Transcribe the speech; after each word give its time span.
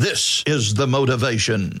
This 0.00 0.42
is 0.46 0.72
the 0.72 0.86
motivation. 0.86 1.76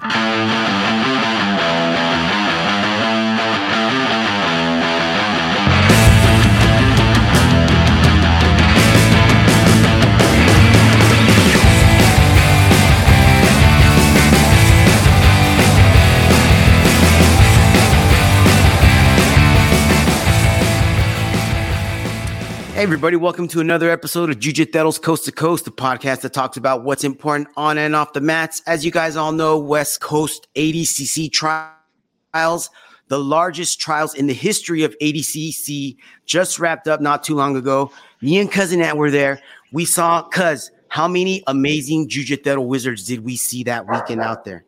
Hey, 22.80 22.84
everybody, 22.84 23.16
welcome 23.16 23.46
to 23.48 23.60
another 23.60 23.90
episode 23.90 24.30
of 24.30 24.38
Jiu-Jitsu's 24.38 24.98
Coast 24.98 25.26
to 25.26 25.32
Coast, 25.32 25.66
the 25.66 25.70
podcast 25.70 26.22
that 26.22 26.32
talks 26.32 26.56
about 26.56 26.82
what's 26.82 27.04
important 27.04 27.48
on 27.54 27.76
and 27.76 27.94
off 27.94 28.14
the 28.14 28.22
mats. 28.22 28.62
As 28.66 28.86
you 28.86 28.90
guys 28.90 29.16
all 29.16 29.32
know, 29.32 29.58
West 29.58 30.00
Coast 30.00 30.48
ADCC 30.54 31.30
trials, 31.30 32.70
the 33.08 33.18
largest 33.18 33.80
trials 33.80 34.14
in 34.14 34.28
the 34.28 34.32
history 34.32 34.82
of 34.82 34.96
ADCC, 35.02 35.98
just 36.24 36.58
wrapped 36.58 36.88
up 36.88 37.02
not 37.02 37.22
too 37.22 37.34
long 37.34 37.54
ago. 37.54 37.92
Me 38.22 38.38
and 38.38 38.50
Cousin 38.50 38.80
Ant 38.80 38.96
were 38.96 39.10
there. 39.10 39.42
We 39.72 39.84
saw, 39.84 40.22
Cuz, 40.22 40.70
how 40.88 41.06
many 41.06 41.44
amazing 41.48 42.08
Jiu-Jitsu 42.08 42.62
wizards 42.62 43.06
did 43.06 43.22
we 43.22 43.36
see 43.36 43.62
that 43.64 43.86
weekend 43.90 44.22
out 44.22 44.46
there? 44.46 44.64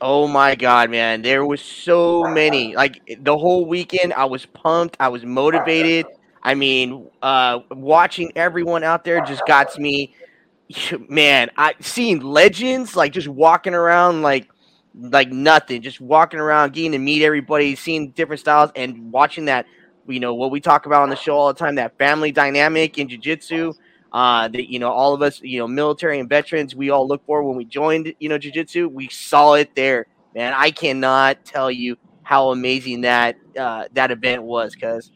Oh 0.00 0.28
my 0.28 0.54
god, 0.54 0.88
man. 0.88 1.22
There 1.22 1.44
was 1.44 1.60
so 1.60 2.22
many. 2.28 2.76
Like 2.76 3.02
the 3.18 3.36
whole 3.36 3.66
weekend, 3.66 4.12
I 4.12 4.26
was 4.26 4.46
pumped. 4.46 4.96
I 5.00 5.08
was 5.08 5.24
motivated. 5.24 6.06
I 6.42 6.54
mean, 6.54 7.08
uh, 7.22 7.60
watching 7.70 8.32
everyone 8.36 8.84
out 8.84 9.04
there 9.04 9.20
just 9.22 9.44
got 9.46 9.76
me. 9.78 10.14
Man, 11.08 11.50
I 11.56 11.74
seeing 11.80 12.20
legends 12.20 12.96
like 12.96 13.12
just 13.12 13.28
walking 13.28 13.74
around 13.74 14.22
like 14.22 14.48
like 14.94 15.30
nothing, 15.30 15.82
just 15.82 16.00
walking 16.00 16.40
around, 16.40 16.72
getting 16.72 16.92
to 16.92 16.98
meet 16.98 17.22
everybody, 17.22 17.74
seeing 17.76 18.10
different 18.10 18.40
styles, 18.40 18.70
and 18.76 19.12
watching 19.12 19.46
that. 19.46 19.66
You 20.06 20.20
know 20.20 20.34
what 20.34 20.50
we 20.50 20.60
talk 20.60 20.86
about 20.86 21.02
on 21.02 21.10
the 21.10 21.16
show 21.16 21.36
all 21.36 21.48
the 21.48 21.58
time 21.58 21.76
that 21.76 21.96
family 21.98 22.32
dynamic 22.32 22.98
in 22.98 23.08
jiu-jitsu 23.08 23.74
uh, 24.12 24.48
that 24.48 24.70
you 24.70 24.78
know 24.78 24.90
all 24.90 25.14
of 25.14 25.22
us 25.22 25.40
you 25.40 25.58
know 25.58 25.68
military 25.68 26.18
and 26.18 26.28
veterans 26.28 26.74
we 26.74 26.90
all 26.90 27.06
look 27.06 27.24
for 27.26 27.42
when 27.42 27.56
we 27.56 27.64
joined 27.64 28.12
you 28.18 28.28
know 28.28 28.38
jiu-jitsu 28.38 28.88
we 28.88 29.08
saw 29.08 29.54
it 29.54 29.74
there 29.74 30.06
man 30.34 30.52
i 30.56 30.70
cannot 30.70 31.44
tell 31.44 31.70
you 31.70 31.96
how 32.22 32.50
amazing 32.50 33.00
that 33.02 33.36
uh, 33.58 33.84
that 33.92 34.10
event 34.10 34.42
was 34.42 34.74
because 34.74 35.10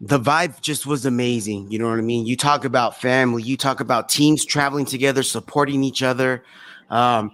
the 0.00 0.20
vibe 0.20 0.60
just 0.60 0.86
was 0.86 1.06
amazing. 1.06 1.70
You 1.70 1.78
know 1.78 1.88
what 1.88 1.98
I 1.98 2.02
mean? 2.02 2.26
You 2.26 2.36
talk 2.36 2.64
about 2.64 3.00
family, 3.00 3.42
you 3.42 3.56
talk 3.56 3.80
about 3.80 4.08
teams 4.08 4.44
traveling 4.44 4.84
together, 4.84 5.22
supporting 5.22 5.82
each 5.82 6.02
other. 6.02 6.42
Um, 6.90 7.32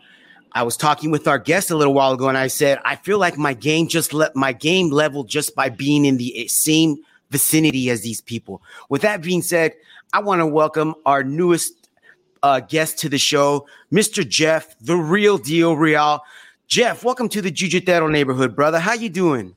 I 0.53 0.63
was 0.63 0.77
talking 0.77 1.11
with 1.11 1.27
our 1.27 1.39
guest 1.39 1.71
a 1.71 1.77
little 1.77 1.95
while 1.95 2.13
ago, 2.13 2.29
and 2.29 2.37
I 2.37 2.49
said, 2.49 2.79
I 2.85 2.97
feel 2.97 3.19
like 3.19 3.39
my 3.39 3.55
game 3.55 3.89
just 3.89 4.13
let 4.13 4.37
my 4.37 4.53
game 4.53 4.91
level 4.91 5.25
just 5.25 5.55
by 5.55 5.71
being 5.71 6.05
in 6.05 6.19
the 6.19 6.47
same 6.49 6.99
vicinity 7.31 7.89
as 7.91 8.03
these 8.03 8.21
people. 8.21 8.63
With 8.91 9.03
that 9.03 9.23
being 9.23 9.43
said, 9.43 9.73
I 10.13 10.21
want 10.21 10.41
to 10.41 10.47
welcome 10.47 10.95
our 11.07 11.25
newest 11.25 11.89
uh, 12.43 12.61
guest 12.61 12.99
to 12.99 13.09
the 13.09 13.19
show, 13.19 13.67
Mr. 13.91 14.29
Geoff, 14.29 14.77
the 14.81 14.97
real 14.97 15.39
deal, 15.39 15.77
Real. 15.77 16.21
Geoff, 16.67 17.05
welcome 17.05 17.29
to 17.31 17.41
the 17.41 17.51
Jiu-Jitsu 17.51 18.09
neighborhood, 18.09 18.55
brother. 18.55 18.79
How 18.79 18.93
you 18.93 19.09
doing? 19.09 19.57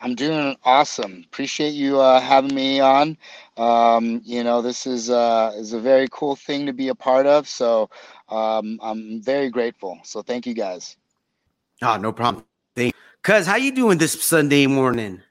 I'm 0.00 0.14
doing 0.14 0.56
awesome. 0.64 1.24
Appreciate 1.26 1.70
you 1.74 2.00
uh, 2.00 2.20
having 2.20 2.54
me 2.54 2.80
on. 2.80 3.16
Um, 3.56 4.20
you 4.24 4.44
know, 4.44 4.62
this 4.62 4.86
is 4.86 5.10
uh, 5.10 5.52
is 5.56 5.72
a 5.72 5.80
very 5.80 6.08
cool 6.10 6.36
thing 6.36 6.66
to 6.66 6.72
be 6.72 6.88
a 6.88 6.94
part 6.94 7.26
of. 7.26 7.48
So 7.48 7.90
um, 8.28 8.78
I'm 8.82 9.22
very 9.22 9.50
grateful. 9.50 9.98
So 10.04 10.22
thank 10.22 10.46
you 10.46 10.54
guys. 10.54 10.96
Oh, 11.82 11.96
no 11.96 12.12
problem. 12.12 12.44
Thank 12.74 12.94
Cuz, 13.22 13.46
how 13.46 13.56
you 13.56 13.72
doing 13.72 13.98
this 13.98 14.22
Sunday 14.24 14.66
morning? 14.66 15.22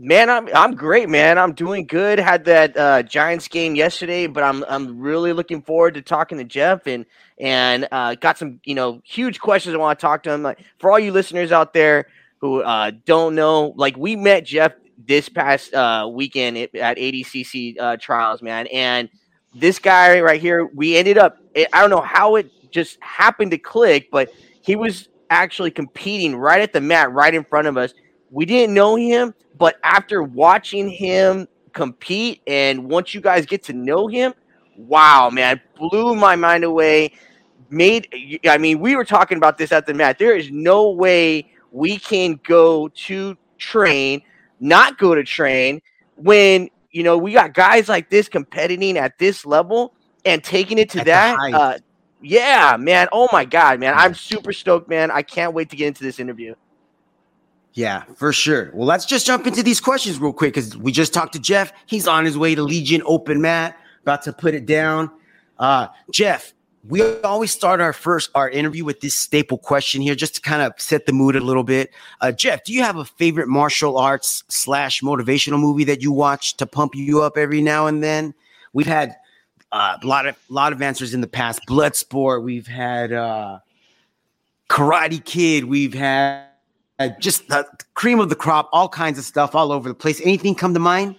Man, 0.00 0.30
I'm 0.30 0.48
I'm 0.54 0.76
great, 0.76 1.08
man. 1.08 1.38
I'm 1.38 1.52
doing 1.52 1.84
good. 1.84 2.20
Had 2.20 2.44
that 2.44 2.76
uh, 2.76 3.02
Giants 3.02 3.48
game 3.48 3.74
yesterday, 3.74 4.28
but 4.28 4.44
I'm 4.44 4.64
I'm 4.68 5.00
really 5.00 5.32
looking 5.32 5.60
forward 5.60 5.94
to 5.94 6.02
talking 6.02 6.38
to 6.38 6.44
Geoff 6.44 6.86
and 6.86 7.04
and 7.40 7.88
uh, 7.90 8.14
got 8.14 8.38
some 8.38 8.60
you 8.64 8.76
know 8.76 9.00
huge 9.04 9.40
questions 9.40 9.74
I 9.74 9.78
want 9.78 9.98
to 9.98 10.00
talk 10.00 10.22
to 10.22 10.30
him. 10.30 10.44
Like 10.44 10.60
for 10.78 10.92
all 10.92 11.00
you 11.00 11.10
listeners 11.10 11.50
out 11.50 11.74
there, 11.74 12.06
who 12.40 12.62
uh, 12.62 12.92
don't 13.04 13.34
know, 13.34 13.72
like 13.76 13.96
we 13.96 14.16
met 14.16 14.44
Geoff 14.44 14.72
this 15.06 15.28
past 15.28 15.72
uh, 15.74 16.08
weekend 16.12 16.56
at, 16.56 16.96
ADCC 16.96 17.78
uh, 17.78 17.96
trials, 17.96 18.42
man, 18.42 18.66
and 18.68 19.08
this 19.54 19.78
guy 19.78 20.20
right 20.20 20.40
here, 20.40 20.66
we 20.66 20.96
ended 20.96 21.18
up. 21.18 21.38
I 21.56 21.80
don't 21.80 21.90
know 21.90 22.00
how 22.00 22.36
it 22.36 22.50
just 22.70 22.98
happened 23.00 23.50
to 23.52 23.58
click, 23.58 24.10
but 24.10 24.30
he 24.60 24.76
was 24.76 25.08
actually 25.30 25.70
competing 25.70 26.36
right 26.36 26.60
at 26.60 26.72
the 26.72 26.80
mat, 26.80 27.12
right 27.12 27.34
in 27.34 27.44
front 27.44 27.66
of 27.66 27.76
us. 27.76 27.94
We 28.30 28.44
didn't 28.44 28.74
know 28.74 28.96
him, 28.96 29.34
but 29.56 29.76
after 29.82 30.22
watching 30.22 30.88
him 30.88 31.48
compete, 31.72 32.42
and 32.46 32.88
once 32.88 33.14
you 33.14 33.20
guys 33.20 33.46
get 33.46 33.62
to 33.64 33.72
know 33.72 34.06
him, 34.06 34.34
wow, 34.76 35.30
man, 35.30 35.60
blew 35.76 36.14
my 36.14 36.36
mind 36.36 36.64
away. 36.64 37.12
Made, 37.70 38.40
I 38.48 38.56
mean, 38.58 38.80
we 38.80 38.96
were 38.96 39.04
talking 39.04 39.36
about 39.36 39.58
this 39.58 39.72
at 39.72 39.86
the 39.86 39.92
mat. 39.92 40.18
There 40.18 40.36
is 40.36 40.50
no 40.50 40.90
way 40.90 41.50
we 41.72 41.98
can 41.98 42.40
go 42.44 42.88
to 42.88 43.36
train, 43.58 44.22
not 44.60 44.98
go 44.98 45.14
to 45.14 45.24
train 45.24 45.80
when 46.16 46.68
you 46.90 47.02
know 47.02 47.16
we 47.16 47.32
got 47.32 47.54
guys 47.54 47.88
like 47.88 48.10
this 48.10 48.28
competing 48.28 48.96
at 48.96 49.18
this 49.18 49.46
level 49.46 49.94
and 50.24 50.42
taking 50.42 50.78
it 50.78 50.90
to 50.90 51.00
at 51.00 51.06
that. 51.06 51.38
Uh, 51.54 51.78
yeah, 52.20 52.76
man. 52.78 53.08
Oh 53.12 53.28
my 53.32 53.44
god, 53.44 53.80
man. 53.80 53.94
I'm 53.96 54.14
super 54.14 54.52
stoked, 54.52 54.88
man. 54.88 55.10
I 55.10 55.22
can't 55.22 55.54
wait 55.54 55.70
to 55.70 55.76
get 55.76 55.88
into 55.88 56.04
this 56.04 56.18
interview. 56.18 56.54
Yeah, 57.74 58.02
for 58.16 58.32
sure. 58.32 58.72
Well, 58.74 58.86
let's 58.86 59.06
just 59.06 59.24
jump 59.24 59.46
into 59.46 59.62
these 59.62 59.80
questions 59.80 60.18
real 60.18 60.32
quick 60.32 60.54
because 60.54 60.76
we 60.76 60.90
just 60.90 61.14
talked 61.14 61.34
to 61.34 61.38
Geoff. 61.38 61.72
He's 61.86 62.08
on 62.08 62.24
his 62.24 62.36
way 62.36 62.54
to 62.56 62.62
Legion 62.62 63.02
Open 63.04 63.40
Mat, 63.40 63.78
about 64.02 64.22
to 64.22 64.32
put 64.32 64.54
it 64.54 64.66
down. 64.66 65.10
Uh, 65.58 65.86
Geoff, 66.10 66.54
we 66.88 67.02
always 67.20 67.52
start 67.52 67.80
our 67.80 67.92
first 67.92 68.30
our 68.34 68.48
interview 68.48 68.84
with 68.84 69.00
this 69.00 69.14
staple 69.14 69.58
question 69.58 70.00
here 70.00 70.14
just 70.14 70.36
to 70.36 70.40
kind 70.40 70.62
of 70.62 70.72
set 70.78 71.06
the 71.06 71.12
mood 71.12 71.36
a 71.36 71.40
little 71.40 71.62
bit. 71.62 71.92
Uh, 72.20 72.32
geoff 72.32 72.64
do 72.64 72.72
you 72.72 72.82
have 72.82 72.96
a 72.96 73.04
favorite 73.04 73.48
martial 73.48 73.98
arts 73.98 74.42
slash 74.48 75.02
motivational 75.02 75.60
movie 75.60 75.84
that 75.84 76.02
you 76.02 76.10
watch 76.10 76.56
to 76.56 76.66
pump 76.66 76.94
you 76.94 77.22
up 77.22 77.36
every 77.36 77.60
now 77.60 77.86
and 77.86 78.02
then? 78.02 78.34
We've 78.72 78.86
had 78.86 79.16
uh, 79.70 79.98
a 80.02 80.06
lot 80.06 80.26
of 80.26 80.36
lot 80.48 80.72
of 80.72 80.80
answers 80.80 81.12
in 81.12 81.20
the 81.20 81.28
past. 81.28 81.60
Bloodsport 81.68 82.42
we've 82.42 82.66
had 82.66 83.12
uh, 83.12 83.58
karate 84.70 85.22
kid 85.22 85.64
we've 85.64 85.94
had 85.94 86.46
just 87.20 87.48
the 87.48 87.66
cream 87.94 88.18
of 88.18 88.28
the 88.28 88.34
crop 88.34 88.68
all 88.72 88.88
kinds 88.88 89.18
of 89.18 89.24
stuff 89.24 89.54
all 89.54 89.72
over 89.72 89.88
the 89.88 89.94
place. 89.94 90.20
Anything 90.22 90.54
come 90.54 90.72
to 90.72 90.80
mind 90.80 91.16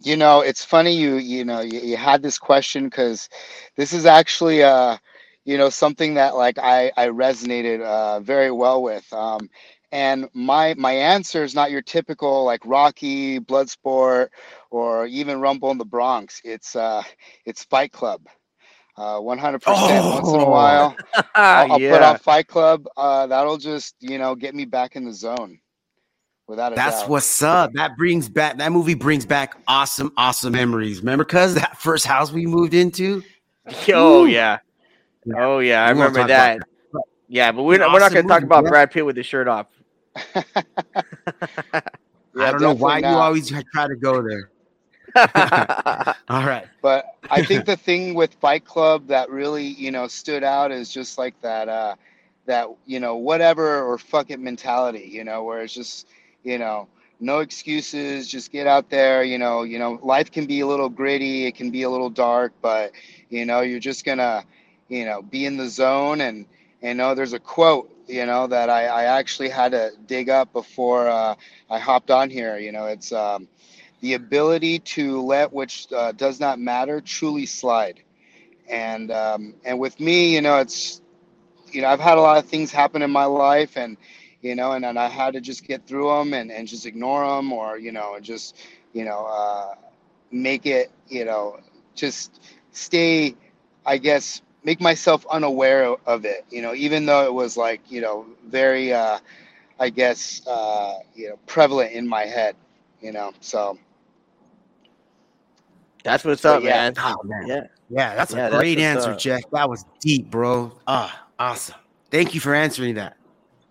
you 0.00 0.16
know 0.16 0.40
it's 0.40 0.64
funny 0.64 0.94
you 0.94 1.16
you 1.16 1.44
know 1.44 1.60
you, 1.60 1.80
you 1.80 1.96
had 1.96 2.22
this 2.22 2.38
question 2.38 2.84
because 2.84 3.28
this 3.76 3.92
is 3.92 4.06
actually 4.06 4.62
uh 4.62 4.96
you 5.44 5.56
know 5.56 5.70
something 5.70 6.14
that 6.14 6.36
like 6.36 6.58
i 6.58 6.90
i 6.96 7.08
resonated 7.08 7.80
uh 7.80 8.20
very 8.20 8.50
well 8.50 8.82
with 8.82 9.10
um 9.12 9.48
and 9.92 10.28
my 10.34 10.74
my 10.76 10.92
answer 10.92 11.44
is 11.44 11.54
not 11.54 11.70
your 11.70 11.82
typical 11.82 12.44
like 12.44 12.60
rocky 12.64 13.38
bloodsport 13.40 14.28
or 14.70 15.06
even 15.06 15.40
rumble 15.40 15.70
in 15.70 15.78
the 15.78 15.84
bronx. 15.84 16.40
It's 16.44 16.76
uh 16.76 17.02
it's 17.44 17.64
fight 17.64 17.92
club. 17.92 18.26
Uh 18.96 19.18
100% 19.20 19.60
oh. 19.66 20.14
once 20.14 20.28
in 20.28 20.40
a 20.40 20.50
while 20.50 20.96
i'll, 21.34 21.72
I'll 21.72 21.80
yeah. 21.80 21.92
put 21.92 22.02
on 22.02 22.18
fight 22.18 22.46
club. 22.48 22.86
Uh 22.96 23.26
that'll 23.26 23.58
just 23.58 23.94
you 24.00 24.18
know 24.18 24.34
get 24.34 24.54
me 24.54 24.64
back 24.64 24.96
in 24.96 25.04
the 25.04 25.12
zone 25.12 25.58
without 26.46 26.72
a 26.72 26.76
That's 26.76 27.02
doubt. 27.02 27.10
what's 27.10 27.42
up. 27.42 27.72
That 27.74 27.96
brings 27.96 28.28
back 28.28 28.58
that 28.58 28.72
movie 28.72 28.94
brings 28.94 29.26
back 29.26 29.56
awesome, 29.66 30.12
awesome 30.16 30.52
memories. 30.52 31.00
Remember, 31.00 31.24
cuz 31.24 31.54
that 31.54 31.78
first 31.78 32.06
house 32.06 32.32
we 32.32 32.46
moved 32.46 32.74
into? 32.74 33.22
Oh 33.92 34.26
yeah. 34.26 34.58
Oh 35.36 35.58
yeah, 35.58 35.84
I 35.84 35.90
remember 35.90 36.24
that. 36.24 36.60
Yeah, 37.28 37.50
but 37.50 37.64
we're 37.64 37.78
not, 37.78 37.92
we're 37.92 37.98
not 37.98 38.12
going 38.12 38.24
to 38.24 38.28
talk 38.32 38.44
about 38.44 38.64
Brad 38.64 38.92
Pitt 38.92 39.04
with 39.04 39.16
his 39.16 39.26
shirt 39.26 39.48
off. 39.48 39.66
yeah, 40.36 40.44
I 42.36 42.52
don't 42.52 42.60
know 42.60 42.74
why 42.74 43.00
not. 43.00 43.10
you 43.10 43.16
always 43.16 43.52
try 43.72 43.88
to 43.88 43.96
go 43.96 44.22
there. 44.22 44.50
All 46.28 46.46
right. 46.46 46.66
But 46.82 47.16
I 47.30 47.42
think 47.42 47.64
the 47.64 47.76
thing 47.76 48.14
with 48.14 48.34
Fight 48.34 48.64
Club 48.64 49.08
that 49.08 49.30
really, 49.30 49.64
you 49.64 49.90
know, 49.90 50.06
stood 50.06 50.44
out 50.44 50.70
is 50.70 50.90
just 50.90 51.18
like 51.18 51.40
that 51.40 51.68
uh 51.68 51.96
that, 52.46 52.68
you 52.86 53.00
know, 53.00 53.16
whatever 53.16 53.82
or 53.82 53.98
fuck 53.98 54.30
it 54.30 54.38
mentality, 54.38 55.08
you 55.10 55.24
know, 55.24 55.42
where 55.42 55.62
it's 55.62 55.74
just 55.74 56.06
you 56.46 56.58
know 56.58 56.88
no 57.20 57.40
excuses 57.40 58.28
just 58.28 58.52
get 58.52 58.66
out 58.66 58.90
there 58.90 59.24
you 59.24 59.38
know 59.38 59.64
you 59.64 59.78
know 59.78 60.00
life 60.02 60.30
can 60.32 60.46
be 60.46 60.60
a 60.60 60.66
little 60.66 60.88
gritty 60.88 61.46
it 61.46 61.56
can 61.56 61.70
be 61.70 61.82
a 61.82 61.90
little 61.90 62.10
dark 62.10 62.52
but 62.62 62.92
you 63.30 63.46
know 63.46 63.62
you're 63.62 63.80
just 63.80 64.04
gonna 64.04 64.44
you 64.88 65.04
know 65.04 65.22
be 65.22 65.46
in 65.46 65.56
the 65.56 65.68
zone. 65.68 66.20
And 66.22 66.46
and 66.82 66.98
know 66.98 67.14
there's 67.14 67.34
a 67.34 67.40
quote 67.40 67.90
you 68.08 68.26
know 68.26 68.46
that 68.48 68.70
i, 68.70 68.86
I 68.86 69.04
actually 69.18 69.50
had 69.50 69.72
to 69.72 69.90
dig 70.06 70.30
up 70.30 70.52
before 70.52 71.08
uh, 71.08 71.34
i 71.70 71.78
hopped 71.78 72.10
on 72.10 72.30
here 72.30 72.58
you 72.58 72.72
know 72.72 72.86
it's 72.86 73.12
um, 73.12 73.48
the 74.00 74.14
ability 74.14 74.80
to 74.80 75.22
let 75.22 75.52
which 75.52 75.88
uh, 75.92 76.12
does 76.12 76.40
not 76.40 76.58
matter 76.60 77.00
truly 77.00 77.46
slide. 77.46 78.00
And 78.68 79.10
um, 79.10 79.54
and 79.64 79.78
with 79.80 79.98
me 80.00 80.34
you 80.34 80.42
know 80.42 80.58
it's 80.58 81.00
you 81.72 81.82
know, 81.82 81.88
I've 81.88 82.00
had 82.00 82.18
a 82.18 82.20
lot 82.22 82.38
of 82.38 82.46
things 82.46 82.72
happen 82.72 83.02
in 83.02 83.10
my 83.10 83.24
life, 83.24 83.76
and 83.76 83.96
you 84.46 84.54
know, 84.54 84.72
and, 84.72 84.84
and 84.84 84.98
I 84.98 85.08
had 85.08 85.34
to 85.34 85.40
just 85.40 85.66
get 85.66 85.86
through 85.86 86.08
them 86.08 86.34
and, 86.34 86.50
and 86.50 86.68
just 86.68 86.86
ignore 86.86 87.26
them, 87.36 87.52
or 87.52 87.78
you 87.78 87.92
know, 87.92 88.14
and 88.14 88.24
just 88.24 88.56
you 88.92 89.04
know, 89.04 89.26
uh, 89.26 89.74
make 90.30 90.66
it, 90.66 90.90
you 91.08 91.24
know, 91.24 91.60
just 91.94 92.40
stay, 92.72 93.34
I 93.84 93.98
guess, 93.98 94.42
make 94.64 94.80
myself 94.80 95.26
unaware 95.30 95.96
of 96.06 96.24
it, 96.24 96.44
you 96.50 96.62
know, 96.62 96.74
even 96.74 97.06
though 97.06 97.24
it 97.24 97.32
was 97.32 97.56
like, 97.56 97.80
you 97.90 98.00
know, 98.00 98.26
very, 98.46 98.92
uh, 98.92 99.18
I 99.78 99.90
guess, 99.90 100.46
uh, 100.46 100.94
you 101.14 101.28
know, 101.28 101.38
prevalent 101.46 101.92
in 101.92 102.06
my 102.08 102.22
head, 102.22 102.56
you 103.00 103.12
know, 103.12 103.32
so. 103.40 103.78
That's 106.04 106.24
what's 106.24 106.44
up, 106.44 106.62
yeah. 106.62 106.70
man. 106.70 106.94
Oh, 106.98 107.16
man. 107.24 107.46
Yeah. 107.46 107.66
Yeah, 107.88 108.14
that's 108.14 108.32
Yeah, 108.32 108.46
a 108.46 108.50
great 108.50 108.78
what's 108.78 108.86
answer, 108.86 109.10
up. 109.12 109.18
Geoff. 109.18 109.42
That 109.52 109.68
was 109.68 109.84
deep, 110.00 110.30
bro. 110.30 110.72
Ah, 110.86 111.26
awesome. 111.38 111.76
Thank 112.10 112.34
you 112.34 112.40
for 112.40 112.54
answering 112.54 112.94
that. 112.94 113.16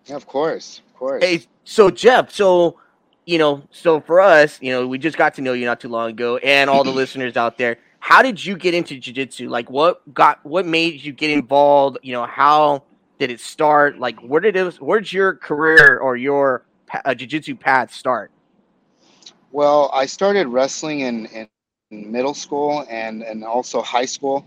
Yeah, 0.06 0.16
of 0.16 0.26
course, 0.26 0.82
of 0.88 0.94
course. 0.94 1.24
Hey, 1.24 1.42
so 1.64 1.90
Geoff, 1.90 2.32
so 2.32 2.78
you 3.26 3.38
know, 3.38 3.62
so 3.72 4.00
for 4.00 4.20
us, 4.20 4.58
you 4.62 4.70
know, 4.70 4.86
we 4.86 4.98
just 4.98 5.18
got 5.18 5.34
to 5.34 5.42
know 5.42 5.52
you 5.52 5.66
not 5.66 5.80
too 5.80 5.88
long 5.88 6.10
ago, 6.10 6.36
and 6.38 6.70
all 6.70 6.84
the 6.84 6.90
listeners 7.02 7.36
out 7.36 7.58
there. 7.58 7.78
How 7.98 8.22
did 8.22 8.44
you 8.44 8.56
get 8.56 8.72
into 8.72 8.98
jiu-jitsu? 8.98 9.48
Like, 9.48 9.68
what 9.68 10.14
got, 10.14 10.44
what 10.46 10.64
made 10.64 11.02
you 11.02 11.12
get 11.12 11.30
involved? 11.30 11.98
You 12.02 12.12
know, 12.12 12.24
how 12.24 12.84
did 13.18 13.32
it 13.32 13.40
start? 13.40 13.98
Like, 13.98 14.20
where 14.20 14.40
did 14.40 14.54
it, 14.54 14.80
where 14.80 15.00
did 15.00 15.12
your 15.12 15.34
career 15.34 15.98
or 15.98 16.16
your 16.16 16.64
uh, 17.04 17.14
jiu-jitsu 17.14 17.56
path 17.56 17.92
start? 17.92 18.30
Well, 19.50 19.90
I 19.92 20.06
started 20.06 20.46
wrestling 20.46 21.00
in, 21.00 21.26
in 21.26 21.48
middle 21.90 22.34
school 22.34 22.86
and, 22.88 23.24
and 23.24 23.42
also 23.42 23.82
high 23.82 24.04
school. 24.04 24.46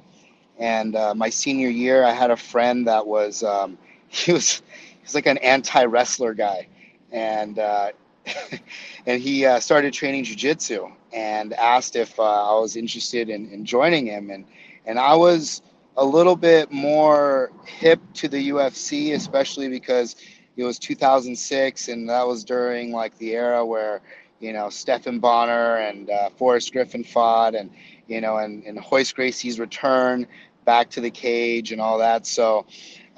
And 0.58 0.96
uh, 0.96 1.14
my 1.14 1.30
senior 1.30 1.70
year, 1.70 2.06
I 2.06 2.12
had 2.12 2.32
a 2.32 2.38
friend 2.38 2.88
that 2.88 3.06
was 3.06 3.44
um, 3.44 3.78
he 4.08 4.32
was 4.32 4.62
he 5.10 5.12
was 5.12 5.16
like 5.16 5.26
an 5.26 5.40
anti 5.40 5.86
wrestler 5.86 6.36
guy, 6.36 6.68
and 7.12 7.58
uh, 7.58 7.92
and 9.08 9.22
he 9.22 9.46
uh, 9.46 9.60
started 9.60 9.92
training 9.92 10.24
jujitsu 10.24 10.92
and 11.12 11.54
asked 11.54 11.96
if 11.96 12.20
uh, 12.20 12.24
I 12.24 12.60
was 12.60 12.76
interested 12.76 13.30
in, 13.30 13.50
in 13.50 13.66
joining 13.66 14.06
him. 14.06 14.30
And 14.30 14.46
and 14.86 15.00
I 15.00 15.16
was 15.16 15.64
a 15.98 16.06
little 16.06 16.36
bit 16.36 16.72
more 16.72 17.52
hip 17.66 18.00
to 18.16 18.28
the 18.28 18.50
UFC, 18.50 19.14
especially 19.14 19.68
because 19.68 20.16
it 20.56 20.64
was 20.64 20.78
2006, 20.78 21.88
and 21.88 22.08
that 22.10 22.28
was 22.28 22.44
during 22.44 22.92
like 22.92 23.18
the 23.18 23.32
era 23.34 23.66
where 23.66 24.02
you 24.40 24.54
know 24.54 24.70
Stephan 24.70 25.20
Bonnar 25.20 25.78
and 25.78 26.12
uh, 26.12 26.30
Forrest 26.38 26.72
Griffin 26.72 27.04
fought, 27.04 27.56
and 27.56 27.72
you 28.08 28.22
know, 28.22 28.38
and, 28.38 28.64
and 28.66 28.80
Royce 28.92 29.12
Gracie's 29.12 29.60
return 29.60 30.28
back 30.66 30.92
to 30.92 31.02
the 31.02 31.10
cage 31.10 31.72
and 31.72 31.82
all 31.82 31.98
that. 31.98 32.28
So, 32.28 32.68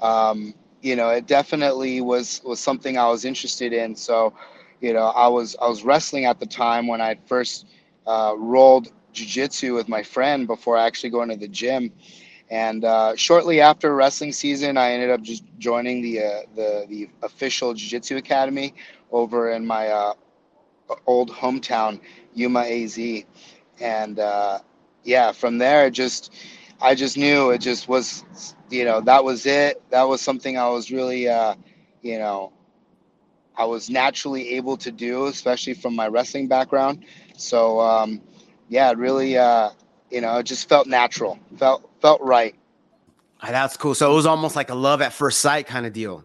um, 0.00 0.54
you 0.82 0.96
know, 0.96 1.10
it 1.10 1.26
definitely 1.26 2.02
was 2.02 2.42
was 2.44 2.60
something 2.60 2.98
I 2.98 3.08
was 3.08 3.24
interested 3.24 3.72
in. 3.72 3.96
So, 3.96 4.34
you 4.80 4.92
know, 4.94 5.06
I 5.06 5.28
was 5.28 5.56
I 5.62 5.68
was 5.68 5.84
wrestling 5.84 6.26
at 6.26 6.40
the 6.40 6.46
time 6.46 6.88
when 6.88 7.00
I 7.00 7.16
first 7.26 7.66
uh, 8.06 8.34
rolled 8.36 8.88
jujitsu 9.14 9.74
with 9.74 9.88
my 9.88 10.02
friend 10.02 10.46
before 10.48 10.78
actually 10.78 11.10
going 11.10 11.30
to 11.30 11.36
the 11.36 11.48
gym. 11.48 11.92
And 12.50 12.84
uh, 12.84 13.16
shortly 13.16 13.60
after 13.60 13.94
wrestling 13.94 14.32
season, 14.32 14.76
I 14.76 14.92
ended 14.92 15.10
up 15.10 15.22
just 15.22 15.44
joining 15.58 16.02
the 16.02 16.20
uh, 16.20 16.40
the 16.56 16.86
the 16.88 17.10
official 17.22 17.74
jiu-jitsu 17.74 18.16
academy 18.18 18.74
over 19.12 19.52
in 19.52 19.66
my 19.66 19.88
uh, 19.88 20.14
old 21.06 21.30
hometown, 21.30 22.00
Yuma 22.34 22.60
AZ, 22.60 22.98
and 23.80 24.18
uh, 24.18 24.58
yeah, 25.04 25.32
from 25.32 25.58
there, 25.58 25.90
just 25.90 26.32
I 26.82 26.94
just 26.96 27.16
knew 27.16 27.50
it 27.50 27.58
just 27.58 27.88
was, 27.88 28.24
you 28.70 28.84
know, 28.84 29.00
that 29.02 29.24
was 29.24 29.46
it. 29.46 29.82
That 29.90 30.04
was 30.04 30.20
something 30.20 30.58
I 30.58 30.68
was 30.68 30.90
really, 30.90 31.28
uh, 31.28 31.54
you 32.02 32.18
know, 32.18 32.52
I 33.56 33.64
was 33.66 33.90
naturally 33.90 34.50
able 34.56 34.76
to 34.78 34.90
do, 34.90 35.26
especially 35.26 35.74
from 35.74 35.94
my 35.94 36.08
wrestling 36.08 36.48
background. 36.48 37.04
So 37.36 37.80
um, 37.80 38.20
yeah, 38.68 38.90
it 38.90 38.98
really, 38.98 39.38
uh, 39.38 39.70
you 40.10 40.20
know, 40.20 40.38
it 40.38 40.44
just 40.44 40.68
felt 40.68 40.86
natural, 40.88 41.38
felt 41.58 41.88
felt 42.00 42.20
right. 42.22 42.54
Ah, 43.40 43.50
That's 43.52 43.76
cool. 43.76 43.94
So 43.94 44.10
it 44.12 44.14
was 44.14 44.26
almost 44.26 44.56
like 44.56 44.70
a 44.70 44.74
love 44.74 45.02
at 45.02 45.12
first 45.12 45.40
sight 45.40 45.66
kind 45.66 45.86
of 45.86 45.92
deal. 45.92 46.24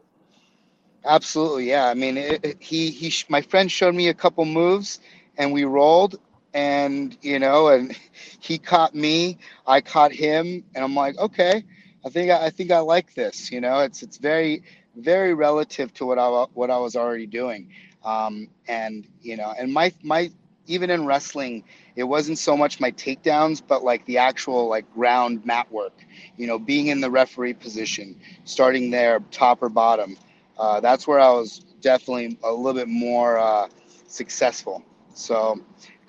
Absolutely, 1.05 1.69
yeah. 1.69 1.87
I 1.87 1.93
mean, 1.93 2.17
it, 2.17 2.43
it- 2.45 2.57
he 2.61 2.91
he, 2.91 3.09
sh- 3.09 3.25
my 3.29 3.41
friend 3.41 3.71
showed 3.71 3.95
me 3.95 4.07
a 4.07 4.13
couple 4.13 4.45
moves, 4.45 4.99
and 5.37 5.53
we 5.53 5.63
rolled, 5.65 6.19
and 6.53 7.17
you 7.21 7.39
know, 7.39 7.67
and 7.69 7.97
he 8.39 8.57
caught 8.57 8.95
me, 8.95 9.39
I 9.65 9.81
caught 9.81 10.11
him, 10.11 10.63
and 10.75 10.83
I'm 10.83 10.95
like, 10.95 11.17
okay, 11.17 11.63
I 12.05 12.09
think 12.09 12.31
I, 12.31 12.49
think 12.49 12.71
I 12.71 12.79
like 12.79 13.13
this. 13.15 13.51
You 13.51 13.61
know, 13.61 13.79
it's 13.79 14.03
it's 14.03 14.17
very 14.17 14.63
very 14.95 15.33
relative 15.33 15.93
to 15.95 16.05
what 16.05 16.19
I 16.19 16.27
what 16.53 16.69
I 16.71 16.77
was 16.77 16.95
already 16.95 17.27
doing, 17.27 17.71
um, 18.03 18.49
and 18.67 19.07
you 19.21 19.37
know, 19.37 19.53
and 19.57 19.73
my 19.73 19.93
my 20.03 20.31
even 20.67 20.89
in 20.89 21.05
wrestling, 21.05 21.63
it 21.95 22.03
wasn't 22.03 22.37
so 22.37 22.57
much 22.57 22.79
my 22.79 22.91
takedowns, 22.91 23.61
but 23.65 23.83
like 23.83 24.05
the 24.05 24.17
actual 24.17 24.67
like 24.69 24.91
ground 24.93 25.45
mat 25.45 25.71
work. 25.71 25.93
You 26.37 26.47
know, 26.47 26.59
being 26.59 26.87
in 26.87 27.01
the 27.01 27.09
referee 27.09 27.53
position, 27.53 28.19
starting 28.45 28.91
there, 28.91 29.19
top 29.31 29.61
or 29.63 29.69
bottom 29.69 30.17
uh, 30.57 30.79
that's 30.79 31.07
where 31.07 31.19
I 31.19 31.29
was 31.31 31.59
definitely 31.81 32.37
a 32.43 32.51
little 32.51 32.73
bit 32.73 32.87
more 32.87 33.37
uh, 33.37 33.67
successful. 34.07 34.83
So 35.13 35.59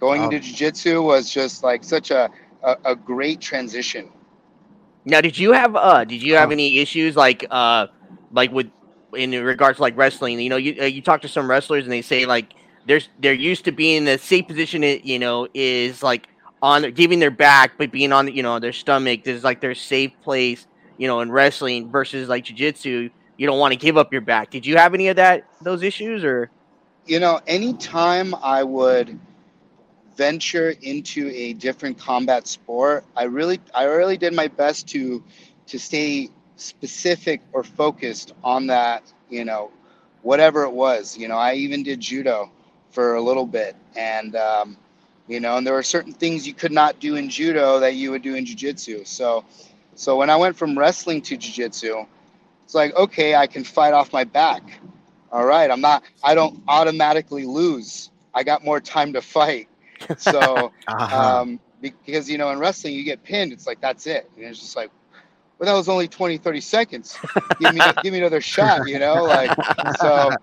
going 0.00 0.22
Wow. 0.22 0.32
into 0.32 0.38
jiu-jitsu 0.40 1.02
was 1.02 1.30
just 1.30 1.62
like 1.62 1.84
such 1.84 2.10
a, 2.10 2.30
a, 2.62 2.76
a 2.84 2.96
great 2.96 3.40
transition. 3.40 4.10
Now, 5.04 5.20
did 5.20 5.38
you 5.38 5.52
have 5.52 5.74
uh, 5.76 6.04
did 6.04 6.22
you 6.22 6.34
have 6.34 6.50
Huh. 6.50 6.52
any 6.52 6.78
issues 6.78 7.16
like 7.16 7.46
uh, 7.50 7.86
like 8.30 8.52
with 8.52 8.68
in 9.16 9.30
regards 9.32 9.76
to 9.78 9.82
like 9.82 9.96
wrestling? 9.96 10.38
You 10.40 10.50
know, 10.50 10.56
you 10.56 10.80
uh, 10.80 10.84
you 10.86 11.02
talk 11.02 11.22
to 11.22 11.28
some 11.28 11.48
wrestlers 11.48 11.84
and 11.84 11.92
they 11.92 12.02
say 12.02 12.26
like 12.26 12.52
there's 12.84 13.08
they're 13.18 13.32
used 13.32 13.64
to 13.64 13.72
being 13.72 13.98
in 13.98 14.04
the 14.04 14.18
safe 14.18 14.46
position. 14.46 14.84
It 14.84 15.04
you 15.04 15.18
know 15.18 15.48
is 15.54 16.02
like 16.02 16.28
on 16.62 16.90
giving 16.92 17.18
their 17.20 17.30
back, 17.30 17.72
but 17.78 17.90
being 17.92 18.12
on 18.12 18.28
you 18.28 18.42
know 18.42 18.58
their 18.58 18.72
stomach. 18.72 19.24
This 19.24 19.36
is 19.36 19.44
like 19.44 19.60
their 19.60 19.74
safe 19.74 20.12
place. 20.22 20.66
You 20.98 21.06
know, 21.06 21.20
in 21.20 21.30
wrestling 21.30 21.90
versus 21.90 22.28
like 22.28 22.44
jujitsu, 22.44 23.10
you 23.36 23.46
don't 23.46 23.58
want 23.58 23.72
to 23.72 23.78
give 23.78 23.96
up 23.96 24.12
your 24.12 24.20
back. 24.22 24.50
Did 24.50 24.66
you 24.66 24.76
have 24.76 24.94
any 24.94 25.08
of 25.08 25.16
that 25.16 25.44
those 25.60 25.82
issues 25.82 26.24
or? 26.24 26.50
You 27.06 27.20
know, 27.20 27.40
anytime 27.46 28.34
I 28.36 28.62
would 28.62 29.18
venture 30.18 30.74
into 30.82 31.30
a 31.30 31.54
different 31.54 31.96
combat 31.98 32.48
sport, 32.48 33.04
I 33.16 33.24
really 33.24 33.60
I 33.74 33.84
really 33.84 34.18
did 34.18 34.34
my 34.34 34.48
best 34.48 34.88
to 34.88 35.22
to 35.68 35.78
stay 35.78 36.30
specific 36.56 37.40
or 37.52 37.62
focused 37.62 38.34
on 38.42 38.66
that, 38.66 39.04
you 39.30 39.44
know, 39.44 39.70
whatever 40.22 40.64
it 40.64 40.72
was. 40.72 41.16
You 41.16 41.28
know, 41.28 41.36
I 41.36 41.54
even 41.54 41.84
did 41.84 42.00
judo 42.00 42.50
for 42.90 43.14
a 43.14 43.22
little 43.22 43.46
bit 43.46 43.76
and 43.96 44.34
um, 44.36 44.76
you 45.28 45.40
know, 45.40 45.56
and 45.58 45.66
there 45.66 45.74
were 45.74 45.84
certain 45.84 46.12
things 46.12 46.46
you 46.46 46.54
could 46.54 46.72
not 46.72 46.98
do 47.00 47.16
in 47.16 47.30
judo 47.30 47.78
that 47.80 47.94
you 47.94 48.10
would 48.10 48.22
do 48.22 48.34
in 48.34 48.44
jiu-jitsu. 48.44 49.04
So 49.04 49.44
so 49.94 50.16
when 50.16 50.30
I 50.30 50.36
went 50.36 50.56
from 50.56 50.78
wrestling 50.78 51.22
to 51.22 51.36
jiu-jitsu, 51.36 52.06
it's 52.64 52.74
like, 52.74 52.94
okay, 52.96 53.36
I 53.36 53.46
can 53.46 53.64
fight 53.64 53.94
off 53.94 54.12
my 54.12 54.24
back. 54.24 54.80
All 55.30 55.46
right, 55.46 55.70
I'm 55.70 55.80
not 55.80 56.02
I 56.24 56.34
don't 56.34 56.60
automatically 56.66 57.46
lose. 57.46 58.10
I 58.34 58.42
got 58.42 58.64
more 58.64 58.80
time 58.80 59.12
to 59.14 59.22
fight. 59.22 59.68
So 60.16 60.72
Uh-huh. 60.88 61.40
um, 61.40 61.60
because 61.80 62.28
you 62.30 62.38
know 62.38 62.50
in 62.50 62.58
wrestling 62.58 62.94
you 62.94 63.04
get 63.04 63.22
pinned 63.22 63.52
it's 63.52 63.66
like 63.66 63.80
that's 63.80 64.06
it. 64.06 64.30
And 64.36 64.44
it's 64.44 64.60
just 64.60 64.76
like 64.76 64.90
well 65.58 65.66
that 65.66 65.76
was 65.76 65.88
only 65.88 66.08
20 66.08 66.38
30 66.38 66.60
seconds. 66.60 67.20
Give 67.58 67.70
me 67.70 67.82
give 68.02 68.12
me 68.12 68.18
another 68.18 68.40
shot 68.40 68.84
you 68.84 68.98
know 68.98 69.24
like 69.26 69.54
so 69.88 70.38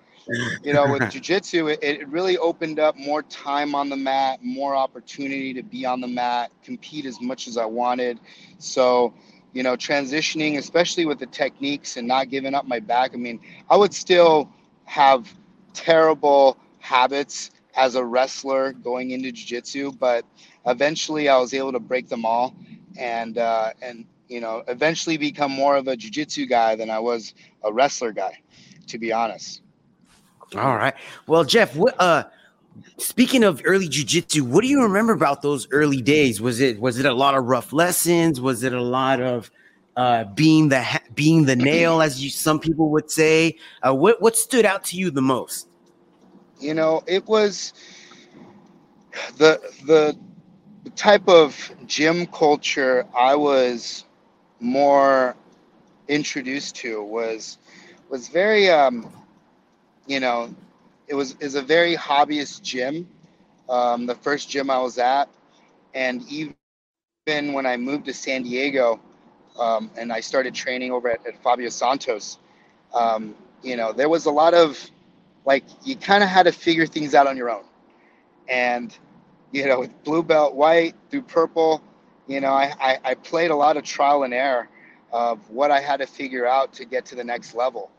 you 0.64 0.74
know 0.74 0.88
with 0.88 1.08
jiu-jitsu 1.08 1.68
it, 1.68 1.80
it 1.84 2.08
really 2.10 2.38
opened 2.38 2.80
up 2.80 2.96
more 2.98 3.22
time 3.24 3.76
on 3.76 3.90
the 3.90 3.96
mat 3.96 4.40
more 4.44 4.76
opportunity 4.76 5.54
to 5.54 5.64
be 5.64 5.86
on 5.86 6.02
the 6.02 6.08
mat 6.08 6.52
compete 6.64 7.06
as 7.06 7.22
much 7.22 7.48
as 7.48 7.58
i 7.58 7.66
wanted. 7.66 8.20
So 8.58 9.14
you 9.54 9.64
know 9.64 9.76
transitioning 9.76 10.58
especially 10.58 11.06
with 11.06 11.20
the 11.20 11.28
techniques 11.28 11.98
and 11.98 12.08
not 12.08 12.30
giving 12.30 12.54
up 12.54 12.68
my 12.68 12.80
back 12.80 13.12
i 13.14 13.18
mean 13.18 13.40
i 13.70 13.76
would 13.78 13.94
still 13.94 14.50
have 14.86 15.34
terrible 15.74 16.58
habits 16.80 17.52
as 17.76 17.96
a 17.96 18.04
wrestler 18.04 18.74
going 18.74 19.12
into 19.12 19.32
jiu-jitsu 19.32 19.92
but 19.94 20.26
eventually 20.68 21.30
i 21.30 21.38
was 21.38 21.54
able 21.54 21.72
to 21.72 21.80
break 21.80 22.08
them 22.08 22.26
all 22.26 22.56
and 22.98 23.38
uh, 23.38 23.72
and 23.82 24.06
you 24.28 24.40
know 24.40 24.64
eventually 24.68 25.18
become 25.18 25.52
more 25.52 25.76
of 25.76 25.88
a 25.88 25.96
jiu-jitsu 25.96 26.46
guy 26.46 26.76
than 26.76 26.90
i 26.90 27.00
was 27.00 27.34
a 27.64 27.72
wrestler 27.72 28.12
guy 28.12 28.38
to 28.88 28.98
be 28.98 29.12
honest 29.12 29.62
All 30.56 30.76
right. 30.76 30.94
Well, 31.28 31.44
Geoff, 31.44 31.76
what 31.76 31.96
uh 32.00 32.24
speaking 32.98 33.44
of 33.44 33.62
early 33.66 33.88
jujitsu, 33.90 34.42
what 34.42 34.62
do 34.62 34.68
you 34.68 34.82
remember 34.84 35.14
about 35.14 35.42
those 35.42 35.68
early 35.72 36.02
days? 36.02 36.42
Was 36.42 36.60
it 36.62 36.80
was 36.80 37.00
it 37.00 37.06
a 37.06 37.14
lot 37.14 37.36
of 37.36 37.46
rough 37.46 37.74
lessons? 37.74 38.40
Was 38.40 38.64
it 38.64 38.74
a 38.74 38.82
lot 38.82 39.22
of 39.22 39.50
uh 39.96 40.26
being 40.36 40.70
the 40.70 40.84
being 41.14 41.46
the 41.46 41.56
nail 41.56 42.02
as 42.02 42.24
you 42.24 42.30
some 42.30 42.60
people 42.60 42.90
would 42.92 43.10
say? 43.10 43.58
Uh 43.82 43.94
what 43.94 44.22
what 44.22 44.38
stood 44.38 44.66
out 44.66 44.84
to 44.86 44.98
you 44.98 45.12
the 45.12 45.22
most? 45.22 45.68
You 46.60 46.74
know 46.74 47.04
it 47.08 47.28
was 47.28 47.74
the 49.38 49.62
the 49.86 50.18
type 50.96 51.28
of 51.28 51.72
gym 51.88 52.26
culture 52.28 53.06
i 53.18 53.36
was 53.36 54.06
more 54.60 55.36
introduced 56.08 56.76
to 56.78 57.04
was 57.04 57.58
was 58.10 58.30
very 58.30 58.70
um, 58.70 59.12
you 60.08 60.20
know 60.20 60.54
it 61.08 61.16
was 61.16 61.36
is 61.40 61.56
a 61.56 61.62
very 61.62 61.96
hobbyist 61.96 62.62
gym 62.64 63.08
um, 63.70 64.06
the 64.06 64.16
first 64.16 64.50
gym 64.50 64.70
i 64.70 64.80
was 64.80 64.98
at. 65.00 65.30
And 65.94 66.24
even 66.30 66.56
when 66.84 66.88
i 66.96 67.06
moved 67.08 67.40
to 67.40 67.50
san 67.50 67.68
diego 67.68 68.28
um, 69.10 69.32
and 69.38 69.54
i 69.54 69.74
started 69.74 70.10
training 70.10 70.48
over 70.48 70.74
at, 70.74 70.82
at 70.90 70.98
fabio 71.02 71.70
santos 71.70 72.08
um, 72.94 73.36
you 73.64 73.76
know 73.78 73.92
there 73.94 74.10
was 74.10 74.26
a 74.26 74.32
lot 74.32 74.54
of 74.54 74.80
like 75.46 75.64
you 75.84 75.96
kind 75.96 76.24
of 76.24 76.30
had 76.30 76.44
to 76.44 76.52
figure 76.52 76.86
things 76.86 77.14
out 77.16 77.28
on 77.28 77.38
your 77.38 77.50
own 77.50 77.64
and 78.48 78.98
you 79.52 79.66
know 79.66 79.80
with 79.80 80.04
blue 80.04 80.24
belt 80.24 80.56
white 80.56 80.96
through 81.10 81.22
purple 81.22 81.82
you 82.28 82.42
know 82.42 82.52
I, 82.52 82.74
I, 82.80 83.00
I 83.04 83.14
played 83.16 83.52
a 83.52 83.56
lot 83.56 83.78
of 83.78 83.84
trial 83.84 84.24
and 84.24 84.34
error 84.34 84.70
of 85.16 85.50
what 85.50 85.72
I 85.72 85.80
had 85.80 85.98
to 86.02 86.08
figure 86.08 86.46
out 86.46 86.74
to 86.74 86.86
get 86.86 87.06
to 87.06 87.16
the 87.16 87.24
next 87.24 87.56
level. 87.56 87.90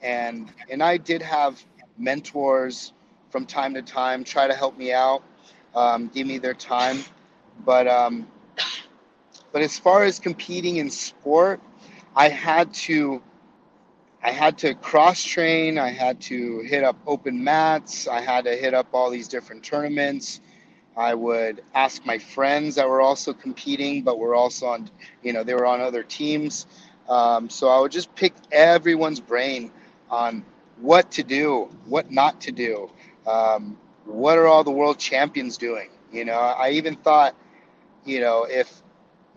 And 0.00 0.50
and 0.70 0.82
I 0.82 0.96
did 0.96 1.20
have 1.22 1.62
mentors 1.98 2.94
from 3.30 3.44
time 3.44 3.74
to 3.74 3.82
time 3.82 4.24
try 4.24 4.46
to 4.46 4.54
help 4.54 4.78
me 4.78 4.92
out, 4.92 5.22
um, 5.74 6.08
give 6.08 6.26
me 6.26 6.38
their 6.38 6.54
time. 6.54 7.04
But 7.66 7.86
um, 7.86 8.26
but 9.52 9.60
as 9.60 9.78
far 9.78 10.04
as 10.04 10.18
competing 10.18 10.76
in 10.76 10.90
sport, 10.90 11.60
I 12.16 12.30
had 12.30 12.72
to 12.74 13.22
I 14.24 14.30
had 14.30 14.56
to 14.58 14.74
cross 14.74 15.22
train. 15.22 15.76
I 15.76 15.90
had 15.90 16.18
to 16.22 16.60
hit 16.60 16.82
up 16.82 16.96
open 17.06 17.44
mats. 17.44 18.08
I 18.08 18.22
had 18.22 18.46
to 18.46 18.56
hit 18.56 18.72
up 18.72 18.86
all 18.94 19.10
these 19.10 19.28
different 19.28 19.62
tournaments. 19.62 20.40
I 20.96 21.12
would 21.12 21.62
ask 21.74 22.06
my 22.06 22.16
friends 22.16 22.76
that 22.76 22.88
were 22.88 23.02
also 23.02 23.34
competing, 23.34 24.02
but 24.02 24.18
were 24.18 24.34
also 24.34 24.68
on, 24.68 24.88
you 25.22 25.34
know, 25.34 25.44
they 25.44 25.52
were 25.52 25.66
on 25.66 25.82
other 25.82 26.02
teams. 26.02 26.66
Um, 27.06 27.50
so 27.50 27.68
I 27.68 27.78
would 27.80 27.92
just 27.92 28.14
pick 28.14 28.32
everyone's 28.50 29.20
brain 29.20 29.70
on 30.08 30.42
what 30.80 31.10
to 31.12 31.22
do, 31.22 31.68
what 31.84 32.10
not 32.10 32.40
to 32.42 32.52
do, 32.52 32.90
um, 33.26 33.76
what 34.06 34.38
are 34.38 34.46
all 34.46 34.64
the 34.64 34.70
world 34.70 34.98
champions 34.98 35.58
doing. 35.58 35.90
You 36.10 36.24
know, 36.24 36.38
I 36.38 36.70
even 36.70 36.96
thought, 36.96 37.34
you 38.06 38.20
know, 38.20 38.44
if 38.48 38.72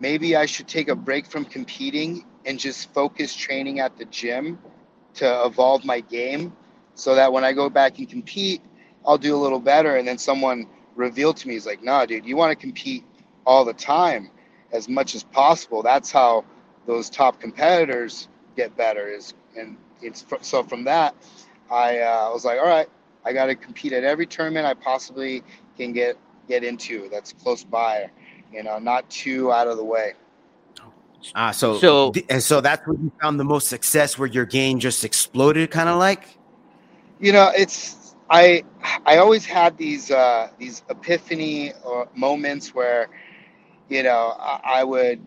maybe 0.00 0.34
I 0.34 0.46
should 0.46 0.66
take 0.66 0.88
a 0.88 0.96
break 0.96 1.26
from 1.26 1.44
competing 1.44 2.24
and 2.46 2.58
just 2.58 2.90
focus 2.94 3.34
training 3.34 3.80
at 3.80 3.98
the 3.98 4.06
gym 4.06 4.58
to 5.18 5.44
evolve 5.44 5.84
my 5.84 6.00
game 6.00 6.52
so 6.94 7.14
that 7.14 7.32
when 7.32 7.44
I 7.44 7.52
go 7.52 7.70
back 7.70 7.98
and 7.98 8.08
compete, 8.08 8.62
I'll 9.06 9.18
do 9.18 9.34
a 9.34 9.38
little 9.38 9.60
better. 9.60 9.96
And 9.96 10.06
then 10.06 10.18
someone 10.18 10.66
revealed 10.98 11.36
to 11.36 11.48
me 11.48 11.54
he's 11.54 11.64
like 11.64 11.82
nah 11.82 12.04
dude 12.04 12.26
you 12.26 12.36
want 12.36 12.50
to 12.50 12.56
compete 12.56 13.04
all 13.46 13.64
the 13.64 13.72
time 13.72 14.30
as 14.72 14.88
much 14.88 15.14
as 15.14 15.22
possible 15.22 15.82
that's 15.82 16.10
how 16.10 16.44
those 16.86 17.08
top 17.08 17.40
competitors 17.40 18.28
get 18.56 18.76
better 18.76 19.08
is 19.08 19.32
and 19.56 19.76
it's 20.02 20.26
so 20.42 20.62
from 20.62 20.84
that 20.84 21.14
i 21.70 22.00
uh, 22.00 22.28
was 22.32 22.44
like 22.44 22.58
all 22.58 22.66
right 22.66 22.88
i 23.24 23.32
got 23.32 23.46
to 23.46 23.54
compete 23.54 23.92
at 23.92 24.02
every 24.02 24.26
tournament 24.26 24.66
i 24.66 24.74
possibly 24.74 25.42
can 25.76 25.92
get 25.92 26.18
get 26.48 26.64
into 26.64 27.08
that's 27.08 27.32
close 27.32 27.62
by 27.62 28.10
you 28.52 28.62
know 28.64 28.78
not 28.78 29.08
too 29.08 29.52
out 29.52 29.68
of 29.68 29.76
the 29.76 29.84
way 29.84 30.14
Ah, 31.34 31.50
so 31.50 31.78
So- 31.78 32.12
and 32.28 32.42
so 32.42 32.60
that's 32.60 32.86
where 32.86 32.96
you 32.96 33.12
found 33.20 33.38
the 33.38 33.44
most 33.44 33.68
success, 33.68 34.18
where 34.18 34.28
your 34.28 34.46
game 34.46 34.78
just 34.78 35.04
exploded, 35.04 35.70
kind 35.70 35.88
of 35.88 35.98
like. 35.98 36.24
you 37.20 37.32
know 37.32 37.50
it's 37.56 38.14
i 38.30 38.62
i 39.04 39.16
always 39.18 39.44
had 39.44 39.76
these 39.76 40.08
uh 40.12 40.48
these 40.58 40.84
epiphany 40.88 41.72
or 41.84 42.06
moments 42.14 42.72
where 42.74 43.08
you 43.88 44.04
know 44.04 44.36
I, 44.38 44.60
I 44.78 44.84
would 44.84 45.18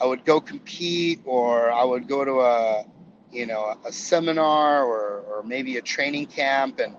i 0.00 0.06
would 0.06 0.24
go 0.24 0.40
compete 0.40 1.18
or 1.24 1.72
i 1.72 1.82
would 1.82 2.06
go 2.06 2.24
to 2.24 2.36
a 2.40 2.84
you 3.32 3.46
know 3.46 3.76
a 3.84 3.90
seminar 3.90 4.84
or 4.84 5.24
or 5.28 5.42
maybe 5.42 5.76
a 5.78 5.82
training 5.82 6.26
camp 6.26 6.78
and 6.78 6.94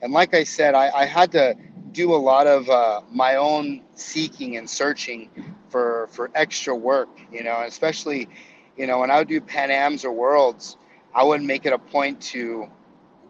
and 0.00 0.10
like 0.10 0.32
i 0.34 0.42
said 0.42 0.74
i 0.74 0.86
i 1.02 1.04
had 1.04 1.30
to 1.32 1.54
do 1.92 2.14
a 2.14 2.20
lot 2.32 2.46
of 2.46 2.70
uh, 2.70 3.02
my 3.12 3.36
own 3.36 3.82
seeking 3.94 4.56
and 4.56 4.70
searching 4.70 5.28
for 5.70 6.08
for 6.12 6.30
extra 6.34 6.74
work 6.74 7.08
you 7.32 7.42
know 7.44 7.62
especially 7.66 8.28
you 8.76 8.86
know 8.86 8.98
when 9.00 9.10
i 9.10 9.18
would 9.18 9.28
do 9.28 9.40
pan 9.40 9.70
ams 9.70 10.04
or 10.04 10.12
worlds 10.12 10.76
i 11.14 11.24
wouldn't 11.24 11.46
make 11.46 11.66
it 11.66 11.72
a 11.72 11.78
point 11.78 12.20
to 12.20 12.66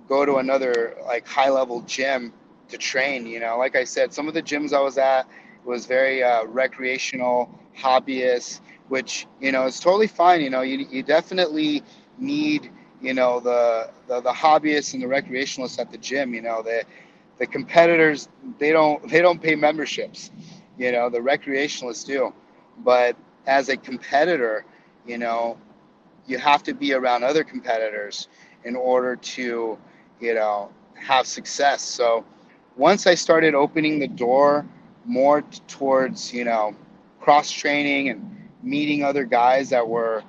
go 0.08 0.24
to 0.26 0.36
another 0.36 0.96
like 1.06 1.26
high 1.26 1.50
level 1.50 1.82
gym 1.82 2.32
to 2.68 2.78
train 2.78 3.26
you 3.26 3.40
know. 3.40 3.58
Like 3.58 3.76
i 3.76 3.84
said 3.84 4.12
some 4.12 4.28
of 4.28 4.34
the 4.34 4.42
gyms 4.42 4.72
i 4.72 4.80
was 4.80 4.98
at 4.98 5.26
was 5.64 5.86
very 5.86 6.22
uh, 6.22 6.44
recreational 6.46 7.50
hobbyist 7.78 8.60
which 8.88 9.26
you 9.40 9.52
know 9.52 9.66
is 9.66 9.80
totally 9.80 10.06
fine 10.08 10.40
you 10.40 10.50
know. 10.50 10.62
You, 10.62 10.86
you 10.90 11.02
definitely 11.02 11.82
need 12.18 12.70
you 13.00 13.14
know 13.14 13.40
the, 13.40 13.90
the 14.08 14.20
the 14.20 14.32
hobbyists 14.32 14.94
and 14.94 15.02
the 15.02 15.06
recreationalists 15.06 15.78
at 15.78 15.90
the 15.90 15.98
gym 15.98 16.34
you 16.34 16.42
know. 16.42 16.62
The 16.62 16.84
the 17.38 17.46
competitors 17.46 18.28
they 18.58 18.72
don't 18.72 19.08
they 19.08 19.20
don't 19.22 19.40
pay 19.40 19.54
memberships 19.56 20.30
you 20.80 20.92
know 20.92 21.10
the 21.10 21.20
recreationalists 21.20 22.06
do. 22.06 22.34
But 22.80 23.16
as 23.46 23.70
a 23.70 23.78
competitor 23.78 24.66
you 25.06 25.18
know 25.18 25.58
you 26.26 26.38
have 26.38 26.64
to 26.64 26.74
be 26.74 26.94
around 26.94 27.24
other 27.24 27.44
competitors 27.44 28.28
in 28.64 28.76
order 28.76 29.16
to 29.16 29.78
you 30.20 30.34
know 30.34 30.70
have 30.96 31.26
success. 31.26 31.82
So 31.82 32.24
once 32.78 33.06
i 33.06 33.14
started 33.14 33.54
opening 33.54 34.00
the 34.00 34.08
door 34.08 34.66
more 35.06 35.42
towards 35.68 36.34
you 36.34 36.44
know 36.44 36.76
cross 37.20 37.50
training 37.52 38.10
and 38.10 38.48
meeting 38.62 39.04
other 39.04 39.24
guys 39.24 39.70
that 39.70 39.86
were 39.88 40.24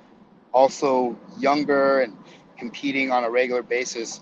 also 0.52 1.18
younger 1.38 2.02
and 2.02 2.16
competing 2.58 3.12
on 3.12 3.24
a 3.24 3.30
regular 3.30 3.62
basis 3.62 4.20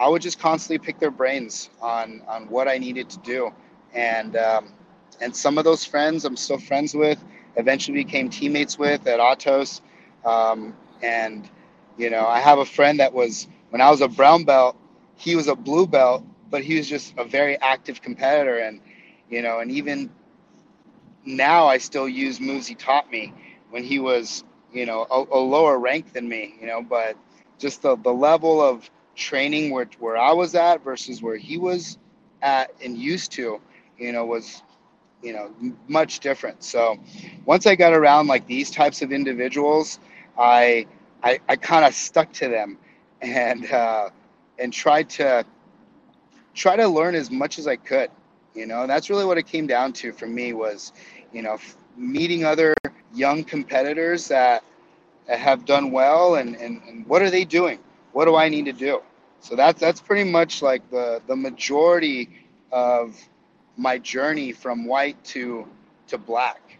i 0.00 0.08
would 0.08 0.22
just 0.22 0.40
constantly 0.40 0.78
pick 0.78 1.00
their 1.00 1.10
brains 1.12 1.70
on 1.82 2.22
on 2.28 2.48
what 2.48 2.68
i 2.68 2.78
needed 2.78 3.10
to 3.10 3.18
do. 3.20 3.52
And 3.94 4.36
um, 4.36 4.74
and 5.20 5.34
some 5.34 5.58
of 5.58 5.64
those 5.64 5.84
friends 5.84 6.24
i'm 6.24 6.36
still 6.36 6.58
friends 6.58 6.94
with 6.94 7.22
eventually 7.56 8.04
became 8.04 8.28
teammates 8.28 8.78
with 8.78 9.06
at 9.06 9.20
atos 9.20 9.80
um, 10.24 10.76
and 11.02 11.48
you 11.98 12.10
know 12.10 12.26
i 12.26 12.40
have 12.40 12.58
a 12.58 12.64
friend 12.66 13.00
that 13.00 13.12
was 13.12 13.48
when 13.70 13.80
i 13.80 13.90
was 13.90 14.00
a 14.00 14.08
brown 14.08 14.44
belt 14.44 14.76
he 15.16 15.34
was 15.34 15.48
a 15.48 15.56
blue 15.56 15.86
belt, 15.86 16.24
but 16.50 16.62
he 16.62 16.76
was 16.76 16.88
just 16.88 17.14
a 17.18 17.24
very 17.24 17.58
active 17.58 18.00
competitor. 18.00 18.58
And, 18.58 18.80
you 19.30 19.42
know, 19.42 19.58
and 19.58 19.70
even 19.70 20.10
now 21.24 21.66
I 21.66 21.78
still 21.78 22.08
use 22.08 22.40
moves 22.40 22.66
he 22.66 22.74
taught 22.74 23.10
me 23.10 23.34
when 23.70 23.82
he 23.82 23.98
was, 23.98 24.44
you 24.72 24.86
know, 24.86 25.06
a, 25.10 25.38
a 25.38 25.40
lower 25.40 25.78
rank 25.78 26.12
than 26.12 26.28
me, 26.28 26.54
you 26.60 26.66
know, 26.66 26.82
but 26.82 27.16
just 27.58 27.82
the, 27.82 27.96
the 27.96 28.12
level 28.12 28.60
of 28.60 28.88
training 29.16 29.70
where, 29.70 29.88
where 29.98 30.16
I 30.16 30.32
was 30.32 30.54
at 30.54 30.84
versus 30.84 31.22
where 31.22 31.36
he 31.36 31.56
was 31.56 31.98
at 32.42 32.70
and 32.84 32.96
used 32.96 33.32
to, 33.32 33.60
you 33.98 34.12
know, 34.12 34.26
was, 34.26 34.62
you 35.22 35.32
know, 35.32 35.50
much 35.88 36.20
different. 36.20 36.62
So 36.62 36.98
once 37.44 37.66
I 37.66 37.74
got 37.74 37.92
around 37.92 38.26
like 38.26 38.46
these 38.46 38.70
types 38.70 39.02
of 39.02 39.12
individuals, 39.12 39.98
I, 40.38 40.86
I, 41.22 41.40
I 41.48 41.56
kind 41.56 41.84
of 41.84 41.94
stuck 41.94 42.32
to 42.34 42.48
them 42.48 42.78
and, 43.22 43.70
uh, 43.70 44.10
and 44.58 44.72
tried 44.72 45.08
to 45.10 45.44
try 46.54 46.76
to 46.76 46.88
learn 46.88 47.14
as 47.14 47.30
much 47.30 47.58
as 47.58 47.66
I 47.66 47.76
could. 47.76 48.10
You 48.54 48.66
know, 48.66 48.86
that's 48.86 49.10
really 49.10 49.24
what 49.24 49.36
it 49.36 49.46
came 49.46 49.66
down 49.66 49.92
to 49.94 50.12
for 50.12 50.26
me 50.26 50.52
was, 50.52 50.92
you 51.32 51.42
know, 51.42 51.58
meeting 51.96 52.44
other 52.44 52.74
young 53.14 53.44
competitors 53.44 54.28
that, 54.28 54.64
that 55.26 55.38
have 55.38 55.64
done 55.64 55.90
well 55.90 56.36
and, 56.36 56.56
and, 56.56 56.80
and 56.88 57.06
what 57.06 57.22
are 57.22 57.30
they 57.30 57.44
doing? 57.44 57.78
What 58.12 58.24
do 58.26 58.36
I 58.36 58.48
need 58.48 58.64
to 58.66 58.72
do? 58.72 59.02
So 59.40 59.54
that's 59.54 59.80
that's 59.80 60.00
pretty 60.00 60.28
much 60.28 60.62
like 60.62 60.88
the 60.90 61.22
the 61.26 61.36
majority 61.36 62.30
of 62.72 63.16
my 63.76 63.98
journey 63.98 64.52
from 64.52 64.86
white 64.86 65.22
to 65.24 65.66
to 66.08 66.18
black. 66.18 66.78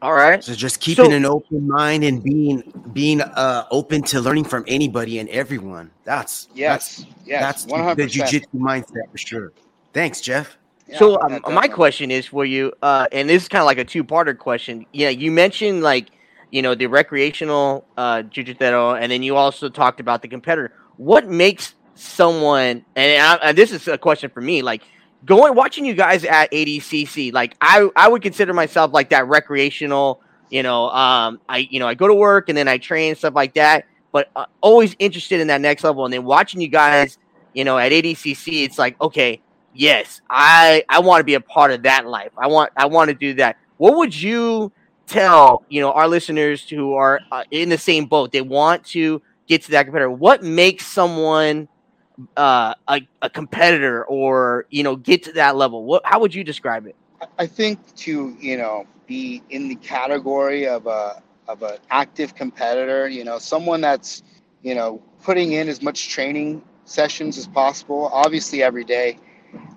All 0.00 0.14
right. 0.14 0.42
So 0.42 0.54
just 0.54 0.80
keeping 0.80 1.04
So- 1.06 1.12
an 1.12 1.24
open 1.24 1.68
mind 1.68 2.02
and 2.04 2.22
being 2.22 2.62
being 2.92 3.20
uh 3.20 3.66
open 3.70 4.02
to 4.04 4.20
learning 4.20 4.44
from 4.44 4.64
anybody 4.66 5.18
and 5.20 5.28
everyone. 5.28 5.90
That's 6.04 6.48
Yes, 6.54 7.04
yes, 7.24 7.40
that's 7.42 7.64
the 7.64 7.76
hundred 7.76 8.08
percent. 8.08 8.28
jujitsu 8.30 8.58
mindset 8.60 9.10
for 9.12 9.18
sure. 9.18 9.52
Thanks, 9.92 10.20
Geoff. 10.20 10.56
so 10.98 11.20
um, 11.20 11.40
my 11.52 11.68
question 11.68 12.10
is 12.10 12.26
for 12.26 12.44
you, 12.44 12.72
uh, 12.82 13.06
and 13.12 13.28
this 13.28 13.42
is 13.42 13.48
kind 13.48 13.60
of 13.60 13.66
like 13.66 13.78
a 13.78 13.84
two-parter 13.84 14.36
question. 14.36 14.84
Yeah, 14.92 15.10
you 15.10 15.30
mentioned 15.30 15.82
like 15.82 16.08
you 16.50 16.62
know 16.62 16.74
the 16.74 16.86
recreational 16.86 17.84
uh, 17.96 18.22
jiu-jitsu, 18.22 18.64
and 18.64 19.12
then 19.12 19.22
you 19.22 19.36
also 19.36 19.68
talked 19.68 20.00
about 20.00 20.22
the 20.22 20.28
competitor. 20.28 20.72
What 20.96 21.28
makes 21.28 21.74
someone, 21.94 22.84
and, 22.96 23.22
I, 23.22 23.34
and 23.36 23.56
this 23.56 23.70
is 23.70 23.86
a 23.86 23.96
question 23.98 24.30
for 24.30 24.40
me, 24.40 24.62
like 24.62 24.82
going 25.24 25.54
watching 25.54 25.84
you 25.84 25.94
guys 25.94 26.24
at 26.24 26.50
ADCC, 26.50 27.32
like 27.32 27.56
I 27.60 27.88
I 27.96 28.08
would 28.08 28.22
consider 28.22 28.52
myself 28.52 28.92
like 28.92 29.10
that 29.10 29.26
recreational. 29.26 30.20
You 30.50 30.62
know, 30.62 30.90
um, 30.90 31.40
I 31.48 31.58
you 31.70 31.80
know 31.80 31.88
I 31.88 31.94
go 31.94 32.08
to 32.08 32.14
work 32.14 32.48
and 32.48 32.56
then 32.56 32.68
I 32.68 32.78
train 32.78 33.14
stuff 33.14 33.34
like 33.34 33.54
that, 33.54 33.86
but 34.12 34.30
uh, 34.36 34.46
always 34.60 34.94
interested 34.98 35.40
in 35.40 35.46
that 35.48 35.60
next 35.60 35.84
level. 35.84 36.04
And 36.04 36.12
then 36.12 36.24
watching 36.24 36.60
you 36.60 36.68
guys, 36.68 37.18
you 37.54 37.64
know, 37.64 37.78
at 37.78 37.92
ADCC, 37.92 38.64
it's 38.64 38.78
like 38.78 39.00
okay 39.00 39.40
yes 39.74 40.20
i 40.28 40.84
i 40.90 41.00
want 41.00 41.18
to 41.18 41.24
be 41.24 41.32
a 41.32 41.40
part 41.40 41.70
of 41.70 41.82
that 41.82 42.06
life 42.06 42.30
i 42.36 42.46
want 42.46 42.70
i 42.76 42.84
want 42.84 43.08
to 43.08 43.14
do 43.14 43.32
that 43.32 43.56
what 43.78 43.96
would 43.96 44.14
you 44.14 44.70
tell 45.06 45.64
you 45.68 45.80
know 45.80 45.92
our 45.92 46.08
listeners 46.08 46.68
who 46.68 46.94
are 46.94 47.20
uh, 47.30 47.44
in 47.50 47.68
the 47.68 47.78
same 47.78 48.06
boat? 48.06 48.32
They 48.32 48.40
want 48.40 48.84
to 48.86 49.20
get 49.46 49.62
to 49.64 49.72
that 49.72 49.84
competitor. 49.84 50.10
What 50.10 50.42
makes 50.42 50.86
someone 50.86 51.68
uh, 52.36 52.74
a, 52.88 53.00
a 53.22 53.30
competitor 53.30 54.04
or 54.04 54.66
you 54.70 54.82
know 54.82 54.96
get 54.96 55.22
to 55.24 55.32
that 55.32 55.56
level? 55.56 55.84
What 55.84 56.02
how 56.04 56.20
would 56.20 56.34
you 56.34 56.44
describe 56.44 56.86
it? 56.86 56.96
I 57.38 57.46
think 57.46 57.94
to 57.96 58.36
you 58.40 58.56
know 58.56 58.86
be 59.06 59.42
in 59.50 59.68
the 59.68 59.76
category 59.76 60.66
of 60.66 60.86
a 60.86 61.22
of 61.48 61.62
an 61.62 61.76
active 61.90 62.34
competitor, 62.34 63.08
you 63.08 63.24
know, 63.24 63.38
someone 63.38 63.80
that's 63.80 64.22
you 64.62 64.74
know 64.74 65.00
putting 65.22 65.52
in 65.52 65.68
as 65.68 65.82
much 65.82 66.08
training 66.08 66.62
sessions 66.84 67.38
as 67.38 67.46
possible, 67.46 68.10
obviously 68.12 68.62
every 68.62 68.84
day, 68.84 69.18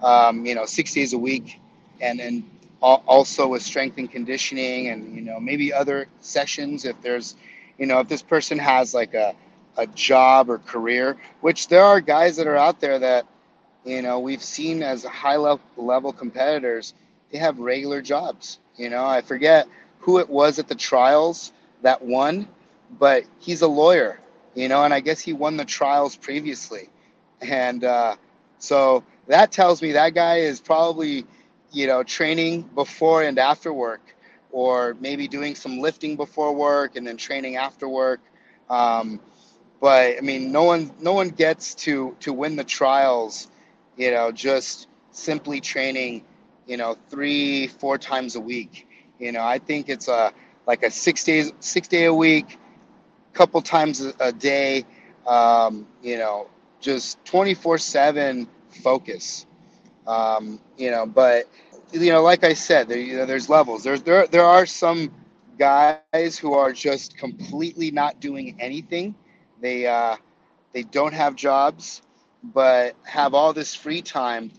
um, 0.01 0.45
you 0.45 0.55
know, 0.55 0.65
six 0.65 0.93
days 0.93 1.13
a 1.13 1.17
week, 1.17 1.59
and 2.01 2.19
then 2.19 2.49
also 2.81 3.47
with 3.47 3.61
strength 3.61 3.97
and 3.97 4.11
conditioning, 4.11 4.89
and 4.89 5.15
you 5.15 5.21
know 5.21 5.39
maybe 5.39 5.73
other 5.73 6.07
sessions 6.21 6.85
if 6.85 6.99
there's, 7.01 7.35
you 7.77 7.85
know, 7.85 7.99
if 7.99 8.07
this 8.07 8.21
person 8.21 8.57
has 8.57 8.93
like 8.93 9.13
a 9.13 9.35
a 9.77 9.87
job 9.87 10.49
or 10.49 10.59
career, 10.59 11.17
which 11.41 11.67
there 11.67 11.83
are 11.83 12.01
guys 12.01 12.37
that 12.37 12.47
are 12.47 12.55
out 12.57 12.79
there 12.79 12.99
that, 12.99 13.25
you 13.83 14.01
know, 14.01 14.19
we've 14.19 14.43
seen 14.43 14.81
as 14.83 15.03
high 15.03 15.35
level 15.35 15.61
level 15.77 16.13
competitors, 16.13 16.93
they 17.31 17.37
have 17.37 17.59
regular 17.59 18.01
jobs. 18.01 18.59
You 18.77 18.89
know, 18.89 19.05
I 19.05 19.21
forget 19.21 19.67
who 19.99 20.19
it 20.19 20.29
was 20.29 20.59
at 20.59 20.67
the 20.67 20.75
trials 20.75 21.51
that 21.81 22.01
won, 22.01 22.47
but 22.99 23.23
he's 23.39 23.61
a 23.61 23.67
lawyer, 23.67 24.19
you 24.53 24.67
know, 24.67 24.83
and 24.83 24.93
I 24.93 24.99
guess 24.99 25.19
he 25.19 25.33
won 25.33 25.57
the 25.57 25.65
trials 25.65 26.15
previously. 26.15 26.89
And 27.41 27.83
uh, 27.83 28.15
so 28.59 29.03
that 29.27 29.51
tells 29.51 29.81
me 29.81 29.93
that 29.93 30.13
guy 30.13 30.37
is 30.37 30.59
probably, 30.59 31.25
you 31.71 31.87
know, 31.87 32.03
training 32.03 32.63
before 32.63 33.23
and 33.23 33.37
after 33.37 33.73
work, 33.73 34.01
or 34.51 34.95
maybe 34.99 35.27
doing 35.27 35.55
some 35.55 35.79
lifting 35.79 36.15
before 36.15 36.53
work 36.53 36.95
and 36.95 37.05
then 37.05 37.17
training 37.17 37.57
after 37.57 37.89
work. 37.89 38.21
Um, 38.69 39.19
but 39.81 40.17
I 40.17 40.21
mean, 40.21 40.51
no 40.51 40.63
one 40.63 40.91
no 40.99 41.13
one 41.13 41.29
gets 41.29 41.75
to 41.75 42.15
to 42.21 42.33
win 42.33 42.55
the 42.55 42.63
trials, 42.63 43.49
you 43.97 44.11
know, 44.11 44.31
just 44.31 44.87
simply 45.11 45.61
training, 45.61 46.23
you 46.67 46.77
know, 46.77 46.97
three 47.09 47.67
four 47.67 47.97
times 47.97 48.35
a 48.35 48.39
week. 48.39 48.87
You 49.19 49.31
know, 49.31 49.43
I 49.43 49.59
think 49.59 49.89
it's 49.89 50.07
a 50.07 50.33
like 50.67 50.83
a 50.83 50.91
six 50.91 51.23
days 51.23 51.51
six 51.59 51.87
day 51.87 52.05
a 52.05 52.13
week, 52.13 52.57
couple 53.33 53.61
times 53.61 54.01
a, 54.19 54.31
day. 54.31 54.85
Um, 55.27 55.87
you 56.01 56.17
know, 56.17 56.47
just 56.79 57.23
twenty 57.25 57.53
four 57.53 57.77
seven 57.77 58.47
focus. 58.83 59.45
Um, 60.07 60.59
you 60.77 60.91
know, 60.91 61.05
but 61.05 61.49
you 61.91 62.11
know, 62.11 62.21
like 62.21 62.43
I 62.43 62.53
said, 62.53 62.87
there, 62.87 62.99
you 62.99 63.17
know, 63.17 63.25
there's 63.25 63.49
levels. 63.49 63.83
There's 63.83 64.01
there 64.03 64.27
there 64.27 64.45
are 64.45 64.65
some 64.65 65.11
guys 65.57 66.37
who 66.37 66.53
are 66.53 66.71
just 66.71 67.17
completely 67.17 67.91
not 67.91 68.19
doing 68.19 68.55
anything 68.59 69.15
they 69.61 69.87
uh, 69.87 70.17
they 70.73 70.83
don't 70.83 71.13
have 71.13 71.35
jobs, 71.35 72.01
but 72.43 72.95
have 73.03 73.33
all 73.33 73.53
this 73.53 73.75
free 73.75 74.01
time. 74.01 74.51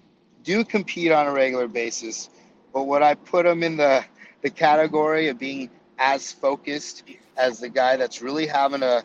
Do 0.45 0.65
compete 0.65 1.13
on 1.13 1.27
a 1.27 1.33
regular 1.33 1.69
basis, 1.69 2.31
but 2.73 2.85
would 2.85 3.03
I 3.03 3.15
put 3.15 3.45
them 3.45 3.63
in 3.63 3.77
the 3.77 4.05
the 4.43 4.51
category 4.51 5.29
of 5.29 5.39
being 5.39 5.71
as 5.99 6.33
focused 6.33 7.05
as 7.37 7.61
the 7.61 7.69
guy 7.69 7.97
that's 7.97 8.23
really 8.23 8.47
having 8.47 8.81
to, 8.81 9.03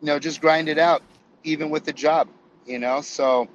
you 0.00 0.06
know, 0.06 0.18
just 0.18 0.40
grind 0.40 0.68
it 0.68 0.78
out, 0.78 1.02
even 1.44 1.70
with 1.70 1.84
the 1.84 1.92
job, 1.92 2.28
you 2.66 2.78
know. 2.78 3.00
So 3.00 3.48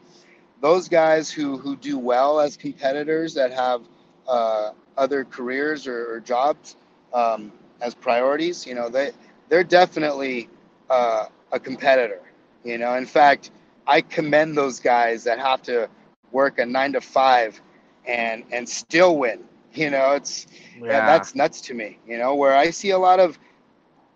those 0.61 0.87
guys 0.89 1.31
who 1.31 1.57
who 1.57 1.75
do 1.75 1.97
well 1.97 2.39
as 2.39 2.57
competitors 2.57 3.33
that 3.35 3.51
have 3.53 3.81
uh, 4.27 4.71
other 4.97 5.23
careers 5.25 5.87
or, 5.87 6.13
or 6.15 6.19
jobs 6.19 6.75
um, 7.13 7.51
as 7.81 7.93
priorities, 7.93 8.65
you 8.65 8.75
know, 8.75 8.89
they 8.89 9.11
they're 9.49 9.63
definitely 9.63 10.49
uh, 10.89 11.25
a 11.51 11.59
competitor. 11.59 12.21
You 12.63 12.77
know, 12.77 12.95
in 12.95 13.05
fact, 13.05 13.51
I 13.87 14.01
commend 14.01 14.57
those 14.57 14.79
guys 14.79 15.23
that 15.25 15.39
have 15.39 15.61
to 15.63 15.89
work 16.31 16.59
a 16.59 16.65
nine 16.65 16.93
to 16.93 17.01
five 17.01 17.61
and 18.07 18.43
and 18.51 18.67
still 18.67 19.17
win. 19.17 19.43
You 19.73 19.89
know, 19.91 20.13
it's 20.13 20.47
yeah. 20.81 21.01
that's 21.01 21.35
nuts 21.35 21.61
to 21.61 21.73
me. 21.73 21.99
You 22.07 22.17
know, 22.17 22.35
where 22.35 22.55
I 22.55 22.69
see 22.71 22.91
a 22.91 22.97
lot 22.97 23.19
of 23.19 23.37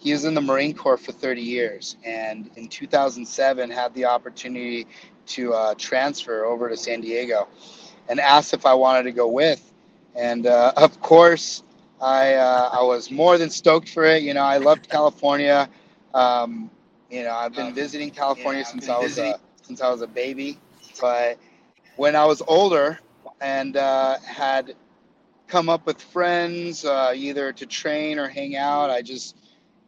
he 0.00 0.12
was 0.12 0.24
in 0.24 0.32
the 0.32 0.40
Marine 0.40 0.74
Corps 0.74 0.96
for 0.96 1.12
30 1.12 1.42
years, 1.42 1.96
and 2.04 2.50
in 2.56 2.68
2007 2.68 3.70
had 3.70 3.92
the 3.92 4.06
opportunity 4.06 4.86
to 5.26 5.54
uh, 5.54 5.74
transfer 5.76 6.44
over 6.44 6.68
to 6.68 6.76
San 6.76 7.00
Diego, 7.00 7.48
and 8.08 8.20
asked 8.20 8.54
if 8.54 8.66
I 8.66 8.74
wanted 8.74 9.04
to 9.04 9.12
go 9.12 9.28
with, 9.28 9.72
and 10.14 10.46
uh, 10.46 10.72
of 10.76 11.00
course 11.00 11.62
I 12.00 12.34
uh, 12.34 12.70
I 12.72 12.82
was 12.82 13.10
more 13.10 13.38
than 13.38 13.50
stoked 13.50 13.88
for 13.88 14.04
it. 14.04 14.22
You 14.22 14.34
know, 14.34 14.42
I 14.42 14.58
loved 14.58 14.88
California. 14.88 15.68
Um, 16.14 16.70
you 17.10 17.24
know, 17.24 17.32
I've 17.32 17.54
been 17.54 17.74
visiting 17.74 18.10
California 18.10 18.60
yeah, 18.60 18.66
since 18.66 18.88
I 18.88 18.98
was 18.98 19.18
a, 19.18 19.38
since 19.62 19.80
I 19.80 19.90
was 19.90 20.02
a 20.02 20.06
baby, 20.06 20.58
but 21.00 21.38
when 21.96 22.16
I 22.16 22.24
was 22.24 22.42
older 22.46 22.98
and 23.40 23.76
uh, 23.76 24.18
had 24.20 24.74
come 25.48 25.68
up 25.68 25.86
with 25.86 26.00
friends 26.00 26.84
uh, 26.84 27.12
either 27.14 27.52
to 27.52 27.66
train 27.66 28.18
or 28.18 28.28
hang 28.28 28.56
out, 28.56 28.90
I 28.90 29.02
just 29.02 29.36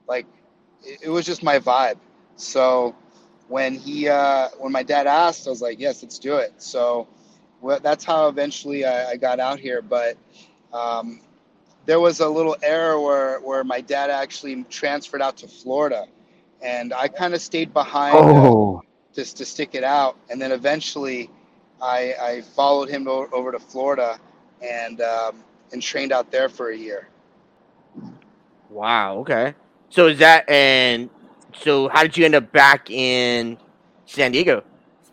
like 0.09 0.27
it, 0.83 1.09
was 1.09 1.25
just 1.25 1.43
my 1.43 1.59
vibe. 1.59 1.99
So 2.37 2.95
when 3.53 3.75
he 3.75 4.09
uh, 4.09 4.49
when 4.59 4.73
my 4.73 4.83
dad 4.83 5.07
asked, 5.07 5.47
I 5.47 5.51
was 5.51 5.61
like, 5.61 5.79
yes, 5.79 6.03
let's 6.03 6.19
do 6.19 6.39
it. 6.39 6.55
So 6.57 7.07
well, 7.61 7.79
that's 7.81 8.03
how 8.03 8.29
eventually 8.29 8.87
I, 8.87 9.11
I, 9.11 9.17
got 9.19 9.39
out 9.41 9.61
here. 9.61 9.83
But 9.83 10.17
um, 10.73 11.21
there 11.85 12.01
was 12.01 12.21
a 12.21 12.29
little 12.29 12.57
error 12.63 12.99
where 12.99 13.41
where 13.41 13.63
my 13.63 13.83
dad 13.83 14.09
actually 14.09 14.65
transferred 14.65 15.21
out 15.21 15.37
to 15.39 15.49
Florida, 15.49 16.07
and 16.63 16.95
I 16.95 17.09
kind 17.09 17.35
of 17.35 17.43
stayed 17.43 17.75
behind 17.75 18.17
oh. 18.17 18.79
uh, 18.79 18.81
just 19.15 19.37
to 19.37 19.45
stick 19.45 19.75
it 19.75 19.85
out. 19.85 20.17
And 20.31 20.41
then 20.41 20.51
eventually, 20.51 21.29
I, 21.81 22.15
I 22.19 22.41
followed 22.41 22.89
him 22.89 23.07
over 23.07 23.53
to 23.53 23.59
Florida 23.59 24.19
and 24.63 25.03
um, 25.03 25.45
and 25.73 25.83
trained 25.83 26.11
out 26.11 26.31
there 26.31 26.49
for 26.49 26.71
a 26.71 26.77
year. 26.77 27.07
Wow. 28.71 29.19
Okay. 29.19 29.55
So 29.91 30.07
is 30.07 30.19
that 30.21 30.49
and 30.49 31.11
so 31.55 31.89
how 31.89 32.03
did 32.03 32.17
you 32.17 32.25
end 32.25 32.35
up 32.35 32.53
back 32.53 32.91
in 32.91 33.59
San 34.07 34.33
Diego? 34.33 34.63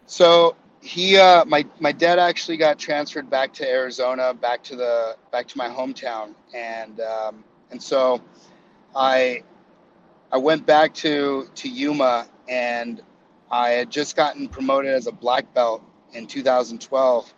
So 0.06 0.56
he 0.82 1.17
uh 1.17 1.45
my 1.45 1.65
my 1.80 1.91
dad 1.91 2.19
actually 2.19 2.58
got 2.58 2.80
transferred 2.80 3.30
back 3.30 3.54
to 3.54 3.69
Arizona, 3.69 4.34
back 4.34 4.63
to 4.63 4.75
the 4.75 5.17
back 5.32 5.47
to 5.49 5.58
my 5.58 5.67
hometown. 5.67 6.34
And 6.54 6.99
um 7.02 7.43
and 7.71 7.82
so 7.82 8.21
I 8.95 9.43
I 10.32 10.38
went 10.38 10.65
back 10.65 10.93
to 10.95 11.49
to 11.56 11.69
Yuma 11.69 12.28
and 12.47 13.02
I 13.52 13.69
had 13.71 13.89
just 13.89 14.15
gotten 14.15 14.47
promoted 14.47 14.91
as 14.93 15.08
a 15.08 15.12
black 15.12 15.54
belt 15.54 15.84
in 16.13 16.28
2012 16.28 17.34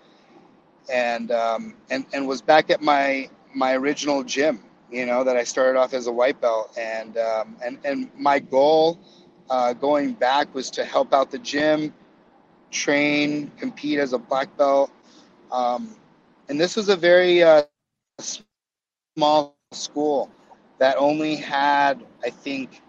and 0.92 1.32
um 1.32 1.76
and 1.90 2.06
and 2.14 2.28
was 2.28 2.42
back 2.42 2.70
at 2.70 2.82
my 2.82 3.30
my 3.54 3.76
original 3.76 4.24
gym 4.24 4.64
you 4.92 5.06
know, 5.06 5.24
that 5.24 5.38
I 5.38 5.44
started 5.44 5.80
off 5.80 5.94
as 5.94 6.08
a 6.08 6.12
white 6.12 6.40
belt. 6.42 6.78
And, 6.78 7.18
um, 7.18 7.56
and, 7.64 7.80
and 7.86 8.12
my 8.18 8.40
goal 8.40 9.00
uh, 9.50 9.74
going 9.74 10.14
back 10.14 10.54
was 10.54 10.70
to 10.72 10.86
help 10.86 11.14
out 11.14 11.32
the 11.32 11.40
gym, 11.40 11.94
train, 12.72 13.52
compete 13.58 14.00
as 14.00 14.14
a 14.14 14.18
black 14.18 14.56
belt. 14.58 14.92
Um, 15.52 15.96
and 16.50 16.60
this 16.60 16.76
was 16.76 16.90
a 16.90 16.96
very 16.96 17.42
uh, 17.42 17.64
small 19.16 19.56
school 19.72 20.30
that 20.80 20.98
only 20.98 21.36
had, 21.36 22.04
I 22.24 22.30
think, 22.30 22.82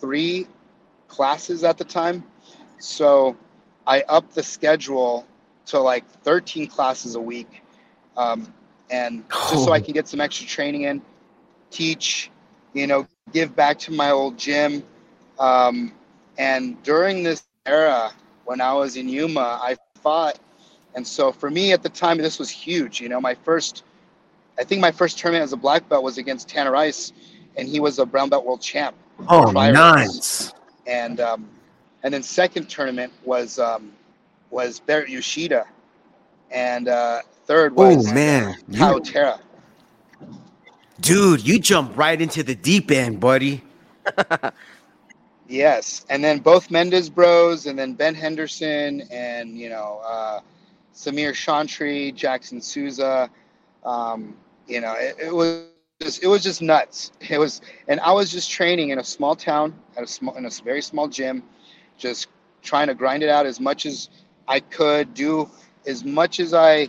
three 0.00 0.46
classes 1.08 1.64
at 1.64 1.76
the 1.76 1.84
time. 1.84 2.24
So 2.78 3.36
I 3.86 4.02
upped 4.08 4.34
the 4.34 4.42
schedule 4.42 5.26
to 5.66 5.78
like 5.78 6.08
13 6.22 6.66
classes 6.66 7.14
a 7.14 7.20
week. 7.20 7.62
Um, 8.16 8.52
and 8.90 9.24
just 9.30 9.64
so 9.64 9.72
I 9.72 9.80
can 9.80 9.94
get 9.94 10.08
some 10.08 10.20
extra 10.20 10.46
training 10.46 10.82
in 10.82 11.02
teach, 11.72 12.30
you 12.74 12.86
know, 12.86 13.06
give 13.32 13.56
back 13.56 13.78
to 13.80 13.92
my 13.92 14.10
old 14.10 14.38
gym. 14.38 14.82
Um, 15.38 15.92
And 16.38 16.82
during 16.82 17.22
this 17.22 17.44
era, 17.66 18.10
when 18.44 18.60
I 18.60 18.72
was 18.72 18.96
in 18.96 19.08
Yuma, 19.08 19.58
I 19.62 19.76
fought. 20.02 20.38
And 20.94 21.06
so 21.06 21.30
for 21.32 21.50
me 21.50 21.72
at 21.72 21.82
the 21.82 21.88
time, 21.90 22.16
this 22.18 22.38
was 22.38 22.48
huge. 22.50 23.00
You 23.00 23.08
know, 23.08 23.20
my 23.20 23.34
first, 23.34 23.84
I 24.58 24.64
think 24.64 24.80
my 24.80 24.90
first 24.90 25.18
tournament 25.18 25.44
as 25.44 25.52
a 25.52 25.56
black 25.56 25.88
belt 25.88 26.02
was 26.02 26.18
against 26.18 26.48
Tanner 26.48 26.70
Rice, 26.72 27.12
and 27.56 27.68
he 27.68 27.80
was 27.80 27.98
a 27.98 28.06
brown 28.06 28.28
belt 28.30 28.44
world 28.46 28.60
champ. 28.62 28.94
Oh, 29.28 29.50
nice. 29.50 30.52
And 30.86 31.20
um, 31.20 31.48
and 32.02 32.12
then 32.14 32.22
second 32.22 32.68
tournament 32.68 33.12
was 33.24 33.58
um, 33.58 33.92
was 34.50 34.80
Barrett 34.80 35.08
Yoshida, 35.10 35.64
and 36.50 36.88
uh, 36.88 37.20
third 37.46 37.74
was 37.76 38.08
Oh 38.08 38.14
man, 38.14 38.56
Tao 38.72 38.96
You- 38.96 39.00
Terra. 39.00 39.38
Dude, 41.02 41.46
you 41.46 41.58
jumped 41.58 41.96
right 41.96 42.20
into 42.20 42.42
the 42.42 42.54
deep 42.54 42.90
end, 42.90 43.20
buddy. 43.20 43.62
Yes, 45.52 46.06
and 46.08 46.24
then 46.24 46.38
both 46.38 46.70
Mendes 46.70 47.10
Bros, 47.10 47.66
and 47.66 47.78
then 47.78 47.92
Ben 47.92 48.14
Henderson, 48.14 49.02
and 49.10 49.58
you 49.58 49.68
know 49.68 50.00
uh, 50.02 50.40
Samir 50.94 51.32
Chantre, 51.32 52.14
Jackson 52.14 52.58
Souza. 52.58 53.28
Um, 53.84 54.34
you 54.66 54.80
know, 54.80 54.94
it, 54.94 55.16
it 55.18 55.34
was 55.34 55.66
just, 56.00 56.22
it 56.22 56.26
was 56.28 56.42
just 56.42 56.62
nuts. 56.62 57.12
It 57.28 57.38
was, 57.38 57.60
and 57.86 58.00
I 58.00 58.12
was 58.12 58.32
just 58.32 58.50
training 58.50 58.90
in 58.90 58.98
a 58.98 59.04
small 59.04 59.36
town 59.36 59.74
at 59.94 60.02
a 60.02 60.06
small 60.06 60.34
in 60.36 60.46
a 60.46 60.50
very 60.64 60.80
small 60.80 61.06
gym, 61.06 61.42
just 61.98 62.28
trying 62.62 62.86
to 62.86 62.94
grind 62.94 63.22
it 63.22 63.28
out 63.28 63.44
as 63.44 63.60
much 63.60 63.84
as 63.84 64.08
I 64.48 64.60
could, 64.60 65.12
do 65.12 65.50
as 65.86 66.02
much 66.02 66.40
as 66.40 66.54
I, 66.54 66.88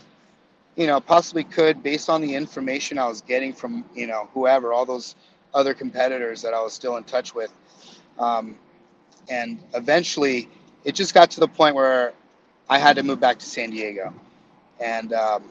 you 0.75 0.87
know, 0.87 0.99
possibly 0.99 1.43
could 1.43 1.83
based 1.83 2.09
on 2.09 2.21
the 2.21 2.35
information 2.35 2.97
I 2.97 3.07
was 3.07 3.21
getting 3.21 3.53
from 3.53 3.85
you 3.95 4.07
know 4.07 4.29
whoever, 4.33 4.73
all 4.73 4.85
those 4.85 5.15
other 5.53 5.73
competitors 5.73 6.41
that 6.41 6.53
I 6.53 6.61
was 6.61 6.73
still 6.73 6.97
in 6.97 7.03
touch 7.03 7.35
with. 7.35 7.53
Um, 8.17 8.55
and 9.29 9.59
eventually, 9.73 10.49
it 10.83 10.95
just 10.95 11.13
got 11.13 11.31
to 11.31 11.39
the 11.39 11.47
point 11.47 11.75
where 11.75 12.13
I 12.69 12.79
had 12.79 12.95
to 12.97 13.03
move 13.03 13.19
back 13.19 13.39
to 13.39 13.45
San 13.45 13.69
Diego, 13.69 14.13
and 14.79 15.13
um, 15.13 15.43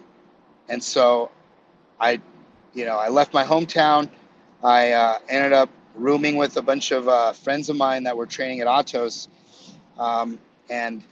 and 0.68 0.82
so 0.82 1.30
I, 2.00 2.20
you 2.74 2.84
know, 2.84 2.96
I 2.98 3.08
left 3.08 3.32
my 3.32 3.44
hometown. 3.44 4.08
I 4.62 4.92
uh, 4.92 5.18
ended 5.28 5.52
up 5.52 5.70
rooming 5.94 6.36
with 6.36 6.56
a 6.56 6.62
bunch 6.62 6.90
of 6.90 7.08
uh, 7.08 7.32
friends 7.32 7.68
of 7.68 7.76
mine 7.76 8.04
that 8.04 8.16
were 8.16 8.26
training 8.26 8.60
at 8.60 8.66
Atos, 8.66 9.28
um, 9.98 10.38
and 10.70 11.02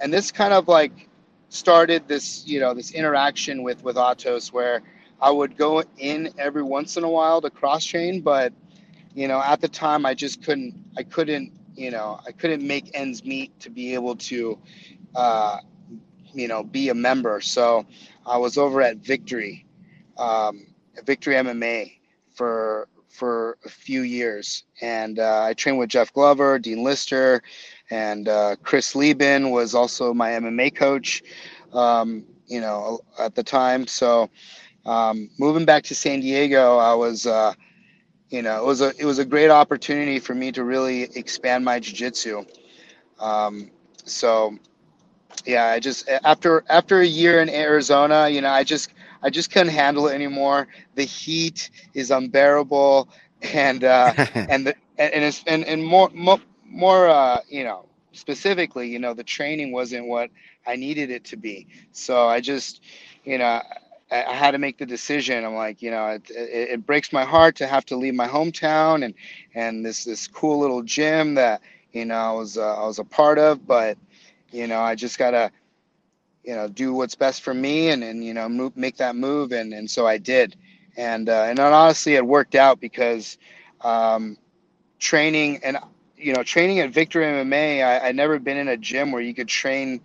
and 0.00 0.12
this 0.12 0.30
kind 0.30 0.52
of 0.52 0.68
like 0.68 1.08
started 1.48 2.08
this 2.08 2.46
you 2.46 2.60
know 2.60 2.74
this 2.74 2.90
interaction 2.92 3.62
with 3.62 3.82
with 3.82 3.96
Atos 3.96 4.52
where 4.52 4.82
I 5.20 5.30
would 5.30 5.56
go 5.56 5.82
in 5.98 6.30
every 6.38 6.62
once 6.62 6.96
in 6.96 7.04
a 7.04 7.10
while 7.10 7.40
to 7.40 7.50
cross 7.50 7.84
chain, 7.84 8.20
but 8.20 8.52
you 9.14 9.28
know 9.28 9.40
at 9.42 9.60
the 9.60 9.68
time 9.68 10.04
I 10.06 10.14
just 10.14 10.42
couldn't 10.42 10.74
I 10.96 11.02
couldn't 11.02 11.52
you 11.74 11.90
know 11.90 12.20
I 12.26 12.32
couldn't 12.32 12.66
make 12.66 12.90
ends 12.94 13.24
meet 13.24 13.58
to 13.60 13.70
be 13.70 13.94
able 13.94 14.16
to 14.16 14.58
uh, 15.14 15.58
you 16.32 16.48
know 16.48 16.62
be 16.62 16.88
a 16.90 16.94
member. 16.94 17.40
So 17.40 17.86
I 18.26 18.38
was 18.38 18.58
over 18.58 18.82
at 18.82 18.98
Victory, 18.98 19.66
um, 20.18 20.66
Victory 21.04 21.34
MMA 21.34 21.92
for 22.34 22.88
for 23.08 23.56
a 23.64 23.68
few 23.68 24.02
years, 24.02 24.64
and 24.82 25.18
uh, 25.18 25.44
I 25.44 25.54
trained 25.54 25.78
with 25.78 25.88
Jeff 25.88 26.12
Glover, 26.12 26.58
Dean 26.58 26.84
Lister, 26.84 27.42
and 27.90 28.28
uh, 28.28 28.56
Chris 28.62 28.94
Leben 28.94 29.50
was 29.50 29.74
also 29.74 30.12
my 30.14 30.30
MMA 30.30 30.74
coach. 30.74 31.22
Um, 31.72 32.24
you 32.46 32.60
know 32.60 33.00
at 33.18 33.34
the 33.34 33.42
time, 33.42 33.86
so 33.86 34.30
um, 34.84 35.28
moving 35.38 35.64
back 35.64 35.82
to 35.84 35.94
San 35.94 36.20
Diego, 36.20 36.78
I 36.78 36.94
was. 36.94 37.26
Uh, 37.26 37.54
you 38.30 38.42
know, 38.42 38.56
it 38.60 38.66
was 38.66 38.80
a 38.80 38.92
it 38.98 39.04
was 39.04 39.18
a 39.18 39.24
great 39.24 39.50
opportunity 39.50 40.18
for 40.18 40.34
me 40.34 40.50
to 40.52 40.64
really 40.64 41.02
expand 41.16 41.64
my 41.64 41.78
jiu-jitsu. 41.78 42.44
Um, 43.20 43.70
so, 44.04 44.58
yeah, 45.44 45.66
I 45.66 45.80
just 45.80 46.08
after 46.08 46.64
after 46.68 47.00
a 47.00 47.06
year 47.06 47.40
in 47.40 47.48
Arizona, 47.48 48.28
you 48.28 48.40
know, 48.40 48.50
I 48.50 48.64
just 48.64 48.90
I 49.22 49.30
just 49.30 49.50
couldn't 49.50 49.72
handle 49.72 50.08
it 50.08 50.14
anymore. 50.14 50.66
The 50.96 51.04
heat 51.04 51.70
is 51.94 52.10
unbearable, 52.10 53.08
and 53.42 53.84
uh, 53.84 54.12
and 54.34 54.66
the 54.66 54.74
and 54.98 55.14
and, 55.14 55.24
it's, 55.24 55.44
and, 55.46 55.64
and 55.64 55.84
more 55.84 56.10
more, 56.12 56.40
more 56.68 57.08
uh, 57.08 57.40
you 57.48 57.64
know 57.64 57.86
specifically, 58.16 58.88
you 58.88 58.98
know, 58.98 59.14
the 59.14 59.24
training 59.24 59.72
wasn't 59.72 60.06
what 60.06 60.30
I 60.66 60.76
needed 60.76 61.10
it 61.10 61.24
to 61.26 61.36
be. 61.36 61.66
So 61.92 62.26
I 62.26 62.40
just, 62.40 62.80
you 63.24 63.38
know, 63.38 63.62
I, 64.10 64.16
had 64.32 64.52
to 64.52 64.58
make 64.58 64.78
the 64.78 64.86
decision. 64.86 65.44
I'm 65.44 65.54
like, 65.54 65.82
you 65.82 65.90
know, 65.90 66.06
it, 66.08 66.30
it, 66.30 66.68
it 66.70 66.86
breaks 66.86 67.12
my 67.12 67.24
heart 67.24 67.56
to 67.56 67.66
have 67.66 67.84
to 67.86 67.96
leave 67.96 68.14
my 68.14 68.28
hometown 68.28 69.04
and 69.04 69.14
and 69.54 69.84
this 69.84 70.04
this 70.04 70.28
cool 70.28 70.58
little 70.60 70.82
gym 70.82 71.34
that 71.34 71.60
you 71.92 72.04
know 72.04 72.14
I 72.14 72.32
was 72.32 72.56
uh, 72.56 72.82
I 72.82 72.86
was 72.86 72.98
a 72.98 73.04
part 73.04 73.38
of, 73.38 73.66
but 73.66 73.98
you 74.52 74.66
know, 74.66 74.80
I 74.80 74.94
just 74.94 75.18
gotta 75.18 75.50
you 76.44 76.54
know 76.54 76.68
do 76.68 76.94
what's 76.94 77.16
best 77.16 77.42
for 77.42 77.52
me 77.52 77.88
and 77.88 78.04
and 78.04 78.24
you 78.24 78.32
know 78.32 78.48
move, 78.48 78.76
make 78.76 78.96
that 78.98 79.16
move 79.16 79.52
and 79.52 79.72
and 79.74 79.90
so 79.90 80.06
I 80.06 80.18
did. 80.18 80.56
And 80.96 81.28
uh, 81.28 81.46
and 81.48 81.58
honestly, 81.58 82.14
it 82.14 82.24
worked 82.24 82.54
out 82.54 82.80
because 82.80 83.38
um, 83.80 84.38
training 85.00 85.60
and 85.64 85.78
you 86.26 86.32
know 86.32 86.42
training 86.42 86.80
at 86.80 86.90
Victory 86.90 87.24
MMA, 87.24 87.84
I, 87.84 88.08
I 88.08 88.12
never 88.12 88.40
been 88.40 88.56
in 88.56 88.66
a 88.66 88.76
gym 88.76 89.12
where 89.12 89.22
you 89.22 89.32
could 89.32 89.46
train 89.46 90.00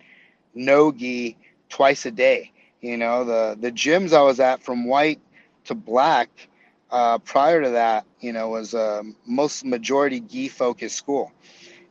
no 0.54 0.92
gi 0.92 1.36
twice 1.68 2.06
a 2.06 2.12
day. 2.12 2.52
You 2.80 2.96
know, 2.96 3.24
the 3.24 3.58
the 3.60 3.72
gyms 3.72 4.12
I 4.12 4.22
was 4.22 4.38
at 4.38 4.62
from 4.62 4.86
white 4.86 5.20
to 5.64 5.74
black 5.74 6.30
uh, 6.92 7.18
prior 7.18 7.60
to 7.62 7.70
that, 7.70 8.06
you 8.20 8.32
know, 8.32 8.50
was 8.50 8.72
a 8.72 9.02
most 9.26 9.64
majority 9.64 10.20
gi 10.20 10.46
focused 10.46 10.94
school, 10.94 11.32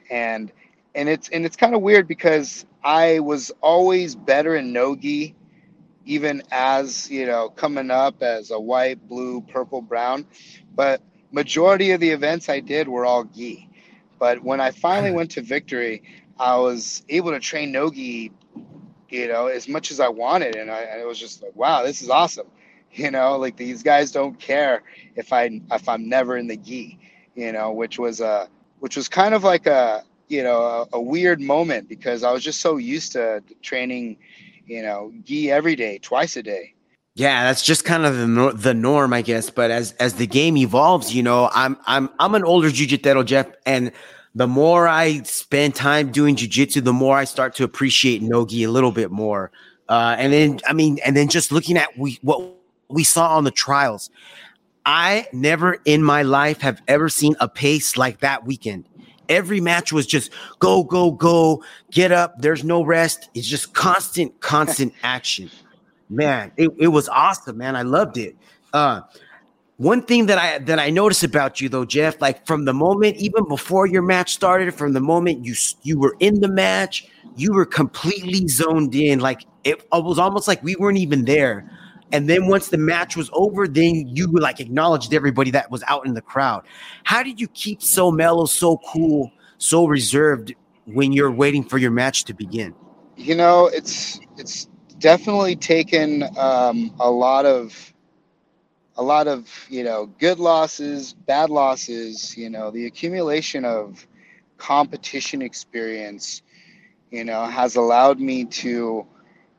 and 0.09 0.49
and 0.95 1.09
it's 1.09 1.27
and 1.27 1.45
it's 1.45 1.57
kind 1.57 1.75
of 1.75 1.81
weird 1.81 2.07
because 2.07 2.65
I 2.81 3.19
was 3.19 3.51
always 3.59 4.15
better 4.15 4.55
in 4.55 4.71
no 4.71 4.95
gi, 4.95 5.35
even 6.05 6.41
as 6.51 7.11
you 7.11 7.25
know 7.25 7.49
coming 7.49 7.91
up 7.91 8.23
as 8.23 8.51
a 8.51 8.59
white, 8.59 9.05
blue, 9.09 9.41
purple, 9.41 9.81
brown, 9.81 10.25
but 10.73 11.01
majority 11.33 11.91
of 11.91 11.99
the 11.99 12.11
events 12.11 12.47
I 12.47 12.61
did 12.61 12.87
were 12.87 13.05
all 13.05 13.25
gi. 13.25 13.67
But 14.21 14.43
when 14.43 14.61
I 14.61 14.69
finally 14.69 15.09
uh-huh. 15.09 15.17
went 15.17 15.31
to 15.31 15.41
Victory, 15.41 16.03
I 16.39 16.55
was 16.55 17.03
able 17.09 17.31
to 17.31 17.39
train 17.39 17.71
Nogi, 17.71 18.31
you 19.09 19.27
know, 19.27 19.47
as 19.47 19.67
much 19.67 19.89
as 19.89 19.99
I 19.99 20.09
wanted. 20.09 20.55
And 20.55 20.69
I, 20.69 20.83
I 20.83 21.05
was 21.05 21.17
just 21.17 21.41
like, 21.41 21.55
wow, 21.55 21.81
this 21.81 22.03
is 22.03 22.09
awesome. 22.09 22.47
You 22.93 23.09
know, 23.09 23.37
like 23.37 23.55
these 23.55 23.83
guys 23.83 24.11
don't 24.11 24.37
care 24.37 24.83
if 25.15 25.31
I 25.31 25.61
if 25.71 25.87
I'm 25.87 26.09
never 26.09 26.35
in 26.35 26.47
the 26.47 26.57
gi, 26.57 26.99
you 27.35 27.53
know, 27.53 27.71
which 27.71 27.97
was 27.97 28.19
a 28.19 28.49
which 28.79 28.97
was 28.97 29.07
kind 29.07 29.33
of 29.33 29.45
like 29.45 29.65
a 29.65 30.03
you 30.27 30.43
know 30.43 30.61
a, 30.61 30.97
a 30.97 31.01
weird 31.01 31.39
moment 31.39 31.87
because 31.87 32.25
I 32.25 32.33
was 32.33 32.43
just 32.43 32.59
so 32.59 32.75
used 32.75 33.13
to 33.13 33.41
training, 33.61 34.17
you 34.65 34.81
know, 34.81 35.13
gi 35.23 35.49
every 35.49 35.77
day, 35.77 35.99
twice 35.99 36.35
a 36.35 36.43
day. 36.43 36.73
Yeah, 37.15 37.43
that's 37.43 37.63
just 37.63 37.83
kind 37.83 38.05
of 38.05 38.15
the 38.15 38.27
nor- 38.27 38.53
the 38.53 38.73
norm, 38.73 39.13
I 39.13 39.21
guess. 39.21 39.49
But 39.49 39.69
as 39.69 39.91
as 39.93 40.13
the 40.13 40.27
game 40.27 40.55
evolves, 40.55 41.13
you 41.13 41.23
know, 41.23 41.49
I'm 41.53 41.77
I'm 41.85 42.09
I'm 42.19 42.35
an 42.35 42.43
older 42.43 42.71
jiu-jitsu 42.71 43.23
Geoff, 43.25 43.47
and 43.65 43.91
the 44.33 44.47
more 44.47 44.87
I 44.87 45.21
spend 45.23 45.75
time 45.75 46.11
doing 46.11 46.35
jujitsu, 46.35 46.83
the 46.83 46.93
more 46.93 47.17
I 47.17 47.25
start 47.25 47.53
to 47.55 47.63
appreciate 47.63 48.21
nogi 48.21 48.63
a 48.63 48.71
little 48.71 48.91
bit 48.91 49.11
more. 49.11 49.51
Uh, 49.89 50.15
and 50.17 50.31
then, 50.31 50.59
I 50.65 50.71
mean, 50.73 50.99
and 51.05 51.17
then 51.17 51.27
just 51.27 51.51
looking 51.51 51.77
at 51.77 51.97
we 51.97 52.17
what 52.21 52.41
we 52.87 53.03
saw 53.03 53.35
on 53.35 53.43
the 53.43 53.51
trials, 53.51 54.09
I 54.85 55.27
never 55.33 55.79
in 55.83 56.03
my 56.03 56.21
life 56.21 56.61
have 56.61 56.81
ever 56.87 57.09
seen 57.09 57.35
a 57.41 57.49
pace 57.49 57.97
like 57.97 58.21
that 58.21 58.45
weekend. 58.45 58.85
Every 59.27 59.59
match 59.59 59.91
was 59.91 60.07
just 60.07 60.31
go, 60.59 60.83
go, 60.83 61.11
go, 61.11 61.63
get 61.91 62.11
up. 62.11 62.39
There's 62.39 62.63
no 62.63 62.83
rest. 62.83 63.29
It's 63.33 63.47
just 63.47 63.73
constant, 63.73 64.39
constant 64.39 64.93
action. 65.03 65.49
Man, 66.11 66.51
it, 66.57 66.69
it 66.77 66.89
was 66.89 67.07
awesome, 67.07 67.57
man. 67.57 67.77
I 67.77 67.83
loved 67.83 68.17
it. 68.17 68.35
Uh, 68.73 69.01
one 69.77 70.03
thing 70.03 70.25
that 70.25 70.37
I 70.37 70.59
that 70.59 70.77
I 70.77 70.89
noticed 70.89 71.23
about 71.23 71.61
you 71.61 71.69
though, 71.69 71.85
Geoff, 71.85 72.19
like 72.19 72.45
from 72.45 72.65
the 72.65 72.73
moment 72.73 73.15
even 73.15 73.47
before 73.47 73.87
your 73.87 74.01
match 74.01 74.33
started, 74.33 74.73
from 74.75 74.91
the 74.91 74.99
moment 74.99 75.45
you 75.45 75.55
you 75.83 75.97
were 75.97 76.15
in 76.19 76.41
the 76.41 76.49
match, 76.49 77.07
you 77.37 77.53
were 77.53 77.65
completely 77.65 78.47
zoned 78.47 78.93
in. 78.93 79.21
Like 79.21 79.43
it, 79.63 79.79
it 79.79 80.03
was 80.03 80.19
almost 80.19 80.47
like 80.47 80.61
we 80.61 80.75
weren't 80.75 80.97
even 80.97 81.23
there. 81.25 81.71
And 82.11 82.29
then 82.29 82.47
once 82.47 82.67
the 82.67 82.77
match 82.77 83.15
was 83.15 83.29
over, 83.31 83.67
then 83.67 84.09
you 84.09 84.27
like 84.27 84.59
acknowledged 84.59 85.13
everybody 85.13 85.49
that 85.51 85.71
was 85.71 85.81
out 85.87 86.05
in 86.05 86.13
the 86.13 86.21
crowd. 86.21 86.63
How 87.05 87.23
did 87.23 87.39
you 87.39 87.47
keep 87.47 87.81
so 87.81 88.11
mellow, 88.11 88.45
so 88.45 88.81
cool, 88.85 89.31
so 89.59 89.85
reserved 89.85 90.53
when 90.85 91.13
you're 91.13 91.31
waiting 91.31 91.63
for 91.63 91.77
your 91.77 91.91
match 91.91 92.25
to 92.25 92.33
begin? 92.33 92.75
You 93.15 93.35
know, 93.35 93.67
it's 93.67 94.19
it's 94.37 94.67
definitely 95.01 95.57
taken 95.57 96.23
um, 96.37 96.95
a 97.01 97.11
lot 97.11 97.47
of 97.47 97.93
a 98.97 99.03
lot 99.03 99.27
of 99.27 99.49
you 99.69 99.83
know 99.83 100.07
good 100.07 100.39
losses 100.39 101.13
bad 101.13 101.49
losses 101.49 102.37
you 102.37 102.49
know 102.49 102.71
the 102.71 102.87
accumulation 102.87 103.65
of 103.65 104.07
competition 104.57 105.41
experience 105.41 106.43
you 107.11 107.25
know 107.25 107.45
has 107.45 107.75
allowed 107.77 108.19
me 108.19 108.45
to 108.45 109.05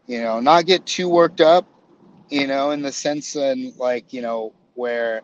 you 0.07 0.23
know 0.23 0.41
not 0.41 0.67
get 0.67 0.87
too 0.87 1.09
worked 1.09 1.41
up 1.43 1.67
you 2.31 2.47
know 2.47 2.73
in 2.73 2.83
the 2.83 2.93
sense 2.93 3.37
and 3.37 3.77
like 3.79 4.13
you 4.13 4.23
know 4.23 4.55
where 4.75 5.23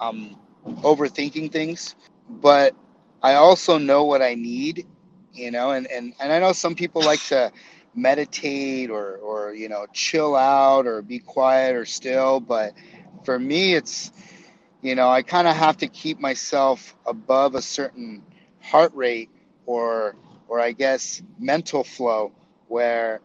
i'm 0.00 0.36
overthinking 0.82 1.52
things. 1.52 1.96
But 2.28 2.74
I 3.22 3.34
also 3.34 3.78
know 3.78 4.04
what 4.04 4.22
I 4.22 4.34
need, 4.34 4.86
you 5.32 5.50
know, 5.50 5.72
and, 5.72 5.86
and, 5.88 6.14
and 6.20 6.32
I 6.32 6.40
know 6.40 6.52
some 6.52 6.76
people 6.76 7.02
like 7.02 7.24
to 7.24 7.52
meditate 7.94 8.90
or, 8.90 9.16
or, 9.16 9.54
you 9.54 9.68
know, 9.68 9.86
chill 9.92 10.36
out 10.36 10.86
or 10.86 11.02
be 11.02 11.18
quiet 11.18 11.76
or 11.76 11.84
still. 11.84 12.40
But 12.40 12.74
for 13.24 13.38
me, 13.38 13.74
it's, 13.74 14.12
you 14.82 14.94
know, 14.94 15.08
I 15.08 15.22
kind 15.22 15.48
of 15.48 15.56
have 15.56 15.78
to 15.78 15.88
keep 15.88 16.20
myself 16.20 16.94
above 17.06 17.54
a 17.54 17.62
certain 17.62 18.22
heart 18.62 18.94
rate 18.94 19.30
or, 19.66 20.16
or 20.48 20.60
I 20.60 20.72
guess 20.72 21.22
mental 21.38 21.84
flow 21.84 22.32
where, 22.68 23.20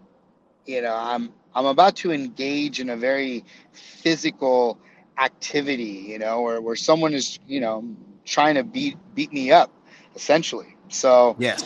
you 0.65 0.81
know, 0.81 0.95
I'm, 0.95 1.31
I'm 1.53 1.65
about 1.65 1.95
to 1.97 2.11
engage 2.11 2.79
in 2.79 2.89
a 2.89 2.97
very 2.97 3.45
physical 3.71 4.79
activity, 5.17 6.05
you 6.09 6.19
know, 6.19 6.41
where, 6.41 6.61
where 6.61 6.75
someone 6.75 7.13
is, 7.13 7.39
you 7.47 7.61
know, 7.61 7.95
trying 8.25 8.55
to 8.55 8.63
beat 8.63 8.97
beat 9.13 9.31
me 9.31 9.51
up, 9.51 9.71
essentially. 10.15 10.75
So 10.89 11.35
yes, 11.39 11.63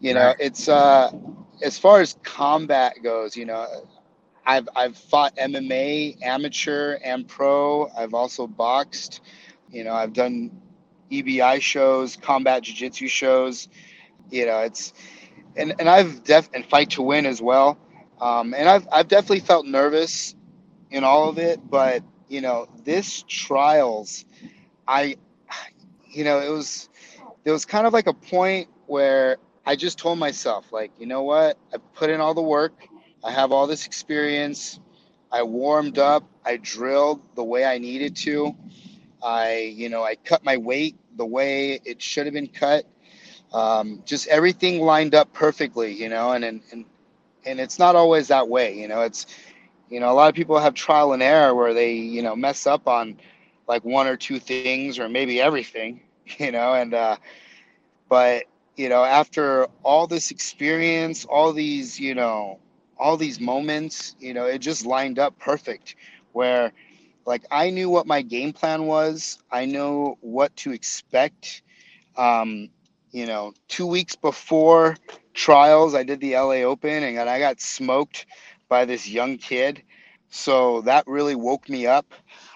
you 0.00 0.14
know, 0.14 0.26
right. 0.26 0.36
it's 0.38 0.68
uh 0.68 1.10
as 1.62 1.78
far 1.78 2.00
as 2.00 2.16
combat 2.22 2.96
goes, 3.02 3.36
you 3.36 3.46
know, 3.46 3.66
I've 4.44 4.68
I've 4.74 4.96
fought 4.96 5.36
MMA, 5.36 6.22
amateur 6.22 6.98
and 7.04 7.26
pro. 7.26 7.88
I've 7.96 8.14
also 8.14 8.46
boxed. 8.46 9.20
You 9.70 9.84
know, 9.84 9.92
I've 9.94 10.12
done 10.12 10.50
EBI 11.10 11.60
shows, 11.60 12.16
combat 12.16 12.62
jiu-jitsu 12.64 13.06
shows. 13.08 13.68
You 14.30 14.46
know, 14.46 14.58
it's 14.60 14.92
and 15.56 15.74
and 15.78 15.88
I've 15.88 16.24
def 16.24 16.50
and 16.54 16.64
fight 16.66 16.90
to 16.90 17.02
win 17.02 17.26
as 17.26 17.40
well. 17.40 17.78
Um, 18.20 18.54
and 18.54 18.68
I've 18.68 18.86
I've 18.90 19.08
definitely 19.08 19.40
felt 19.40 19.66
nervous 19.66 20.34
in 20.90 21.04
all 21.04 21.28
of 21.28 21.38
it, 21.38 21.60
but 21.70 22.02
you 22.28 22.40
know, 22.40 22.66
this 22.84 23.24
trials, 23.28 24.24
I, 24.88 25.16
you 26.10 26.24
know, 26.24 26.40
it 26.40 26.50
was 26.50 26.88
there 27.44 27.52
was 27.52 27.64
kind 27.64 27.86
of 27.86 27.92
like 27.92 28.06
a 28.06 28.14
point 28.14 28.68
where 28.86 29.36
I 29.64 29.76
just 29.76 29.98
told 29.98 30.18
myself, 30.18 30.72
like, 30.72 30.90
you 30.98 31.06
know 31.06 31.22
what? 31.22 31.56
I 31.72 31.76
put 31.94 32.10
in 32.10 32.20
all 32.20 32.34
the 32.34 32.42
work. 32.42 32.72
I 33.22 33.30
have 33.30 33.52
all 33.52 33.66
this 33.66 33.86
experience. 33.86 34.80
I 35.30 35.44
warmed 35.44 35.98
up. 35.98 36.24
I 36.44 36.56
drilled 36.56 37.20
the 37.36 37.44
way 37.44 37.64
I 37.64 37.78
needed 37.78 38.16
to. 38.16 38.56
I, 39.22 39.72
you 39.74 39.88
know, 39.88 40.02
I 40.02 40.16
cut 40.16 40.44
my 40.44 40.56
weight 40.56 40.96
the 41.16 41.24
way 41.24 41.80
it 41.84 42.02
should 42.02 42.26
have 42.26 42.34
been 42.34 42.48
cut. 42.48 42.84
Um, 43.52 44.02
just 44.04 44.26
everything 44.28 44.80
lined 44.80 45.14
up 45.14 45.32
perfectly, 45.32 45.92
you 45.92 46.08
know, 46.08 46.32
and, 46.32 46.44
and, 46.44 46.62
and, 46.72 46.84
and 47.44 47.60
it's 47.60 47.78
not 47.78 47.94
always 47.94 48.28
that 48.28 48.48
way, 48.48 48.78
you 48.78 48.88
know, 48.88 49.02
it's, 49.02 49.26
you 49.90 50.00
know, 50.00 50.10
a 50.10 50.14
lot 50.14 50.30
of 50.30 50.34
people 50.34 50.58
have 50.58 50.72
trial 50.74 51.12
and 51.12 51.22
error 51.22 51.54
where 51.54 51.74
they, 51.74 51.92
you 51.92 52.22
know, 52.22 52.34
mess 52.34 52.66
up 52.66 52.88
on 52.88 53.18
like 53.68 53.84
one 53.84 54.06
or 54.06 54.16
two 54.16 54.38
things 54.38 54.98
or 54.98 55.08
maybe 55.08 55.40
everything, 55.40 56.00
you 56.38 56.50
know, 56.50 56.72
and, 56.72 56.94
uh, 56.94 57.16
but 58.08 58.44
you 58.76 58.88
know, 58.88 59.04
after 59.04 59.66
all 59.82 60.06
this 60.06 60.30
experience, 60.30 61.24
all 61.24 61.52
these, 61.52 61.98
you 62.00 62.14
know, 62.14 62.58
all 62.98 63.16
these 63.16 63.40
moments, 63.40 64.14
you 64.18 64.32
know, 64.32 64.46
it 64.46 64.58
just 64.58 64.86
lined 64.86 65.18
up 65.18 65.38
perfect 65.38 65.96
where 66.32 66.72
like 67.26 67.44
I 67.50 67.70
knew 67.70 67.90
what 67.90 68.06
my 68.06 68.22
game 68.22 68.52
plan 68.52 68.86
was. 68.86 69.38
I 69.50 69.66
know 69.66 70.18
what 70.20 70.54
to 70.56 70.72
expect. 70.72 71.62
Um, 72.16 72.68
you 73.12 73.26
know, 73.26 73.52
two 73.68 73.86
weeks 73.86 74.16
before 74.16 74.96
trials, 75.34 75.94
I 75.94 76.02
did 76.02 76.20
the 76.20 76.34
LA 76.34 76.62
Open 76.62 77.02
and 77.02 77.28
I 77.28 77.38
got 77.38 77.60
smoked 77.60 78.26
by 78.68 78.84
this 78.84 79.08
young 79.08 79.36
kid. 79.38 79.82
So 80.30 80.80
that 80.82 81.06
really 81.06 81.34
woke 81.34 81.68
me 81.68 81.86
up. 81.86 82.06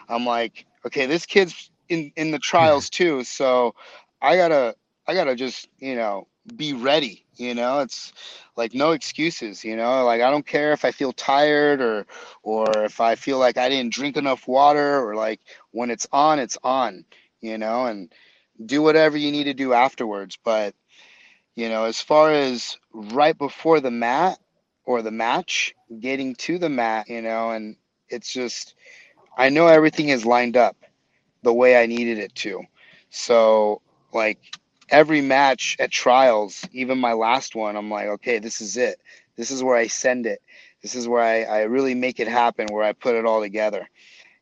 I'm 0.09 0.25
like, 0.25 0.67
okay, 0.87 1.07
this 1.07 1.27
kid's 1.27 1.71
in, 1.89 2.11
in 2.17 2.31
the 2.31 2.39
trials 2.39 2.89
too. 2.91 3.23
So 3.25 3.75
I 4.23 4.37
gotta 4.37 4.75
I 5.09 5.15
gotta 5.15 5.35
just, 5.35 5.69
you 5.79 5.95
know, 5.95 6.27
be 6.57 6.73
ready. 6.73 7.25
You 7.37 7.55
know, 7.55 7.81
it's 7.81 8.13
like 8.57 8.75
no 8.75 8.93
excuses. 8.93 9.65
You 9.65 9.77
know, 9.77 10.05
like 10.05 10.23
I 10.23 10.31
don't 10.31 10.47
care 10.47 10.73
if 10.73 10.85
I 10.85 10.91
feel 10.93 11.13
tired 11.13 11.81
or 11.81 12.07
or 12.43 12.85
if 12.85 13.01
I 13.01 13.15
feel 13.15 13.39
like 13.39 13.57
I 13.59 13.69
didn't 13.69 13.93
drink 13.93 14.17
enough 14.17 14.49
water 14.49 15.01
or 15.07 15.15
like 15.15 15.41
when 15.73 15.91
it's 15.91 16.07
on, 16.13 16.39
it's 16.39 16.59
on. 16.63 17.05
You 17.41 17.59
know, 17.59 17.87
and 17.87 18.13
do 18.65 18.83
whatever 18.83 19.17
you 19.17 19.31
need 19.33 19.45
to 19.45 19.55
do 19.55 19.73
afterwards. 19.73 20.39
But 20.43 20.75
you 21.55 21.69
know, 21.69 21.85
as 21.85 22.01
far 22.01 22.33
as 22.33 22.79
right 22.93 23.37
before 23.37 23.81
the 23.81 23.91
mat 23.91 24.39
or 24.85 25.03
the 25.03 25.11
match, 25.11 25.75
getting 26.01 26.35
to 26.37 26.59
the 26.59 26.69
mat, 26.69 27.09
you 27.09 27.23
know, 27.23 27.51
and 27.51 27.77
it's 28.09 28.33
just 28.33 28.75
I 29.37 29.49
know 29.51 29.67
everything 29.69 30.09
is 30.09 30.25
lined 30.27 30.57
up 30.57 30.77
the 31.43 31.53
way 31.53 31.81
I 31.81 31.87
needed 31.87 32.19
it 32.19 32.35
to. 32.37 32.63
So 33.11 33.83
like 34.13 34.39
every 34.89 35.21
match 35.21 35.77
at 35.79 35.91
trials, 35.91 36.67
even 36.73 36.99
my 36.99 37.13
last 37.13 37.55
one, 37.55 37.77
I'm 37.77 37.91
like, 37.91 38.07
okay, 38.07 38.39
this 38.39 38.61
is 38.61 38.77
it. 38.77 39.01
This 39.37 39.51
is 39.51 39.63
where 39.63 39.77
I 39.77 39.87
send 39.87 40.27
it. 40.27 40.41
This 40.83 40.95
is 40.95 41.09
where 41.09 41.23
I, 41.23 41.43
I 41.43 41.63
really 41.63 41.95
make 41.95 42.21
it 42.21 42.29
happen, 42.29 42.69
where 42.71 42.85
I 42.85 42.93
put 42.93 43.15
it 43.15 43.27
all 43.27 43.41
together. 43.41 43.89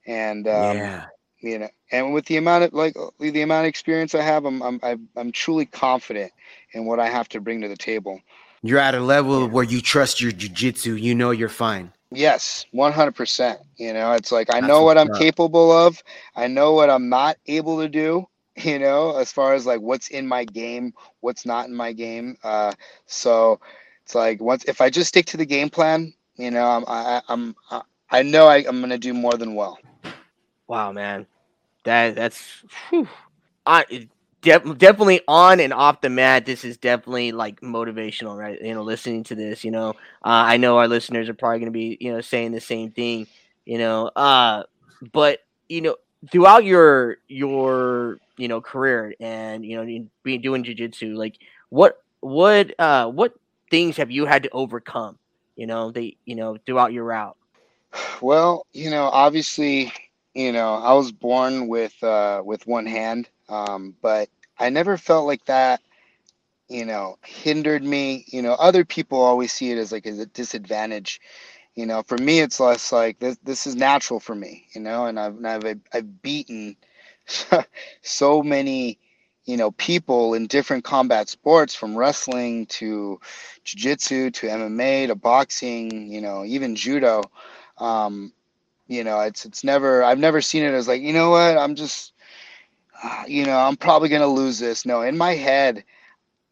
And 0.06 0.46
um, 0.46 0.76
yeah. 0.76 1.06
you 1.40 1.58
know, 1.58 1.68
and 1.90 2.12
with 2.12 2.26
the 2.26 2.36
amount 2.36 2.64
of 2.64 2.72
like 2.74 2.94
the 3.18 3.42
amount 3.42 3.64
of 3.64 3.68
experience 3.68 4.14
I 4.14 4.22
have, 4.22 4.44
I'm 4.44 4.62
I'm 4.62 5.08
I'm 5.16 5.32
truly 5.32 5.66
confident 5.66 6.32
in 6.72 6.84
what 6.84 7.00
I 7.00 7.08
have 7.08 7.28
to 7.30 7.40
bring 7.40 7.62
to 7.62 7.68
the 7.68 7.76
table. 7.76 8.20
You're 8.62 8.78
at 8.78 8.94
a 8.94 9.00
level 9.00 9.46
where 9.48 9.64
you 9.64 9.80
trust 9.80 10.20
your 10.20 10.32
jujitsu. 10.32 11.00
You 11.00 11.14
know 11.14 11.30
you're 11.30 11.48
fine. 11.48 11.92
Yes, 12.10 12.64
100%. 12.72 13.58
You 13.76 13.92
know, 13.92 14.12
it's 14.12 14.30
like 14.30 14.48
I 14.48 14.60
That's 14.60 14.68
know 14.68 14.82
what 14.82 14.96
I'm 14.96 15.10
up. 15.10 15.18
capable 15.18 15.72
of. 15.72 16.02
I 16.36 16.46
know 16.46 16.72
what 16.72 16.88
I'm 16.88 17.08
not 17.08 17.36
able 17.46 17.80
to 17.80 17.88
do 17.88 18.26
you 18.62 18.78
know, 18.78 19.16
as 19.16 19.32
far 19.32 19.54
as 19.54 19.66
like 19.66 19.80
what's 19.80 20.08
in 20.08 20.26
my 20.26 20.44
game, 20.44 20.94
what's 21.20 21.44
not 21.44 21.66
in 21.66 21.74
my 21.74 21.92
game. 21.92 22.36
Uh, 22.44 22.72
so 23.06 23.60
it's 24.04 24.14
like 24.14 24.40
once 24.40 24.64
if 24.64 24.80
I 24.80 24.90
just 24.90 25.08
stick 25.08 25.26
to 25.26 25.36
the 25.36 25.46
game 25.46 25.70
plan, 25.70 26.12
you 26.36 26.50
know, 26.50 26.66
I'm 26.66 26.84
I, 26.86 27.22
I'm 27.28 27.56
I 28.10 28.22
know 28.22 28.46
I, 28.46 28.58
am 28.58 28.80
gonna 28.80 28.98
do 28.98 29.14
more 29.14 29.34
than 29.34 29.54
well. 29.54 29.78
Wow, 30.68 30.92
man, 30.92 31.26
that 31.84 32.14
that's 32.14 32.64
whew. 32.90 33.08
I 33.66 34.08
de- 34.40 34.74
definitely 34.74 35.22
on 35.26 35.58
and 35.58 35.72
off 35.72 36.00
the 36.00 36.10
mat. 36.10 36.46
This 36.46 36.64
is 36.64 36.76
definitely 36.76 37.32
like 37.32 37.60
motivational, 37.60 38.36
right? 38.36 38.60
You 38.60 38.74
know, 38.74 38.82
listening 38.82 39.24
to 39.24 39.34
this, 39.34 39.64
you 39.64 39.70
know, 39.70 39.90
uh, 40.24 40.44
I 40.46 40.58
know 40.58 40.78
our 40.78 40.86
listeners 40.86 41.28
are 41.28 41.34
probably 41.34 41.58
gonna 41.58 41.70
be 41.72 41.96
you 42.00 42.12
know 42.12 42.20
saying 42.20 42.52
the 42.52 42.60
same 42.60 42.92
thing, 42.92 43.26
you 43.64 43.78
know, 43.78 44.08
uh, 44.14 44.62
but 45.12 45.40
you 45.68 45.80
know 45.80 45.96
throughout 46.30 46.64
your 46.64 47.18
your 47.28 48.18
you 48.36 48.48
know 48.48 48.60
career 48.60 49.14
and 49.20 49.64
you 49.64 49.76
know 49.76 50.08
being 50.22 50.40
doing 50.40 50.64
jiu-jitsu 50.64 51.14
like 51.14 51.36
what 51.70 52.02
what 52.20 52.78
uh 52.78 53.06
what 53.08 53.34
things 53.70 53.96
have 53.96 54.10
you 54.10 54.26
had 54.26 54.42
to 54.42 54.50
overcome 54.50 55.18
you 55.56 55.66
know 55.66 55.90
they 55.90 56.16
you 56.24 56.34
know 56.34 56.56
throughout 56.66 56.92
your 56.92 57.04
route? 57.04 57.36
Well 58.20 58.66
you 58.72 58.90
know 58.90 59.04
obviously 59.04 59.92
you 60.34 60.52
know 60.52 60.74
i 60.74 60.92
was 60.92 61.12
born 61.12 61.68
with 61.68 61.94
uh 62.02 62.42
with 62.44 62.66
one 62.66 62.86
hand 62.86 63.28
um 63.48 63.94
but 64.02 64.28
i 64.58 64.68
never 64.68 64.96
felt 64.96 65.26
like 65.26 65.44
that 65.44 65.80
you 66.68 66.84
know 66.84 67.16
hindered 67.24 67.84
me. 67.84 68.24
You 68.28 68.42
know 68.42 68.54
other 68.54 68.84
people 68.84 69.20
always 69.20 69.52
see 69.52 69.70
it 69.70 69.78
as 69.78 69.92
like 69.92 70.06
a 70.06 70.26
disadvantage 70.26 71.20
you 71.74 71.86
know 71.86 72.02
for 72.02 72.18
me 72.18 72.40
it's 72.40 72.60
less 72.60 72.92
like 72.92 73.18
this 73.18 73.36
this 73.44 73.66
is 73.66 73.76
natural 73.76 74.20
for 74.20 74.34
me 74.34 74.66
you 74.74 74.80
know 74.80 75.06
and 75.06 75.18
i've 75.18 75.44
i've, 75.44 75.80
I've 75.92 76.22
beaten 76.22 76.76
so 78.02 78.42
many 78.42 78.98
you 79.44 79.56
know 79.56 79.70
people 79.72 80.34
in 80.34 80.46
different 80.46 80.84
combat 80.84 81.28
sports 81.28 81.74
from 81.74 81.96
wrestling 81.96 82.66
to 82.66 83.20
jiu-jitsu 83.64 84.30
to 84.30 84.46
mma 84.48 85.08
to 85.08 85.14
boxing 85.14 86.10
you 86.10 86.20
know 86.20 86.44
even 86.44 86.76
judo. 86.76 87.22
Um 87.78 88.32
you 88.88 89.04
know 89.04 89.20
it's 89.20 89.44
it's 89.46 89.64
never 89.64 90.04
i've 90.04 90.18
never 90.18 90.40
seen 90.40 90.62
it 90.64 90.74
as 90.74 90.88
like 90.88 91.02
you 91.02 91.12
know 91.12 91.30
what 91.30 91.56
i'm 91.58 91.74
just 91.74 92.12
uh, 93.02 93.24
you 93.26 93.46
know 93.46 93.56
i'm 93.58 93.76
probably 93.76 94.08
going 94.08 94.20
to 94.22 94.26
lose 94.28 94.58
this. 94.58 94.86
No 94.86 95.02
in 95.02 95.16
my 95.16 95.34
head 95.34 95.84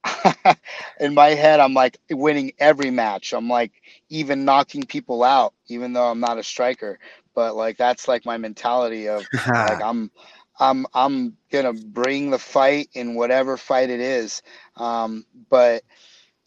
in 1.01 1.15
my 1.15 1.29
head 1.31 1.61
i'm 1.61 1.75
like 1.75 1.99
winning 2.11 2.53
every 2.59 2.91
match. 2.91 3.33
I'm 3.35 3.49
like 3.49 3.73
even 4.13 4.45
knocking 4.45 4.83
people 4.85 5.23
out 5.25 5.55
even 5.69 5.93
though 5.93 6.09
i'm 6.11 6.21
not 6.21 6.39
a 6.39 6.43
striker 6.43 6.99
but 7.35 7.57
like 7.57 7.77
that's 7.79 8.09
like 8.09 8.25
my 8.27 8.37
mentality 8.37 9.09
of 9.09 9.27
like 9.47 9.83
i'm 9.83 10.11
I'm 10.59 10.87
I'm 10.95 11.37
gonna 11.51 11.73
bring 11.73 12.31
the 12.31 12.39
fight 12.39 12.89
in 12.93 13.15
whatever 13.15 13.57
fight 13.57 13.91
it 13.91 14.01
is. 14.01 14.43
Um, 14.77 15.25
but 15.51 15.83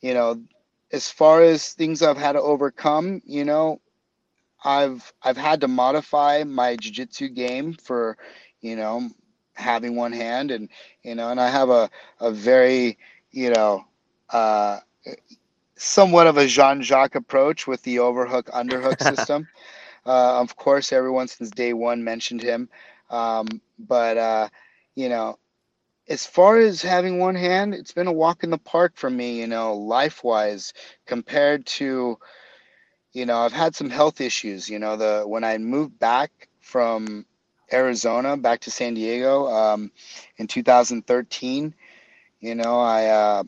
you 0.02 0.14
know, 0.14 0.42
as 0.92 1.10
far 1.10 1.42
as 1.42 1.74
things 1.74 2.02
I've 2.02 2.18
had 2.18 2.34
to 2.34 2.42
overcome, 2.42 3.22
you 3.26 3.44
know, 3.44 3.82
I've 4.64 5.12
I've 5.22 5.38
had 5.38 5.62
to 5.62 5.68
modify 5.68 6.44
my 6.46 6.76
jiu-jitsu 6.76 7.30
game 7.30 7.74
for, 7.74 8.18
you 8.62 8.76
know, 8.76 9.10
having 9.56 9.96
one 9.96 10.14
hand 10.14 10.52
and 10.52 10.70
you 11.04 11.16
know, 11.16 11.30
and 11.30 11.40
I 11.40 11.50
have 11.50 11.70
a 11.70 11.90
a 12.20 12.32
very 12.32 12.98
you 13.32 13.50
know, 13.50 13.84
uh, 14.30 14.80
somewhat 15.76 16.28
of 16.28 16.38
a 16.38 16.48
Jean-Jacques 16.48 17.16
approach 17.16 17.68
with 17.68 17.82
the 17.84 18.00
overhook 18.00 18.48
underhook 18.48 19.02
system. 19.16 19.48
Uh, 20.06 20.40
of 20.42 20.56
course, 20.56 20.92
everyone 20.94 21.28
since 21.28 21.50
day 21.52 21.74
one 21.74 22.04
mentioned 22.04 22.42
him. 22.42 22.70
Um, 23.10 23.62
but 23.80 24.18
uh, 24.18 24.50
you 24.96 25.10
know, 25.10 25.38
as 26.08 26.26
far 26.26 26.58
as 26.58 26.82
having 26.82 27.20
one 27.20 27.36
hand, 27.36 27.74
it's 27.74 27.92
been 27.94 28.08
a 28.08 28.12
walk 28.14 28.44
in 28.44 28.50
the 28.50 28.58
park 28.58 28.94
for 28.96 29.10
me, 29.10 29.40
you 29.40 29.48
know, 29.48 29.76
life 29.76 30.24
wise, 30.24 30.74
compared 31.06 31.66
to, 31.66 32.18
you 33.14 33.26
know, 33.26 33.38
I've 33.40 33.54
had 33.54 33.76
some 33.76 33.90
health 33.90 34.22
issues. 34.22 34.70
You 34.70 34.80
know, 34.80 34.98
the 34.98 35.24
when 35.26 35.44
I 35.44 35.58
moved 35.58 36.00
back 36.00 36.50
from 36.62 37.26
Arizona 37.72 38.38
back 38.38 38.62
to 38.62 38.72
San 38.72 38.94
Diego 38.94 39.48
um, 39.48 39.92
in 40.38 40.48
2013, 40.48 41.74
you 42.40 42.56
know, 42.56 42.80
I 42.80 43.06
uh, 43.08 43.44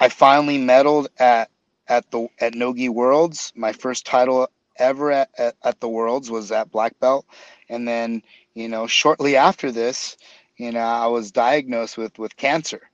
I 0.00 0.08
finally 0.08 0.58
medaled 0.58 1.08
at 1.18 1.50
at 1.88 2.10
the 2.10 2.28
at 2.40 2.54
Nogi 2.54 2.88
Worlds. 2.88 3.52
My 3.56 3.72
first 3.72 4.06
title 4.06 4.48
ever 4.78 5.12
at, 5.12 5.30
at, 5.38 5.56
at 5.64 5.80
the 5.80 5.88
Worlds 5.88 6.30
was 6.30 6.52
at 6.52 6.72
black 6.72 6.98
belt, 7.00 7.26
and 7.70 7.88
then 7.88 8.22
you 8.54 8.68
know, 8.68 8.86
shortly 8.88 9.36
after 9.36 9.72
this 9.72 10.16
you 10.58 10.72
know, 10.72 10.80
I 10.80 11.06
was 11.08 11.32
diagnosed 11.32 11.98
with 11.98 12.18
with 12.18 12.36
cancer, 12.36 12.90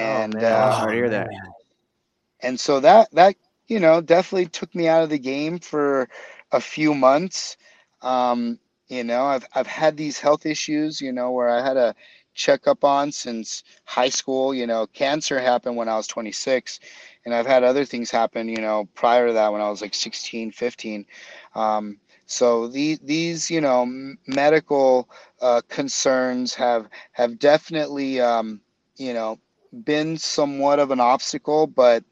Oh, 0.00 0.24
and 0.24 0.42
man. 0.42 0.44
uh, 0.44 0.72
Sorry 0.72 0.94
to 0.96 0.98
hear 0.98 1.10
that. 1.10 1.28
and 2.40 2.58
so 2.60 2.80
that 2.80 3.10
that 3.12 3.36
you 3.68 3.80
know 3.80 4.00
definitely 4.00 4.46
took 4.46 4.74
me 4.74 4.88
out 4.88 5.02
of 5.02 5.10
the 5.10 5.18
game 5.18 5.58
for 5.58 6.08
a 6.52 6.60
few 6.60 6.94
months. 6.94 7.56
Um, 8.02 8.58
you 8.88 9.04
know, 9.04 9.24
I've 9.24 9.46
I've 9.54 9.66
had 9.66 9.96
these 9.96 10.18
health 10.20 10.46
issues, 10.46 11.00
you 11.00 11.12
know, 11.12 11.32
where 11.32 11.48
I 11.48 11.62
had 11.66 11.76
a 11.76 11.94
check 12.34 12.66
up 12.66 12.84
on 12.84 13.12
since 13.12 13.64
high 13.84 14.08
school. 14.08 14.54
You 14.54 14.66
know, 14.66 14.86
cancer 14.86 15.40
happened 15.40 15.76
when 15.76 15.88
I 15.88 15.96
was 15.96 16.06
26, 16.06 16.80
and 17.24 17.34
I've 17.34 17.46
had 17.46 17.64
other 17.64 17.84
things 17.84 18.10
happen, 18.10 18.48
you 18.48 18.60
know, 18.60 18.88
prior 18.94 19.28
to 19.28 19.32
that 19.34 19.52
when 19.52 19.60
I 19.60 19.70
was 19.70 19.82
like 19.82 19.94
16, 19.94 20.52
15. 20.52 21.06
Um, 21.54 21.98
so 22.26 22.68
these 22.68 23.00
these 23.00 23.50
you 23.50 23.60
know 23.60 23.84
medical 24.26 25.08
uh, 25.40 25.62
concerns 25.68 26.54
have 26.54 26.88
have 27.12 27.38
definitely 27.40 28.20
um, 28.20 28.60
you 28.96 29.12
know 29.14 29.38
been 29.84 30.16
somewhat 30.16 30.78
of 30.78 30.92
an 30.92 31.00
obstacle, 31.00 31.66
but 31.66 32.04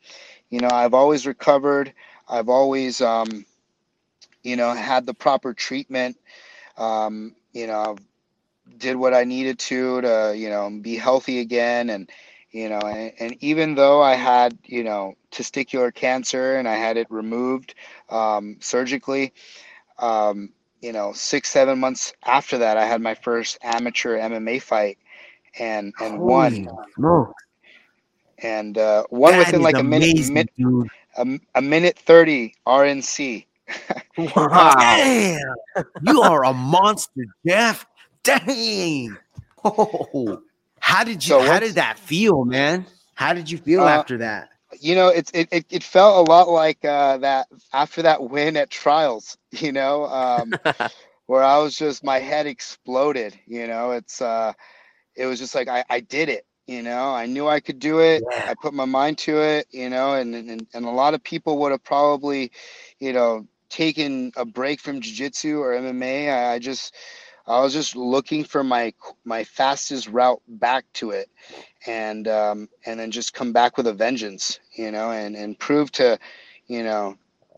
you 0.51 0.61
know 0.61 0.71
I've 0.71 0.95
always 0.95 1.27
recovered. 1.27 1.93
I've 2.29 2.49
always 2.49 3.01
um, 3.01 3.47
you 4.43 4.57
know 4.57 4.73
had 4.73 5.07
the 5.07 5.15
proper 5.15 5.55
treatment. 5.55 6.17
Um, 6.77 7.37
you 7.53 7.69
know 7.69 7.97
did 8.77 8.97
what 8.97 9.15
I 9.15 9.25
needed 9.25 9.59
to 9.61 10.01
to 10.03 10.35
you 10.37 10.49
know 10.51 10.71
be 10.81 10.97
healthy 10.97 11.41
again 11.41 11.91
and 11.91 12.11
you 12.51 12.69
know 12.69 12.79
and, 12.81 13.13
and 13.19 13.37
even 13.41 13.75
though 13.75 14.03
I 14.03 14.15
had 14.15 14.59
you 14.65 14.85
know 14.85 15.15
testicular 15.31 15.95
cancer 15.95 16.57
and 16.57 16.69
I 16.69 16.75
had 16.77 16.97
it 16.97 17.07
removed 17.11 17.75
um, 18.11 18.57
surgically 18.61 19.33
um, 19.99 20.51
you 20.81 20.93
know, 20.93 21.13
six, 21.13 21.51
seven 21.51 21.79
months 21.79 22.13
after 22.25 22.59
that, 22.59 22.77
I 22.77 22.87
had 22.87 23.01
my 23.01 23.15
first 23.15 23.59
amateur 23.63 24.19
MMA 24.19 24.63
fight 24.63 24.99
and 25.59 25.93
and 26.01 26.19
Holy 26.19 26.29
won 26.29 26.69
smoke. 26.95 27.35
and 28.39 28.79
uh, 28.79 29.05
won 29.11 29.33
That 29.33 29.39
within 29.39 29.61
is 29.61 29.65
like 29.65 29.79
a 29.79 29.83
minute, 29.83 30.31
min, 30.31 30.49
a, 31.17 31.41
a 31.59 31.63
minute 31.63 31.99
thirty 31.99 32.55
RNC. 32.67 33.47
Wow. 34.17 34.75
Damn, 34.77 35.39
you 36.03 36.23
are 36.23 36.45
a 36.45 36.53
monster, 36.53 37.25
Geoff. 37.47 37.87
Dang. 38.23 39.17
Oh, 39.65 40.43
how 40.81 41.05
did 41.05 41.25
you? 41.27 41.31
So 41.31 41.41
how 41.41 41.59
did 41.61 41.75
that 41.75 41.99
feel, 41.99 42.45
man? 42.45 42.87
How 43.15 43.33
did 43.35 43.51
you 43.51 43.59
feel 43.59 43.83
Uh, 43.83 43.89
after 43.89 44.19
that? 44.19 44.51
You 44.81 44.95
know, 44.95 45.09
it's 45.09 45.31
it, 45.33 45.49
it, 45.51 45.67
it 45.71 45.83
felt 45.83 46.29
a 46.29 46.31
lot 46.31 46.49
like 46.49 46.85
uh, 46.85 47.19
that 47.19 47.49
after 47.73 48.03
that 48.03 48.23
win 48.23 48.57
at 48.57 48.71
trials. 48.71 49.37
You 49.51 49.73
know, 49.73 50.05
um, 50.07 50.53
where 51.27 51.43
I 51.43 51.59
was 51.59 51.75
just 51.77 52.05
my 52.05 52.19
head 52.19 52.47
exploded. 52.47 53.39
You 53.47 53.67
know, 53.67 53.93
it's 53.93 54.21
uh, 54.21 54.53
it 55.17 55.27
was 55.27 55.39
just 55.39 55.55
like 55.55 55.69
I, 55.69 55.85
I 55.89 56.01
did 56.01 56.29
it. 56.29 56.45
You 56.67 56.83
know, 56.83 57.15
I 57.15 57.27
knew 57.27 57.49
I 57.49 57.61
could 57.61 57.79
do 57.79 58.01
it. 58.01 58.23
Yeah. 58.31 58.51
I 58.51 58.55
put 58.55 58.75
my 58.75 58.85
mind 58.85 59.19
to 59.19 59.41
it. 59.41 59.67
You 59.71 59.89
know, 59.89 60.15
and 60.15 60.35
and, 60.35 60.67
and 60.75 60.85
a 60.85 60.91
lot 60.91 61.15
of 61.15 61.23
people 61.23 61.59
would 61.59 61.73
have 61.73 61.83
probably, 61.83 62.53
you 63.01 63.13
know, 63.13 63.47
taken 63.71 64.33
a 64.37 64.45
break 64.45 64.81
from 64.81 65.01
jiu-jitsu 65.01 65.59
or 65.61 65.73
MMA. 65.75 66.29
I, 66.31 66.55
I 66.55 66.59
just 66.59 66.95
I 67.49 67.61
was 67.61 67.73
just 67.75 67.97
looking 67.97 68.45
for 68.45 68.65
my 68.65 68.95
my 69.25 69.45
fastest 69.45 70.09
route 70.09 70.43
back 70.49 70.87
to 70.95 71.11
it, 71.13 71.31
and 71.87 72.29
um, 72.29 72.69
and 72.87 73.01
then 73.01 73.11
just 73.11 73.35
come 73.35 73.53
back 73.53 73.77
with 73.77 73.87
a 73.89 73.95
vengeance. 73.95 74.61
You 74.77 74.93
know, 74.93 75.11
and 75.13 75.37
and 75.37 75.59
prove 75.59 75.93
to, 75.93 76.19
you 76.69 76.85
know, 76.85 77.17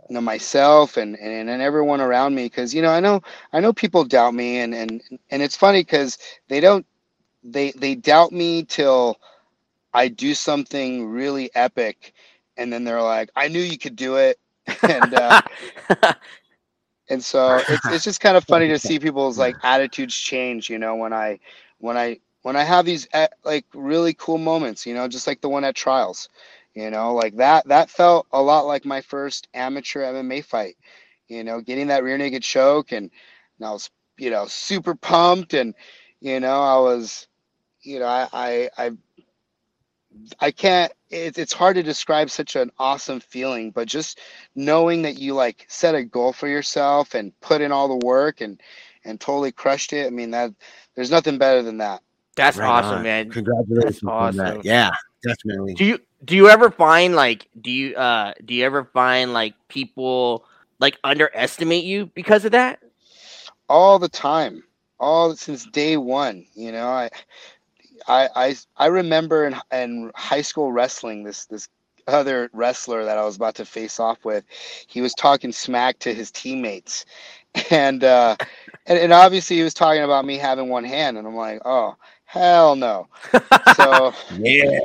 you 0.08 0.14
know 0.14 0.20
myself 0.22 0.96
and 0.96 1.16
and, 1.18 1.50
and 1.50 1.62
everyone 1.62 2.00
around 2.00 2.34
me 2.34 2.44
because 2.46 2.74
you 2.74 2.82
know 2.82 2.90
I 2.90 3.00
know 3.00 3.22
I 3.52 3.60
know 3.60 3.72
people 3.72 4.04
doubt 4.04 4.34
me 4.34 4.58
and 4.58 4.74
and 4.74 5.02
and 5.30 5.42
it's 5.42 5.56
funny 5.56 5.80
because 5.82 6.18
they 6.48 6.60
don't 6.60 6.86
they 7.44 7.72
they 7.72 7.94
doubt 7.94 8.32
me 8.32 8.64
till 8.64 9.18
I 9.94 10.08
do 10.08 10.34
something 10.34 11.08
really 11.08 11.50
epic 11.54 12.12
and 12.56 12.72
then 12.72 12.84
they're 12.84 13.02
like 13.02 13.30
I 13.36 13.48
knew 13.48 13.60
you 13.60 13.78
could 13.78 13.96
do 13.96 14.16
it 14.16 14.38
and 14.86 15.14
uh, 15.14 15.40
and 17.10 17.22
so 17.22 17.60
it's 17.68 17.86
it's 17.88 18.04
just 18.04 18.20
kind 18.20 18.36
of 18.36 18.44
funny 18.48 18.68
to 18.68 18.78
see 18.78 18.98
people's 18.98 19.38
like 19.38 19.56
attitudes 19.62 20.16
change 20.16 20.70
you 20.70 20.78
know 20.78 20.96
when 20.96 21.12
I 21.12 21.40
when 21.78 21.98
I 21.98 22.20
when 22.42 22.56
I 22.56 22.64
have 22.64 22.86
these 22.86 23.08
uh, 23.12 23.28
like 23.44 23.66
really 23.74 24.14
cool 24.14 24.38
moments 24.38 24.86
you 24.86 24.94
know 24.94 25.08
just 25.08 25.26
like 25.26 25.42
the 25.42 25.50
one 25.50 25.64
at 25.64 25.76
trials 25.76 26.28
you 26.74 26.90
know 26.90 27.14
like 27.14 27.36
that 27.36 27.68
that 27.68 27.90
felt 27.90 28.26
a 28.32 28.40
lot 28.40 28.66
like 28.66 28.86
my 28.86 29.02
first 29.02 29.48
amateur 29.54 30.02
MMA 30.02 30.44
fight 30.44 30.76
you 31.28 31.44
know 31.44 31.60
getting 31.60 31.88
that 31.88 32.04
rear 32.04 32.16
naked 32.16 32.42
choke 32.42 32.92
and, 32.92 33.10
and 33.58 33.68
I 33.68 33.72
was 33.72 33.90
you 34.18 34.30
know 34.30 34.46
super 34.46 34.94
pumped 34.94 35.54
and 35.54 35.74
you 36.20 36.40
know 36.40 36.62
I 36.62 36.78
was 36.78 37.26
you 37.82 37.98
know 37.98 38.06
I 38.06 38.28
I 38.32 38.70
I, 38.78 38.90
I 40.40 40.50
can't 40.50 40.92
it's 41.10 41.38
it's 41.38 41.52
hard 41.52 41.76
to 41.76 41.82
describe 41.82 42.30
such 42.30 42.56
an 42.56 42.70
awesome 42.78 43.20
feeling 43.20 43.70
but 43.70 43.88
just 43.88 44.20
knowing 44.54 45.02
that 45.02 45.18
you 45.18 45.34
like 45.34 45.66
set 45.68 45.94
a 45.94 46.04
goal 46.04 46.32
for 46.32 46.48
yourself 46.48 47.14
and 47.14 47.32
put 47.40 47.60
in 47.60 47.72
all 47.72 47.88
the 47.88 48.06
work 48.06 48.40
and 48.40 48.60
and 49.04 49.20
totally 49.20 49.52
crushed 49.52 49.92
it 49.92 50.06
I 50.06 50.10
mean 50.10 50.30
that 50.32 50.52
there's 50.94 51.10
nothing 51.10 51.38
better 51.38 51.62
than 51.62 51.78
that 51.78 52.02
That's 52.36 52.58
Right 52.58 52.68
awesome, 52.68 53.02
on. 53.02 53.02
man. 53.02 53.30
Congratulations 53.30 54.02
That's 54.02 54.04
on 54.06 54.36
that. 54.36 54.64
Yeah, 54.64 54.90
definitely. 55.22 55.74
Do 55.76 55.84
you 55.84 55.98
do 56.24 56.36
you 56.36 56.48
ever 56.48 56.70
find 56.70 57.14
like 57.14 57.48
do 57.60 57.70
you 57.70 57.94
uh 57.96 58.34
do 58.44 58.54
you 58.54 58.64
ever 58.64 58.84
find 58.84 59.32
like 59.32 59.54
people 59.68 60.44
like 60.78 60.98
underestimate 61.04 61.84
you 61.84 62.06
because 62.06 62.44
of 62.44 62.52
that? 62.52 62.80
all 63.68 63.98
the 63.98 64.08
time 64.08 64.62
all 64.98 65.34
since 65.36 65.66
day 65.66 65.96
one 65.96 66.44
you 66.54 66.72
know 66.72 66.88
i 66.88 67.08
i 68.08 68.28
i, 68.36 68.56
I 68.76 68.86
remember 68.86 69.46
in, 69.46 69.56
in 69.72 70.10
high 70.14 70.42
school 70.42 70.72
wrestling 70.72 71.24
this 71.24 71.46
this 71.46 71.68
other 72.06 72.50
wrestler 72.52 73.04
that 73.04 73.18
i 73.18 73.24
was 73.24 73.36
about 73.36 73.54
to 73.56 73.64
face 73.64 74.00
off 74.00 74.24
with 74.24 74.44
he 74.86 75.00
was 75.00 75.14
talking 75.14 75.52
smack 75.52 75.98
to 76.00 76.14
his 76.14 76.30
teammates. 76.30 77.04
And 77.70 78.04
uh 78.04 78.36
and, 78.86 78.98
and 78.98 79.12
obviously 79.12 79.56
he 79.56 79.62
was 79.62 79.74
talking 79.74 80.02
about 80.02 80.24
me 80.24 80.36
having 80.36 80.68
one 80.68 80.84
hand 80.84 81.18
and 81.18 81.26
i'm 81.26 81.34
like 81.34 81.60
oh 81.64 81.96
hell 82.24 82.76
no. 82.76 83.08
So 83.64 84.14
Yeah. 84.30 84.78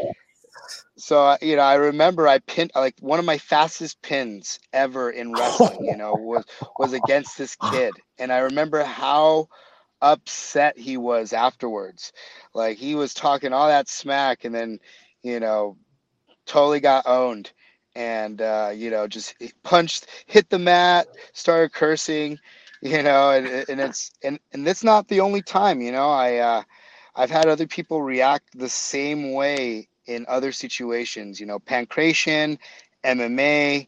so 0.97 1.25
uh, 1.25 1.37
you 1.41 1.55
know 1.55 1.61
i 1.61 1.75
remember 1.75 2.27
i 2.27 2.39
pinned 2.39 2.71
like 2.75 2.95
one 2.99 3.19
of 3.19 3.25
my 3.25 3.37
fastest 3.37 4.01
pins 4.01 4.59
ever 4.73 5.09
in 5.11 5.35
wrestling 5.35 5.83
you 5.85 5.95
know 5.95 6.15
was 6.15 6.45
was 6.77 6.93
against 6.93 7.37
this 7.37 7.55
kid. 7.55 8.01
And 8.17 8.31
i 8.31 8.39
remember 8.39 8.83
how 8.83 9.49
upset 10.05 10.77
he 10.77 10.97
was 10.97 11.33
afterwards. 11.33 12.13
Like 12.53 12.77
he 12.77 12.95
was 12.95 13.13
talking 13.13 13.53
all 13.53 13.67
that 13.67 13.89
smack 13.89 14.45
and 14.45 14.55
then 14.55 14.79
you 15.23 15.39
know 15.39 15.77
totally 16.45 16.79
got 16.79 17.05
owned 17.07 17.51
and 17.95 18.41
uh 18.41 18.71
you 18.73 18.89
know 18.91 19.07
just 19.07 19.35
punched 19.63 20.07
hit 20.27 20.49
the 20.49 20.59
mat 20.59 21.07
started 21.33 21.73
cursing 21.73 22.37
you 22.81 23.01
know 23.01 23.31
and, 23.31 23.47
and 23.69 23.79
it's 23.81 24.11
and 24.23 24.39
and 24.53 24.67
that's 24.67 24.83
not 24.83 25.07
the 25.07 25.21
only 25.21 25.41
time 25.41 25.81
you 25.81 25.91
know 25.91 26.09
i 26.09 26.37
uh 26.37 26.63
i've 27.15 27.31
had 27.31 27.47
other 27.47 27.67
people 27.67 28.01
react 28.01 28.45
the 28.57 28.69
same 28.69 29.33
way 29.33 29.87
in 30.05 30.25
other 30.27 30.51
situations 30.51 31.39
you 31.39 31.45
know 31.45 31.59
pankration 31.59 32.57
mma 33.05 33.87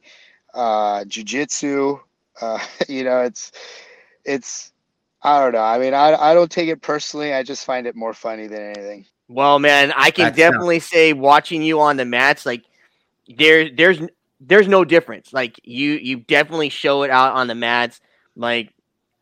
uh 0.53 1.03
jiu-jitsu 1.05 1.99
uh 2.41 2.59
you 2.87 3.03
know 3.03 3.21
it's 3.21 3.51
it's 4.25 4.73
i 5.23 5.39
don't 5.41 5.53
know 5.53 5.61
i 5.61 5.77
mean 5.79 5.93
i 5.93 6.13
i 6.15 6.33
don't 6.33 6.51
take 6.51 6.69
it 6.69 6.81
personally 6.81 7.33
i 7.33 7.43
just 7.43 7.65
find 7.65 7.87
it 7.87 7.95
more 7.95 8.13
funny 8.13 8.47
than 8.47 8.61
anything 8.61 9.05
Well, 9.29 9.59
man, 9.59 9.91
I 9.95 10.11
can 10.11 10.25
That's 10.27 10.37
tough. 10.37 10.53
definitely 10.53 10.79
say 10.79 11.11
watching 11.13 11.61
you 11.61 11.81
on 11.81 11.97
the 11.97 12.05
mats, 12.05 12.45
like 12.45 12.63
there, 13.27 13.69
there's, 13.69 13.99
there's 14.39 14.67
no 14.69 14.85
difference. 14.85 15.33
Like 15.33 15.59
you, 15.63 15.93
you 15.93 16.17
definitely 16.17 16.69
show 16.69 17.03
it 17.03 17.11
out 17.11 17.33
on 17.33 17.47
the 17.47 17.55
mats. 17.55 17.99
Like 18.37 18.73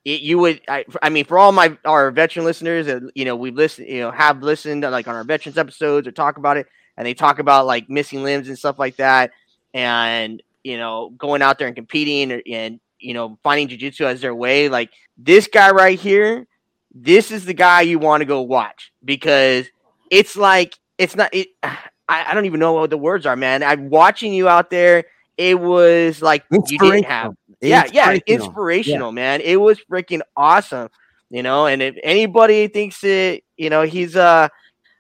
it, 0.04 0.22
you 0.22 0.38
would, 0.38 0.62
I, 0.68 0.86
I 1.02 1.10
mean, 1.10 1.26
for 1.26 1.40
all 1.40 1.52
my 1.52 1.76
our 1.86 2.12
veteran 2.12 2.46
listeners, 2.46 2.86
that 2.86 3.02
you 3.16 3.26
know, 3.26 3.36
we've 3.36 3.56
listened, 3.56 3.88
you 3.88 4.02
know, 4.02 4.12
have 4.12 4.44
listened 4.44 4.84
like 4.84 5.08
on 5.08 5.16
our 5.16 5.24
veterans 5.24 5.58
episodes 5.58 6.08
or 6.08 6.12
talk 6.12 6.38
about 6.38 6.58
it, 6.58 6.68
and 6.98 7.08
they 7.08 7.16
talk 7.16 7.40
about 7.40 7.66
like 7.66 7.90
missing 7.90 8.22
limbs 8.22 8.48
and 8.48 8.58
stuff 8.60 8.78
like 8.78 8.98
that, 8.98 9.32
and 9.74 10.44
you 10.64 10.78
know, 10.78 11.10
going 11.18 11.42
out 11.42 11.58
there 11.58 11.68
and 11.68 11.76
competing 11.76 12.32
or, 12.32 12.42
and 12.46 12.80
you 13.06 13.14
know, 13.14 13.38
finding 13.44 13.68
jujitsu 13.68 14.06
as 14.06 14.22
their 14.22 14.34
way. 14.34 14.68
Like 14.68 14.92
this 15.18 15.48
guy 15.48 15.72
right 15.72 16.00
here, 16.00 16.48
this 16.94 17.30
is 17.32 17.46
the 17.46 17.54
guy 17.54 17.82
you 17.82 18.00
want 18.00 18.22
to 18.22 18.26
go 18.26 18.42
watch 18.42 18.92
because 19.04 19.68
it's 20.10 20.36
like 20.36 20.78
it's 20.98 21.16
not 21.16 21.34
it 21.34 21.50
I, 22.08 22.26
I 22.28 22.34
don't 22.36 22.46
even 22.46 22.60
know 22.60 22.74
what 22.74 22.90
the 22.92 22.98
words 22.98 23.26
are, 23.26 23.36
man. 23.36 23.64
I'm 23.64 23.90
watching 23.90 24.34
you 24.34 24.48
out 24.48 24.70
there. 24.70 25.06
It 25.38 25.60
was 25.60 26.22
like 26.22 26.44
you 26.52 26.78
didn't 26.78 27.06
have 27.06 27.34
yeah, 27.62 27.86
yeah, 27.92 28.12
Inspirational. 28.12 28.48
inspirational, 28.48 29.12
man. 29.12 29.42
It 29.42 29.56
was 29.56 29.80
freaking 29.92 30.22
awesome, 30.38 30.90
you 31.30 31.42
know. 31.42 31.66
And 31.66 31.82
if 31.82 31.96
anybody 32.04 32.68
thinks 32.68 33.04
it, 33.04 33.44
you 33.58 33.70
know, 33.70 33.84
he's 33.84 34.16
uh, 34.16 34.50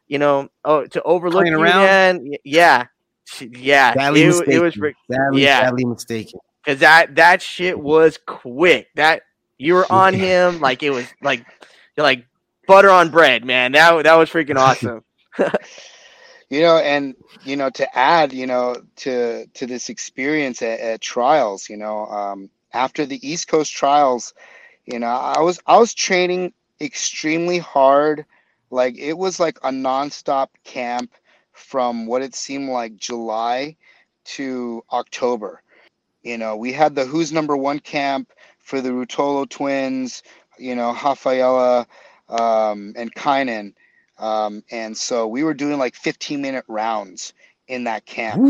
you 0.07 0.17
know, 0.17 0.49
oh, 0.63 0.85
to 0.87 1.01
overlook 1.03 1.45
you, 1.45 1.59
around? 1.59 1.83
man, 1.85 2.31
yeah, 2.43 2.85
yeah, 3.39 3.93
Badly 3.93 4.23
it, 4.23 4.27
mistaken. 4.27 4.53
it 4.53 4.61
was 4.61 4.93
Badly, 5.09 5.43
yeah. 5.43 5.61
badly 5.61 5.85
mistaken. 5.85 6.39
That 6.66 7.16
that 7.16 7.41
shit 7.41 7.80
was 7.80 8.20
quick. 8.26 8.88
That 8.95 9.24
you 9.57 9.74
were 9.74 9.91
on 9.91 10.13
him 10.13 10.59
like 10.59 10.84
it 10.84 10.89
was 10.89 11.05
like 11.22 11.45
like 11.97 12.26
butter 12.68 12.89
on 12.89 13.11
bread, 13.11 13.45
man. 13.45 13.72
That 13.74 14.03
that 14.03 14.16
was 14.16 14.30
freaking 14.30 14.57
awesome. 14.57 15.03
you 16.49 16.61
know 16.61 16.78
and 16.78 17.16
you 17.43 17.55
know 17.55 17.70
to 17.70 17.97
add 17.97 18.32
you 18.32 18.45
know 18.45 18.76
to 18.95 19.45
to 19.47 19.66
this 19.66 19.89
experience 19.89 20.61
at, 20.61 20.80
at 20.80 21.01
trials 21.01 21.70
you 21.70 21.78
know 21.78 22.05
um 22.07 22.49
after 22.74 23.05
the 23.05 23.28
east 23.28 23.47
coast 23.47 23.74
trials 23.74 24.34
you 24.86 24.99
know 24.99 25.07
i 25.07 25.41
was 25.41 25.59
i 25.66 25.78
was 25.78 25.93
training 25.93 26.53
extremely 26.80 27.57
hard 27.57 28.26
like 28.70 28.97
it 28.97 29.18
was 29.18 29.39
like 29.39 29.57
a 29.63 29.70
nonstop 29.70 30.47
camp 30.63 31.13
from 31.51 32.05
what 32.05 32.22
it 32.22 32.36
seemed 32.36 32.70
like 32.70 32.95
july 32.97 33.76
to 34.24 34.84
october 34.91 35.61
you 36.26 36.38
know 36.38 36.57
we 36.57 36.73
had 36.73 36.95
the 36.95 37.05
who's 37.05 37.32
number 37.34 37.57
one 37.57 37.80
camp 37.80 38.34
for 38.59 38.82
the 38.82 38.91
Ruotolo 38.91 39.49
twins 39.49 40.23
you 40.59 40.76
know 40.76 40.93
rafaela 40.93 41.88
um, 42.30 42.93
and 42.97 43.13
Kynan. 43.15 43.73
Um, 44.17 44.63
and 44.71 44.97
so 44.97 45.28
we 45.28 45.43
were 45.43 45.55
doing 45.55 45.80
like 45.80 45.95
15 45.95 46.41
minute 46.41 46.65
rounds 46.69 47.34
in 47.67 47.86
that 47.86 48.07
camp. 48.07 48.45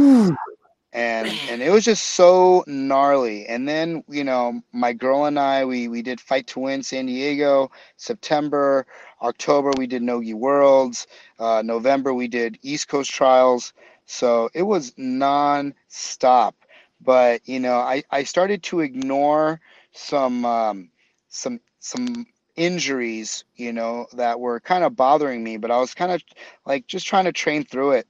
And 0.93 1.29
and 1.49 1.61
it 1.61 1.71
was 1.71 1.85
just 1.85 2.03
so 2.03 2.63
gnarly. 2.67 3.47
And 3.47 3.67
then, 3.67 4.03
you 4.09 4.23
know, 4.23 4.61
my 4.73 4.93
girl 4.93 5.25
and 5.25 5.39
I, 5.39 5.65
we 5.65 5.89
we 5.89 6.01
did 6.01 6.21
Fight 6.21 6.47
to 6.49 6.61
Win 6.61 6.83
San 6.83 7.07
Diego, 7.07 7.71
September, 7.97 8.87
October 9.21 9.71
we 9.77 9.87
did 9.87 10.03
Nogi 10.03 10.33
Worlds, 10.33 11.07
uh, 11.39 11.61
November 11.65 12.13
we 12.13 12.29
did 12.29 12.59
East 12.63 12.87
Coast 12.87 13.11
Trials. 13.11 13.73
So 14.05 14.49
it 14.53 14.63
was 14.63 14.93
non-stop. 14.97 16.55
But 17.01 17.47
you 17.47 17.59
know, 17.59 17.75
I, 17.77 18.03
I 18.11 18.23
started 18.23 18.63
to 18.63 18.81
ignore 18.81 19.59
some 19.93 20.45
um, 20.45 20.89
some 21.29 21.59
some 21.79 22.25
injuries, 22.55 23.43
you 23.55 23.71
know, 23.73 24.07
that 24.13 24.39
were 24.39 24.59
kind 24.59 24.83
of 24.83 24.95
bothering 24.95 25.43
me, 25.43 25.57
but 25.57 25.71
I 25.71 25.77
was 25.79 25.93
kind 25.93 26.11
of 26.11 26.23
like 26.65 26.87
just 26.87 27.05
trying 27.07 27.25
to 27.25 27.31
train 27.33 27.63
through 27.65 27.91
it. 27.93 28.07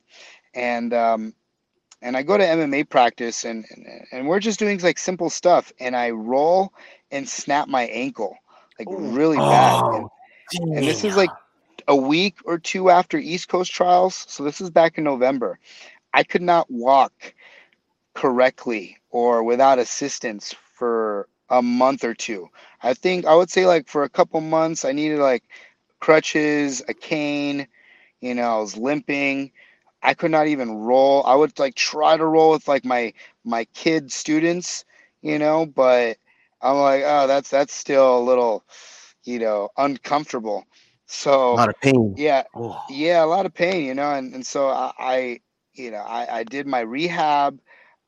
And 0.54 0.94
um 0.94 1.34
and 2.02 2.16
I 2.18 2.24
go 2.24 2.38
to 2.38 2.48
MMA 2.48 2.84
practice 2.84 3.44
and 3.46 3.66
and, 3.70 3.86
and 4.12 4.28
we're 4.28 4.40
just 4.40 4.60
doing 4.60 4.80
like 4.80 4.98
simple 4.98 5.30
stuff 5.30 5.72
and 5.80 5.96
I 5.96 6.12
roll 6.12 6.74
and 7.12 7.28
snap 7.28 7.68
my 7.68 7.84
ankle 7.84 8.38
like 8.80 8.90
Ooh. 8.90 8.98
really 8.98 9.42
bad. 9.42 9.82
And, 9.92 10.10
Oh, 10.54 10.76
and 10.76 10.88
this 10.88 11.04
is 11.04 11.16
like 11.16 11.34
a 11.88 11.96
week 11.96 12.38
or 12.46 12.58
two 12.58 12.90
after 12.90 13.18
East 13.18 13.48
Coast 13.50 13.72
trials, 13.72 14.26
so 14.28 14.44
this 14.44 14.62
is 14.62 14.70
back 14.70 14.98
in 14.98 15.04
November. 15.04 15.60
I 16.14 16.24
could 16.24 16.42
not 16.42 16.70
walk 16.70 17.34
correctly 18.16 18.98
or 19.12 19.44
without 19.44 19.80
assistance 19.80 20.56
for 20.76 21.30
a 21.50 21.62
month 21.64 22.06
or 22.06 22.16
two. 22.16 22.50
I 22.84 22.96
think 22.96 23.26
I 23.26 23.36
would 23.36 23.52
say 23.52 23.68
like 23.68 23.90
for 23.90 24.04
a 24.04 24.10
couple 24.10 24.42
months 24.42 24.86
I 24.86 24.94
needed 24.94 25.20
like 25.20 25.44
crutches, 26.00 26.84
a 26.90 26.94
cane, 26.96 27.68
you 28.22 28.36
know, 28.36 28.58
I 28.58 28.60
was 28.60 28.78
limping. 28.78 29.52
I 30.04 30.16
could 30.16 30.32
not 30.32 30.48
even 30.48 30.78
roll. 30.80 31.26
I 31.26 31.36
would 31.36 31.60
like 31.60 31.76
try 31.76 32.18
to 32.18 32.26
roll 32.26 32.52
with 32.52 32.68
like 32.68 32.86
my 32.86 33.14
my 33.46 33.66
kid 33.76 34.12
students, 34.12 34.86
you 35.22 35.40
know, 35.40 35.66
but 35.66 36.18
I'm 36.62 36.78
like, 36.78 37.04
oh, 37.06 37.28
that's 37.28 37.50
that's 37.50 37.74
still 37.76 38.20
a 38.20 38.22
little, 38.24 38.64
you 39.24 39.40
know, 39.40 39.70
uncomfortable. 39.78 40.66
So 41.08 41.58
a 41.58 41.58
lot 41.60 41.70
of 41.70 41.80
pain. 41.82 42.16
yeah, 42.16 42.44
Oh. 42.56 42.80
yeah, 42.88 43.24
a 43.24 43.28
lot 43.28 43.46
of 43.46 43.54
pain, 43.54 43.86
you 43.86 43.96
know, 43.96 44.12
and, 44.14 44.34
and 44.36 44.46
so 44.46 44.68
I, 44.68 44.94
I 45.00 45.40
you 45.74 45.92
know, 45.92 46.04
I, 46.04 46.40
I 46.40 46.44
did 46.44 46.68
my 46.68 46.82
rehab. 46.82 47.60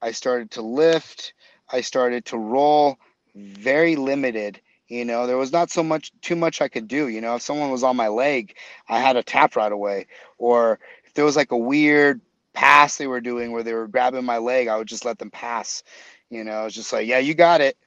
I 0.02 0.12
started 0.12 0.52
to 0.52 0.62
lift. 0.62 1.34
I 1.72 1.82
started 1.82 2.26
to 2.26 2.38
roll 2.38 2.98
very 3.36 3.96
limited. 3.96 4.62
You 4.88 5.06
know, 5.06 5.26
there 5.28 5.38
was 5.38 5.52
not 5.52 5.70
so 5.72 5.84
much, 5.84 6.12
too 6.22 6.36
much 6.36 6.62
I 6.62 6.68
could 6.68 6.88
do. 6.88 7.08
You 7.08 7.22
know, 7.22 7.36
if 7.36 7.42
someone 7.42 7.72
was 7.72 7.84
on 7.84 7.96
my 7.96 8.08
leg, 8.08 8.56
I 8.88 9.00
had 9.00 9.14
to 9.14 9.24
tap 9.24 9.56
right 9.56 9.72
away. 9.72 10.08
Or 10.38 10.80
if 11.06 11.14
there 11.14 11.26
was 11.26 11.36
like 11.36 11.52
a 11.52 11.58
weird 11.58 12.22
pass 12.54 12.98
they 12.98 13.08
were 13.08 13.22
doing 13.22 13.52
where 13.52 13.64
they 13.64 13.74
were 13.74 13.88
grabbing 13.88 14.26
my 14.26 14.38
leg, 14.38 14.68
I 14.68 14.78
would 14.78 14.88
just 14.88 15.06
let 15.06 15.18
them 15.20 15.32
pass. 15.32 15.84
You 16.30 16.44
know, 16.44 16.66
it's 16.66 16.76
just 16.76 16.92
like, 16.94 17.08
yeah, 17.08 17.20
you 17.20 17.34
got 17.34 17.62
it. 17.62 17.78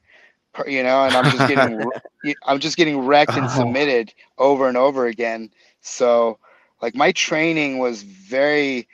You 0.67 0.83
know, 0.83 1.05
and 1.05 1.17
I'm 1.17 1.29
just 1.29 1.47
getting, 1.47 1.91
I'm 2.47 2.59
just 2.61 2.77
getting 2.77 2.99
wrecked 3.01 3.37
and 3.37 3.51
Oh. 3.51 3.51
submitted 3.51 4.13
over 4.39 4.69
and 4.69 4.77
over 4.77 5.07
again. 5.07 5.51
So, 5.81 6.39
like 6.83 6.95
my 6.95 7.13
training 7.13 7.79
was 7.79 8.03
very 8.03 8.89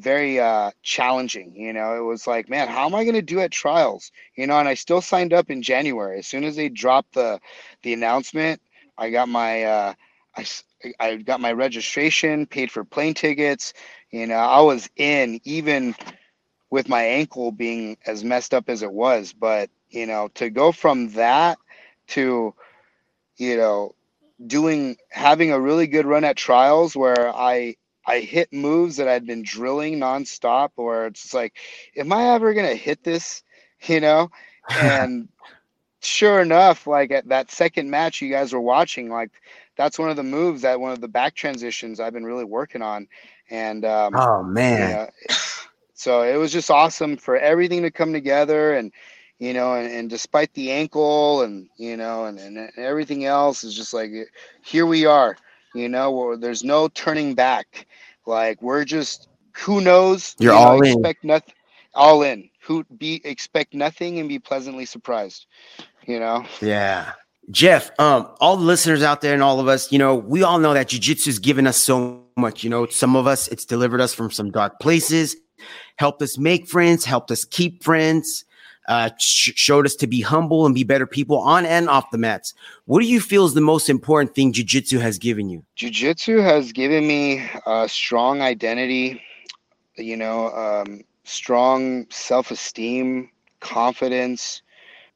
very 0.00 0.40
uh 0.40 0.70
challenging 0.82 1.54
you 1.56 1.72
know? 1.72 1.96
It 1.96 2.04
was 2.04 2.26
like 2.26 2.48
man 2.48 2.68
how 2.68 2.86
am 2.86 2.94
i 2.94 3.04
going 3.04 3.14
to 3.14 3.22
do 3.22 3.40
at 3.40 3.52
trials? 3.52 4.12
You 4.36 4.46
know 4.46 4.58
and 4.58 4.68
i 4.68 4.74
still 4.74 5.00
signed 5.00 5.32
up 5.32 5.50
in 5.50 5.62
january. 5.62 6.18
As 6.20 6.26
soon 6.26 6.44
as 6.44 6.56
they 6.56 6.68
dropped 6.68 7.14
the 7.14 7.40
the 7.82 7.92
announcement 7.94 8.60
i 8.98 9.10
got 9.10 9.28
my 9.28 9.64
uh 9.64 9.94
I, 10.36 10.44
I 11.00 11.16
got 11.16 11.40
my 11.40 11.52
registration 11.52 12.46
paid 12.46 12.70
for 12.70 12.84
plane 12.84 13.14
tickets 13.14 13.72
you 14.10 14.26
know 14.26 14.36
i 14.36 14.60
was 14.60 14.88
in 14.96 15.40
even 15.44 15.94
with 16.70 16.88
my 16.88 17.02
ankle 17.02 17.52
being 17.52 17.96
as 18.06 18.24
messed 18.24 18.54
up 18.54 18.68
as 18.68 18.82
it 18.82 18.92
was. 18.92 19.32
But 19.32 19.70
you 19.90 20.06
know 20.06 20.28
to 20.34 20.50
go 20.50 20.72
from 20.72 21.10
that 21.12 21.58
to 22.08 22.54
you 23.36 23.56
know 23.56 23.94
doing 24.46 24.96
having 25.10 25.52
a 25.52 25.60
really 25.60 25.86
good 25.86 26.06
run 26.06 26.24
at 26.24 26.36
trials 26.36 26.96
where 26.96 27.34
I 27.34 27.76
I 28.06 28.20
hit 28.20 28.52
moves 28.52 28.96
that 28.96 29.08
I'd 29.08 29.26
been 29.26 29.42
drilling 29.42 29.98
nonstop 29.98 30.70
where 30.76 31.06
it's 31.06 31.34
like, 31.34 31.54
am 31.96 32.12
I 32.12 32.34
ever 32.34 32.54
gonna 32.54 32.74
hit 32.74 33.02
this? 33.04 33.42
You 33.86 34.00
know? 34.00 34.30
And 34.80 35.28
sure 36.00 36.40
enough, 36.40 36.86
like 36.86 37.10
at 37.10 37.28
that 37.28 37.50
second 37.50 37.90
match 37.90 38.22
you 38.22 38.30
guys 38.30 38.52
were 38.52 38.60
watching, 38.60 39.10
like 39.10 39.30
that's 39.76 39.98
one 39.98 40.08
of 40.08 40.16
the 40.16 40.22
moves 40.22 40.62
that 40.62 40.80
one 40.80 40.92
of 40.92 41.00
the 41.00 41.08
back 41.08 41.34
transitions 41.34 42.00
I've 42.00 42.12
been 42.12 42.24
really 42.24 42.44
working 42.44 42.82
on. 42.82 43.06
And 43.50 43.84
um 43.84 44.14
oh 44.16 44.42
man. 44.42 45.08
So 45.98 46.22
it 46.22 46.36
was 46.36 46.52
just 46.52 46.70
awesome 46.70 47.16
for 47.16 47.38
everything 47.38 47.80
to 47.82 47.90
come 47.90 48.12
together 48.12 48.74
and 48.74 48.92
you 49.38 49.54
know, 49.54 49.74
and, 49.74 49.90
and 49.90 50.10
despite 50.10 50.52
the 50.54 50.70
ankle 50.70 51.42
and 51.42 51.68
you 51.78 51.96
know, 51.96 52.26
and, 52.26 52.38
and 52.38 52.70
everything 52.76 53.24
else 53.24 53.64
is 53.64 53.74
just 53.74 53.94
like 53.94 54.10
here 54.62 54.86
we 54.86 55.06
are, 55.06 55.36
you 55.78 55.88
know, 55.88 56.10
where 56.10 56.36
there's 56.36 56.64
no 56.64 56.88
turning 56.88 57.34
back. 57.34 57.86
Like 58.26 58.60
we're 58.62 58.84
just 58.84 59.28
who 59.52 59.80
knows? 59.80 60.34
You're 60.38 60.52
you 60.52 60.58
know, 60.58 60.64
all 60.64 60.80
in. 60.82 60.92
expect 60.92 61.24
nothing 61.24 61.54
all 61.96 62.22
in. 62.22 62.48
Who 62.60 62.84
be 62.84 63.20
expect 63.24 63.74
nothing 63.74 64.18
and 64.18 64.28
be 64.28 64.38
pleasantly 64.38 64.84
surprised. 64.84 65.46
You 66.06 66.20
know? 66.20 66.44
Yeah. 66.60 67.12
Geoff, 67.50 67.90
um, 67.98 68.28
all 68.40 68.56
the 68.56 68.64
listeners 68.64 69.02
out 69.02 69.20
there 69.20 69.32
and 69.32 69.42
all 69.42 69.60
of 69.60 69.68
us, 69.68 69.90
you 69.92 69.98
know, 69.98 70.16
we 70.16 70.42
all 70.42 70.58
know 70.58 70.74
that 70.74 70.88
jujitsu 70.88 71.26
has 71.26 71.38
given 71.38 71.66
us 71.66 71.76
so 71.76 72.24
much. 72.36 72.64
You 72.64 72.70
know, 72.70 72.86
some 72.86 73.14
of 73.16 73.26
us, 73.26 73.48
it's 73.48 73.64
delivered 73.64 74.00
us 74.00 74.12
from 74.12 74.30
some 74.30 74.50
dark 74.50 74.80
places, 74.80 75.36
helped 75.96 76.22
us 76.22 76.38
make 76.38 76.68
friends, 76.68 77.04
helped 77.04 77.30
us 77.30 77.44
keep 77.44 77.84
friends, 77.84 78.44
uh, 78.88 79.10
sh- 79.18 79.52
showed 79.56 79.86
us 79.86 79.94
to 79.96 80.06
be 80.06 80.20
humble 80.20 80.66
and 80.66 80.74
be 80.74 80.84
better 80.84 81.06
people 81.06 81.38
on 81.38 81.66
and 81.66 81.88
off 81.88 82.10
the 82.10 82.18
mats. 82.18 82.54
What 82.84 83.00
do 83.00 83.06
you 83.06 83.20
feel 83.20 83.44
is 83.44 83.54
the 83.54 83.60
most 83.60 83.88
important 83.88 84.34
thing 84.34 84.52
jujitsu 84.52 85.00
has 85.00 85.18
given 85.18 85.48
you? 85.48 85.64
Jiu-jitsu 85.76 86.38
has 86.38 86.72
given 86.72 87.06
me 87.06 87.48
a 87.66 87.88
strong 87.88 88.40
identity, 88.40 89.20
you 89.96 90.16
know, 90.16 90.50
um, 90.50 91.02
strong 91.24 92.06
self-esteem, 92.10 93.30
confidence. 93.60 94.62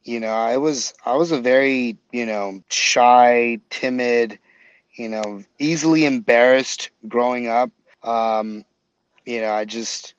You 0.02 0.18
know, 0.18 0.32
I 0.32 0.56
was 0.56 0.94
I 1.04 1.14
was 1.14 1.30
a 1.30 1.40
very, 1.40 1.96
you 2.10 2.26
know, 2.26 2.62
shy, 2.70 3.58
timid, 3.68 4.38
you 4.94 5.08
know, 5.08 5.44
easily 5.58 6.06
embarrassed 6.06 6.90
growing 7.06 7.48
up. 7.48 7.70
Um, 8.02 8.64
you 9.26 9.40
know, 9.40 9.52
I 9.52 9.64
just 9.66 10.14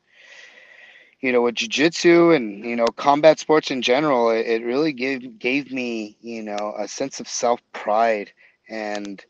you 1.21 1.31
know, 1.31 1.41
with 1.41 1.55
jiu-jitsu 1.55 2.31
and, 2.31 2.65
you 2.65 2.75
know, 2.75 2.87
combat 2.87 3.39
sports 3.39 3.71
in 3.71 3.81
general, 3.81 4.29
it, 4.31 4.45
it 4.47 4.65
really 4.65 4.93
gave 4.93 5.39
gave 5.39 5.71
me, 5.71 6.17
you 6.21 6.43
know, 6.43 6.73
a 6.77 6.87
sense 6.87 7.19
of 7.19 7.27
self-pride 7.27 8.31
and 8.69 9.23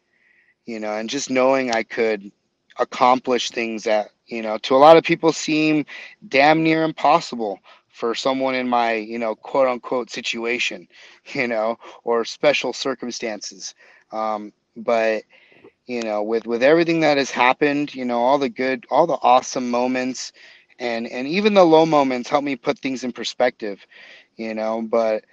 you 0.66 0.80
know, 0.80 0.94
and 0.96 1.10
just 1.10 1.30
knowing 1.30 1.72
I 1.72 1.84
could 1.84 2.32
accomplish 2.78 3.50
things 3.52 3.84
that, 3.84 4.10
you 4.28 4.42
know, 4.42 4.58
to 4.60 4.76
a 4.76 4.78
lot 4.78 4.98
of 4.98 5.04
people 5.04 5.32
seem 5.32 5.86
damn 6.28 6.64
near 6.64 6.84
impossible 6.84 7.60
for 7.89 8.16
someone 8.16 8.56
in 8.56 8.68
my, 8.68 8.94
you 8.94 9.20
know, 9.20 9.36
quote 9.36 9.68
unquote 9.68 10.10
situation, 10.10 10.88
you 11.34 11.48
know, 11.48 11.78
or 12.04 12.26
special 12.26 12.74
circumstances. 12.74 13.76
Um, 14.12 14.54
but, 14.76 15.24
you 15.86 16.02
know, 16.04 16.24
with 16.24 16.46
with 16.48 16.64
everything 16.64 17.02
that 17.02 17.18
has 17.18 17.32
happened, 17.32 17.94
you 17.96 18.06
know, 18.06 18.20
all 18.20 18.38
the 18.38 18.50
good, 18.50 18.86
all 18.89 19.08
the 19.08 19.20
awesome 19.22 19.70
moments, 19.70 20.32
and 20.82 21.07
and 21.07 21.27
even 21.27 21.53
the 21.53 21.63
low 21.63 21.86
moments 21.86 22.29
help 22.29 22.43
me 22.43 22.55
put 22.55 22.79
things 22.79 23.03
in 23.03 23.11
perspective, 23.11 23.86
you 24.36 24.53
know. 24.53 24.82
But 24.82 25.23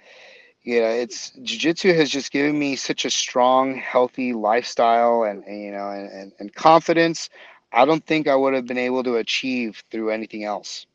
yeah, 0.63 0.89
it's 0.89 1.31
jujitsu 1.39 1.95
has 1.95 2.09
just 2.09 2.31
given 2.31 2.57
me 2.57 2.75
such 2.75 3.03
a 3.03 3.09
strong, 3.09 3.75
healthy 3.75 4.33
lifestyle, 4.33 5.23
and, 5.23 5.43
and 5.45 5.61
you 5.61 5.71
know, 5.71 5.89
and, 5.89 6.11
and, 6.11 6.31
and 6.39 6.53
confidence. 6.53 7.29
I 7.71 7.85
don't 7.85 8.05
think 8.05 8.27
I 8.27 8.35
would 8.35 8.53
have 8.53 8.65
been 8.65 8.77
able 8.77 9.03
to 9.03 9.17
achieve 9.17 9.83
through 9.91 10.11
anything 10.11 10.43
else. 10.43 10.85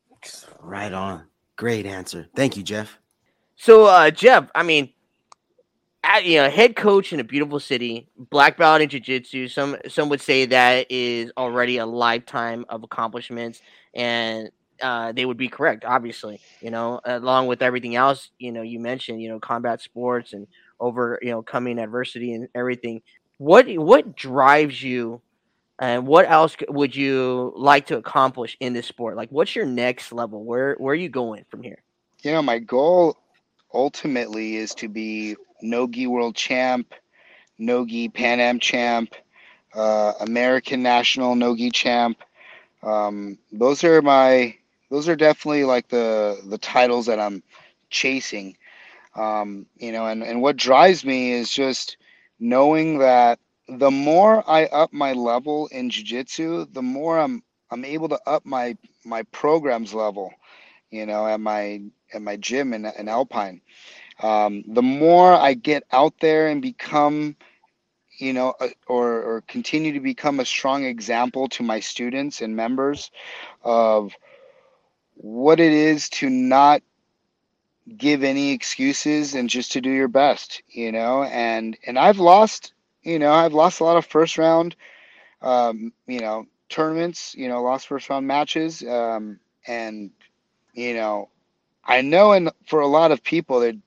Right 0.60 0.92
on. 0.92 1.24
Great 1.56 1.86
answer. 1.86 2.28
Thank 2.34 2.56
you, 2.56 2.62
Geoff. 2.62 2.98
So, 3.56 3.84
uh, 3.84 4.10
Geoff, 4.10 4.50
I 4.54 4.64
mean, 4.64 4.92
at, 6.02 6.24
you 6.24 6.38
know, 6.38 6.50
head 6.50 6.76
coach 6.76 7.12
in 7.12 7.20
a 7.20 7.24
beautiful 7.24 7.60
city, 7.60 8.08
black 8.18 8.56
belt 8.56 8.82
in 8.82 8.88
jiu-jitsu. 8.88 9.48
Some 9.48 9.76
some 9.88 10.08
would 10.08 10.20
say 10.20 10.46
that 10.46 10.86
is 10.90 11.30
already 11.36 11.78
a 11.78 11.86
lifetime 11.86 12.64
of 12.68 12.82
accomplishments, 12.82 13.62
and 13.94 14.50
uh, 14.82 15.12
they 15.12 15.24
would 15.24 15.36
be 15.36 15.48
correct. 15.48 15.84
Obviously, 15.84 16.40
you 16.60 16.70
know, 16.70 17.00
along 17.04 17.46
with 17.46 17.62
everything 17.62 17.96
else, 17.96 18.30
you 18.38 18.52
know, 18.52 18.62
you 18.62 18.80
mentioned, 18.80 19.22
you 19.22 19.28
know, 19.28 19.38
combat 19.38 19.80
sports 19.80 20.32
and 20.32 20.46
over, 20.80 21.18
you 21.22 21.30
know, 21.30 21.42
coming 21.42 21.78
adversity 21.78 22.32
and 22.32 22.48
everything. 22.54 23.02
What 23.38 23.66
what 23.76 24.16
drives 24.16 24.82
you, 24.82 25.20
and 25.78 26.06
what 26.06 26.28
else 26.28 26.56
would 26.68 26.94
you 26.94 27.52
like 27.56 27.86
to 27.86 27.96
accomplish 27.96 28.56
in 28.60 28.72
this 28.72 28.86
sport? 28.86 29.16
Like, 29.16 29.30
what's 29.30 29.56
your 29.56 29.66
next 29.66 30.12
level? 30.12 30.44
Where 30.44 30.74
where 30.78 30.92
are 30.92 30.96
you 30.96 31.08
going 31.08 31.44
from 31.50 31.62
here? 31.62 31.82
You 32.22 32.32
know, 32.32 32.42
my 32.42 32.58
goal 32.58 33.16
ultimately 33.72 34.56
is 34.56 34.74
to 34.76 34.88
be 34.88 35.36
Nogi 35.62 36.06
World 36.06 36.36
Champ, 36.36 36.94
Nogi 37.58 38.08
Pan 38.08 38.40
Am 38.40 38.58
Champ, 38.58 39.14
uh, 39.74 40.12
American 40.20 40.82
National 40.82 41.34
Nogi 41.34 41.70
Champ. 41.70 42.18
Um, 42.84 43.38
those 43.52 43.84
are 43.84 44.02
my 44.02 44.56
those 44.90 45.08
are 45.08 45.16
definitely 45.16 45.64
like 45.64 45.88
the 45.88 46.40
the 46.46 46.58
titles 46.58 47.06
that 47.06 47.20
I'm 47.20 47.42
chasing. 47.90 48.56
Um, 49.16 49.66
you 49.76 49.92
know, 49.92 50.06
and, 50.06 50.22
and 50.22 50.42
what 50.42 50.56
drives 50.56 51.04
me 51.04 51.32
is 51.32 51.50
just 51.50 51.98
knowing 52.40 52.98
that 52.98 53.40
the 53.68 53.90
more 53.90 54.44
I 54.50 54.66
up 54.66 54.92
my 54.92 55.12
level 55.14 55.68
in 55.68 55.90
jiu-jitsu, 55.90 56.66
the 56.72 56.82
more 56.82 57.18
I'm 57.18 57.42
I'm 57.70 57.84
able 57.84 58.08
to 58.10 58.20
up 58.26 58.46
my 58.46 58.76
my 59.04 59.22
programs 59.32 59.94
level, 59.94 60.32
you 60.90 61.06
know, 61.06 61.26
at 61.26 61.40
my 61.40 61.82
at 62.14 62.22
my 62.22 62.36
gym 62.36 62.74
in, 62.74 62.86
in 62.86 63.08
Alpine 63.08 63.60
um, 64.22 64.64
the 64.68 64.82
more 64.82 65.32
I 65.34 65.54
get 65.54 65.84
out 65.92 66.14
there 66.20 66.48
and 66.48 66.62
become, 66.62 67.36
you 68.18 68.32
know, 68.32 68.54
or, 68.86 69.22
or 69.22 69.40
continue 69.48 69.92
to 69.92 70.00
become 70.00 70.40
a 70.40 70.44
strong 70.44 70.84
example 70.84 71.48
to 71.48 71.62
my 71.62 71.80
students 71.80 72.40
and 72.40 72.56
members 72.56 73.10
of 73.62 74.12
what 75.14 75.60
it 75.60 75.72
is 75.72 76.08
to 76.08 76.28
not 76.28 76.82
give 77.96 78.24
any 78.24 78.52
excuses 78.52 79.34
and 79.34 79.50
just 79.50 79.72
to 79.72 79.80
do 79.80 79.90
your 79.90 80.08
best, 80.08 80.62
you 80.68 80.90
know, 80.90 81.24
and, 81.24 81.76
and 81.86 81.98
I've 81.98 82.18
lost, 82.18 82.72
you 83.02 83.18
know, 83.18 83.32
I've 83.32 83.52
lost 83.52 83.80
a 83.80 83.84
lot 83.84 83.96
of 83.96 84.06
first 84.06 84.38
round, 84.38 84.74
um, 85.42 85.92
you 86.06 86.20
know, 86.20 86.46
tournaments, 86.68 87.34
you 87.34 87.48
know, 87.48 87.62
lost 87.62 87.86
first 87.86 88.08
round 88.08 88.26
matches. 88.26 88.82
Um, 88.82 89.38
and, 89.66 90.10
you 90.72 90.94
know, 90.94 91.28
I 91.84 92.00
know, 92.00 92.32
and 92.32 92.50
for 92.66 92.80
a 92.80 92.86
lot 92.86 93.12
of 93.12 93.22
people, 93.22 93.60
they 93.60 93.78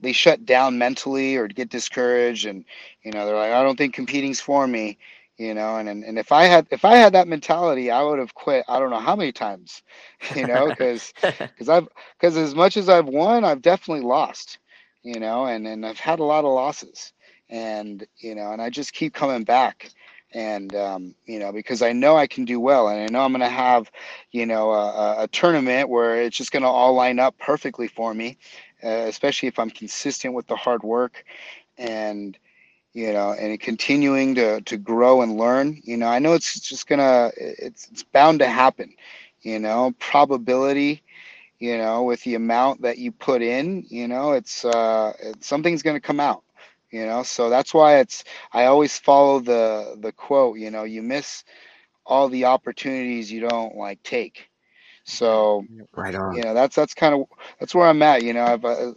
they 0.00 0.12
shut 0.12 0.44
down 0.44 0.78
mentally 0.78 1.36
or 1.36 1.48
get 1.48 1.68
discouraged, 1.68 2.46
and 2.46 2.64
you 3.02 3.12
know 3.12 3.26
they're 3.26 3.36
like, 3.36 3.52
I 3.52 3.62
don't 3.62 3.76
think 3.76 3.94
competing's 3.94 4.40
for 4.40 4.66
me, 4.66 4.98
you 5.38 5.54
know. 5.54 5.76
And 5.76 5.88
and, 5.88 6.04
and 6.04 6.18
if 6.18 6.32
I 6.32 6.44
had 6.44 6.66
if 6.70 6.84
I 6.84 6.96
had 6.96 7.14
that 7.14 7.28
mentality, 7.28 7.90
I 7.90 8.02
would 8.02 8.18
have 8.18 8.34
quit. 8.34 8.64
I 8.68 8.78
don't 8.78 8.90
know 8.90 9.00
how 9.00 9.16
many 9.16 9.32
times, 9.32 9.82
you 10.36 10.46
know, 10.46 10.68
because 10.68 11.12
because 11.20 11.68
I've 11.68 11.88
because 12.18 12.36
as 12.36 12.54
much 12.54 12.76
as 12.76 12.88
I've 12.88 13.08
won, 13.08 13.44
I've 13.44 13.62
definitely 13.62 14.04
lost, 14.04 14.58
you 15.02 15.20
know, 15.20 15.46
and 15.46 15.66
and 15.66 15.86
I've 15.86 16.00
had 16.00 16.18
a 16.18 16.24
lot 16.24 16.44
of 16.44 16.52
losses, 16.52 17.12
and 17.48 18.06
you 18.18 18.34
know, 18.34 18.52
and 18.52 18.60
I 18.60 18.70
just 18.70 18.92
keep 18.92 19.14
coming 19.14 19.44
back 19.44 19.90
and 20.32 20.74
um, 20.74 21.14
you 21.24 21.38
know 21.38 21.52
because 21.52 21.82
I 21.82 21.92
know 21.92 22.16
I 22.16 22.26
can 22.26 22.44
do 22.44 22.60
well, 22.60 22.88
and 22.88 23.00
I 23.00 23.06
know 23.06 23.24
I'm 23.24 23.32
going 23.32 23.40
to 23.40 23.48
have 23.48 23.90
you 24.32 24.44
know 24.46 24.70
a, 24.70 25.22
a, 25.22 25.28
tournament 25.28 25.88
where 25.88 26.20
it's 26.20 26.36
just 26.36 26.52
going 26.52 26.62
to 26.62 26.68
all 26.68 26.94
line 26.94 27.18
up 27.18 27.36
perfectly 27.38 27.88
for 27.88 28.12
me, 28.12 28.36
uh, 28.84 29.06
especially 29.08 29.48
if 29.48 29.58
I'm 29.58 29.70
consistent 29.70 30.34
with 30.34 30.46
the 30.46 30.56
hard 30.56 30.82
work, 30.82 31.24
and 31.78 32.36
you 32.92 33.12
know, 33.12 33.32
and 33.32 33.58
continuing 33.60 34.34
to 34.36 34.60
to 34.62 34.76
grow 34.76 35.22
and 35.22 35.36
learn. 35.36 35.80
You 35.84 35.96
know, 35.96 36.08
I 36.08 36.18
know 36.18 36.34
it's 36.34 36.60
just 36.60 36.86
gonna 36.86 37.30
it's 37.36 37.88
it's 37.90 38.02
bound 38.02 38.40
to 38.40 38.48
happen. 38.48 38.94
You 39.42 39.58
know, 39.58 39.94
probability. 39.98 41.02
You 41.58 41.78
know, 41.78 42.02
with 42.02 42.22
the 42.24 42.34
amount 42.34 42.82
that 42.82 42.98
you 42.98 43.12
put 43.12 43.40
in, 43.40 43.86
you 43.88 44.08
know, 44.08 44.32
it's 44.32 44.64
uh, 44.64 45.14
it's, 45.18 45.46
something's 45.46 45.82
to 45.82 46.00
come 46.00 46.20
out 46.20 46.42
you 46.90 47.04
know 47.04 47.22
so 47.22 47.50
that's 47.50 47.74
why 47.74 47.98
it's 47.98 48.24
i 48.52 48.66
always 48.66 48.98
follow 48.98 49.40
the 49.40 49.96
the 50.00 50.12
quote 50.12 50.58
you 50.58 50.70
know 50.70 50.84
you 50.84 51.02
miss 51.02 51.44
all 52.04 52.28
the 52.28 52.44
opportunities 52.44 53.30
you 53.30 53.40
don't 53.40 53.76
like 53.76 54.02
take 54.02 54.48
so 55.06 55.64
right 55.94 56.14
on. 56.14 56.34
you 56.34 56.42
know 56.42 56.52
that's 56.52 56.74
that's 56.74 56.92
kind 56.92 57.14
of 57.14 57.26
that's 57.60 57.74
where 57.74 57.86
i'm 57.86 58.02
at 58.02 58.22
you 58.22 58.32
know 58.32 58.44
i've 58.44 58.64
uh, 58.64 58.92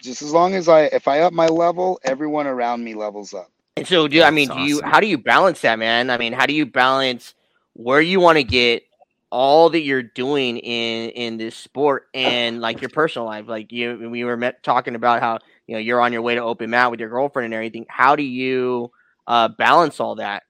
just 0.00 0.22
as 0.22 0.32
long 0.32 0.54
as 0.54 0.68
i 0.68 0.84
if 0.84 1.06
i 1.06 1.20
up 1.20 1.32
my 1.32 1.46
level 1.46 2.00
everyone 2.02 2.46
around 2.46 2.82
me 2.82 2.94
levels 2.94 3.34
up. 3.34 3.50
And 3.76 3.86
so 3.86 4.08
do 4.08 4.22
i 4.22 4.30
mean 4.30 4.48
do 4.48 4.60
you 4.60 4.80
how 4.82 5.00
do 5.00 5.06
you 5.06 5.18
balance 5.18 5.60
that 5.60 5.78
man? 5.78 6.10
I 6.10 6.18
mean 6.18 6.32
how 6.32 6.46
do 6.46 6.54
you 6.54 6.66
balance 6.66 7.34
where 7.74 8.00
you 8.00 8.20
want 8.20 8.36
to 8.36 8.42
get 8.42 8.82
all 9.30 9.70
that 9.70 9.80
you're 9.80 10.02
doing 10.02 10.58
in 10.58 11.10
in 11.10 11.36
this 11.36 11.56
sport 11.56 12.08
and 12.14 12.60
like 12.60 12.80
your 12.80 12.90
personal 12.90 13.26
life? 13.26 13.46
Like 13.46 13.70
you 13.70 14.08
we 14.10 14.24
were 14.24 14.36
met 14.36 14.62
talking 14.62 14.94
about 14.94 15.20
how 15.20 15.38
you 15.66 15.74
know 15.74 15.78
you're 15.80 16.00
on 16.00 16.12
your 16.12 16.22
way 16.22 16.34
to 16.34 16.42
open 16.42 16.70
mat 16.70 16.90
with 16.90 17.00
your 17.00 17.10
girlfriend 17.10 17.44
and 17.44 17.54
everything. 17.54 17.86
How 17.88 18.16
do 18.16 18.22
you 18.22 18.90
uh, 19.26 19.48
balance 19.48 20.00
all 20.00 20.16
that? 20.16 20.42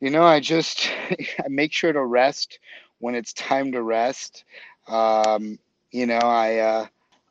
You 0.00 0.10
know 0.10 0.24
i 0.24 0.40
just 0.40 0.90
i 1.10 1.48
make 1.48 1.72
sure 1.72 1.92
to 1.92 2.04
rest 2.04 2.58
when 3.04 3.20
it's 3.22 3.34
time 3.34 3.72
to 3.72 3.82
rest 3.82 4.44
um, 4.88 5.58
you 5.92 6.06
know 6.06 6.18
i 6.18 6.58
uh, 6.58 6.86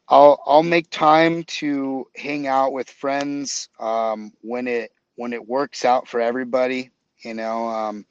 i'll 0.10 0.42
i'll 0.46 0.64
make 0.64 0.90
time 0.92 1.44
to 1.46 2.08
hang 2.16 2.48
out 2.48 2.74
with 2.74 2.90
friends 2.90 3.70
um, 3.80 4.32
when 4.42 4.68
it 4.68 4.92
when 5.16 5.34
it 5.34 5.48
works 5.48 5.86
out 5.86 6.08
for 6.08 6.22
everybody 6.22 6.92
you 7.24 7.34
know 7.36 7.68
um, 7.68 8.06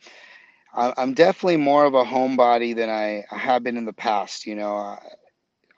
I, 0.75 0.95
i'm 0.99 1.15
definitely 1.15 1.59
more 1.59 1.85
of 1.87 1.95
a 1.95 2.05
homebody 2.05 2.77
than 2.77 2.91
I, 2.91 3.25
I 3.31 3.39
have 3.39 3.65
been 3.65 3.79
in 3.79 3.87
the 3.87 3.93
past 3.93 4.47
you 4.47 4.57
know 4.57 4.99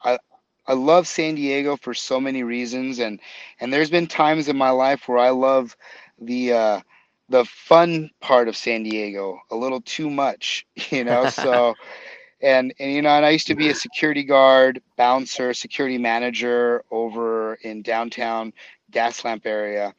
I, 0.03 0.19
I 0.67 0.75
love 0.75 1.07
San 1.09 1.35
Diego 1.37 1.77
for 1.77 1.95
so 1.95 2.21
many 2.21 2.43
reasons, 2.45 3.01
and 3.01 3.21
and 3.61 3.73
there's 3.73 3.91
been 3.91 4.07
times 4.07 4.49
in 4.49 4.57
my 4.57 4.71
life 4.71 5.09
where 5.09 5.19
I 5.19 5.31
love 5.31 5.77
the 6.21 6.53
uh, 6.53 6.81
the 7.29 7.45
fun 7.45 8.11
part 8.21 8.49
of 8.49 8.57
San 8.57 8.83
Diego 8.83 9.41
a 9.51 9.57
little 9.57 9.81
too 9.81 10.11
much, 10.11 10.67
you 10.91 11.05
know. 11.05 11.29
So, 11.29 11.75
and 12.43 12.75
and 12.79 12.93
you 12.93 13.03
know, 13.03 13.11
and 13.11 13.25
I 13.25 13.31
used 13.31 13.47
to 13.49 13.55
be 13.55 13.71
a 13.71 13.75
security 13.75 14.25
guard, 14.25 14.83
bouncer, 14.97 15.55
security 15.55 15.99
manager 15.99 16.85
over 16.91 17.55
in 17.55 17.83
downtown 17.83 18.53
Gaslamp 18.91 19.47
area, 19.47 19.95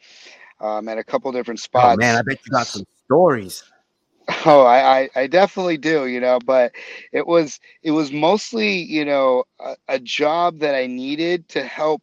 um, 0.60 0.88
at 0.88 0.98
a 0.98 1.04
couple 1.04 1.32
different 1.32 1.60
spots. 1.60 1.96
Oh 1.96 1.98
man, 1.98 2.16
I 2.16 2.22
bet 2.22 2.40
you 2.46 2.52
got 2.52 2.68
some 2.68 2.86
stories. 3.06 3.64
Oh, 4.48 4.64
I, 4.64 5.02
I, 5.02 5.10
I, 5.16 5.28
definitely 5.28 5.78
do, 5.78 6.08
you 6.08 6.20
know, 6.20 6.40
but 6.44 6.72
it 7.12 7.28
was 7.28 7.60
it 7.84 7.92
was 7.92 8.12
mostly, 8.12 8.74
you 8.82 9.06
know, 9.06 9.44
a, 9.60 9.76
a, 9.88 10.00
job 10.00 10.60
that 10.60 10.74
I 10.74 10.88
needed 10.88 11.48
to 11.50 11.64
help 11.64 12.02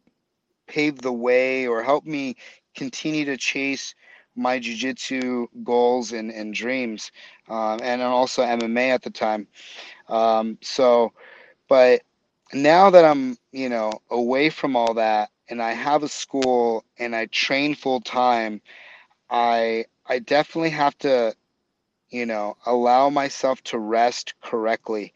pave 0.69 1.03
the 1.03 1.13
way 1.13 1.67
or 1.67 1.83
help 1.83 2.05
me 2.05 2.37
continue 2.77 3.25
to 3.25 3.37
chase 3.37 3.95
my 4.37 4.59
jujitsu 4.59 5.47
goals 5.65 6.13
and, 6.13 6.31
and 6.31 6.55
dreams, 6.55 7.11
um, 7.49 7.81
and 7.83 8.03
also 8.03 8.43
MMA 8.43 8.91
at 8.91 9.03
the 9.03 9.11
time. 9.11 9.47
Um, 10.09 10.59
so, 10.63 11.13
but 11.69 12.03
now 12.53 12.91
that 12.91 13.05
I'm, 13.05 13.37
you 13.53 13.69
know, 13.69 13.93
away 14.11 14.51
from 14.51 14.77
all 14.77 14.95
that 14.95 15.31
and 15.49 15.63
I 15.63 15.73
have 15.73 16.03
a 16.03 16.09
school 16.09 16.85
and 16.99 17.15
I 17.15 17.27
train 17.27 17.75
full 17.75 18.01
time, 18.01 18.61
I 19.31 19.87
I 20.07 20.19
definitely 20.19 20.71
have 20.71 20.97
to 20.99 21.35
you 22.11 22.27
know 22.27 22.57
allow 22.67 23.11
myself 23.11 23.63
to 23.65 23.79
rest 23.79 24.35
correctly 24.43 25.13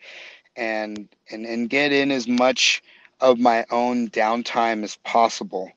and 0.57 1.09
and 1.31 1.47
and 1.47 1.71
get 1.71 1.93
in 1.93 2.11
as 2.11 2.29
much 2.29 2.83
of 3.21 3.39
my 3.39 3.65
own 3.71 4.09
downtime 4.09 4.83
as 4.85 4.97
possible 4.99 5.71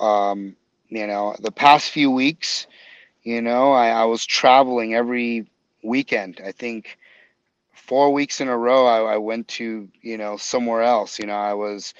um, 0.00 0.56
you 0.88 1.06
know 1.06 1.34
the 1.40 1.52
past 1.52 1.90
few 1.90 2.10
weeks 2.10 2.66
you 3.22 3.40
know 3.42 3.72
I, 3.72 3.88
I 3.88 4.04
was 4.04 4.24
traveling 4.24 4.94
every 4.94 5.48
weekend 5.82 6.40
i 6.44 6.52
think 6.52 6.98
four 7.72 8.12
weeks 8.12 8.40
in 8.40 8.48
a 8.48 8.56
row 8.56 8.86
I, 8.86 9.14
I 9.14 9.16
went 9.18 9.48
to 9.48 9.88
you 10.00 10.18
know 10.18 10.36
somewhere 10.36 10.82
else 10.82 11.18
you 11.18 11.26
know 11.26 11.34
i 11.36 11.54
was 11.54 11.94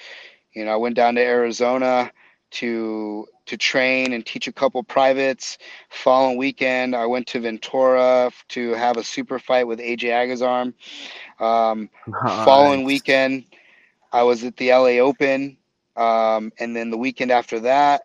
you 0.53 0.65
know 0.65 0.71
i 0.71 0.77
went 0.77 0.95
down 0.95 1.15
to 1.15 1.21
arizona 1.21 2.11
to 2.51 3.27
to 3.45 3.57
train 3.57 4.13
and 4.13 4.25
teach 4.25 4.47
a 4.47 4.53
couple 4.53 4.81
privates. 4.83 5.57
Following 5.89 6.37
weekend, 6.37 6.95
I 6.95 7.05
went 7.05 7.27
to 7.27 7.39
Ventura 7.41 8.31
to 8.49 8.71
have 8.71 8.97
a 8.97 9.03
super 9.03 9.39
fight 9.39 9.67
with 9.67 9.79
AJ 9.79 10.03
Agazarm. 10.03 10.73
Um, 11.43 11.89
nice. 12.07 12.45
Following 12.45 12.83
weekend, 12.83 13.45
I 14.11 14.23
was 14.23 14.43
at 14.43 14.55
the 14.57 14.71
LA 14.71 14.99
Open, 14.99 15.57
um, 15.97 16.51
and 16.59 16.75
then 16.75 16.89
the 16.89 16.97
weekend 16.97 17.31
after 17.31 17.59
that, 17.61 18.03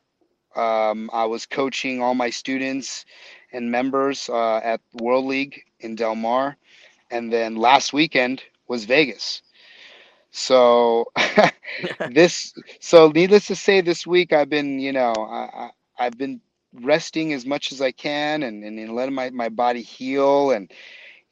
um, 0.58 1.08
I 1.12 1.24
was 1.24 1.46
coaching 1.46 2.02
all 2.02 2.14
my 2.14 2.30
students 2.30 3.04
and 3.52 3.70
members 3.70 4.28
uh, 4.28 4.58
at 4.58 4.80
World 4.94 5.26
League 5.26 5.62
in 5.80 5.94
Del 5.94 6.16
Mar, 6.16 6.56
and 7.10 7.32
then 7.32 7.56
last 7.56 7.92
weekend 7.92 8.42
was 8.66 8.84
Vegas. 8.84 9.42
So 10.30 11.10
this, 12.10 12.52
so 12.80 13.08
needless 13.08 13.46
to 13.46 13.56
say, 13.56 13.80
this 13.80 14.06
week 14.06 14.32
I've 14.32 14.50
been, 14.50 14.78
you 14.78 14.92
know, 14.92 15.12
I, 15.12 15.70
I 15.98 16.04
have 16.04 16.18
been 16.18 16.40
resting 16.74 17.32
as 17.32 17.46
much 17.46 17.72
as 17.72 17.80
I 17.80 17.92
can 17.92 18.42
and, 18.42 18.62
and, 18.64 18.78
and 18.78 18.94
letting 18.94 19.14
my, 19.14 19.30
my 19.30 19.48
body 19.48 19.82
heal 19.82 20.50
and, 20.50 20.70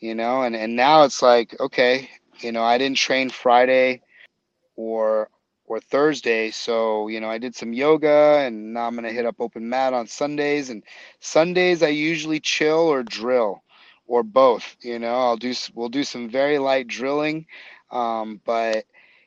you 0.01 0.14
know, 0.14 0.43
and, 0.43 0.57
and 0.57 0.77
now 0.77 1.03
it's 1.03 1.20
like, 1.20 1.55
okay, 1.61 2.09
you 2.41 2.53
know, 2.53 2.62
I 2.62 2.79
didn't 2.79 2.97
train 2.97 3.29
Friday 3.29 4.03
or 4.77 5.31
or 5.67 5.81
Thursday. 5.81 6.51
So, 6.51 7.09
you 7.09 7.21
know, 7.21 7.31
I 7.31 7.39
did 7.39 7.55
some 7.55 7.73
yoga 7.73 8.39
and 8.45 8.75
now 8.75 8.87
I'm 8.87 8.95
going 8.95 9.05
to 9.09 9.12
hit 9.14 9.27
up 9.27 9.37
open 9.41 9.69
mat 9.69 9.95
on 9.95 10.07
Sundays. 10.07 10.71
And 10.71 10.83
Sundays, 11.21 11.83
I 11.83 11.89
usually 11.89 12.41
chill 12.41 12.81
or 12.89 13.03
drill 13.03 13.62
or 14.07 14.23
both. 14.23 14.77
You 14.83 14.99
know, 14.99 15.14
I'll 15.14 15.37
do, 15.37 15.55
we'll 15.75 15.89
do 15.89 16.05
some 16.05 16.29
very 16.31 16.59
light 16.59 16.89
drilling. 16.89 17.47
Um, 17.91 18.41
but, 18.45 18.85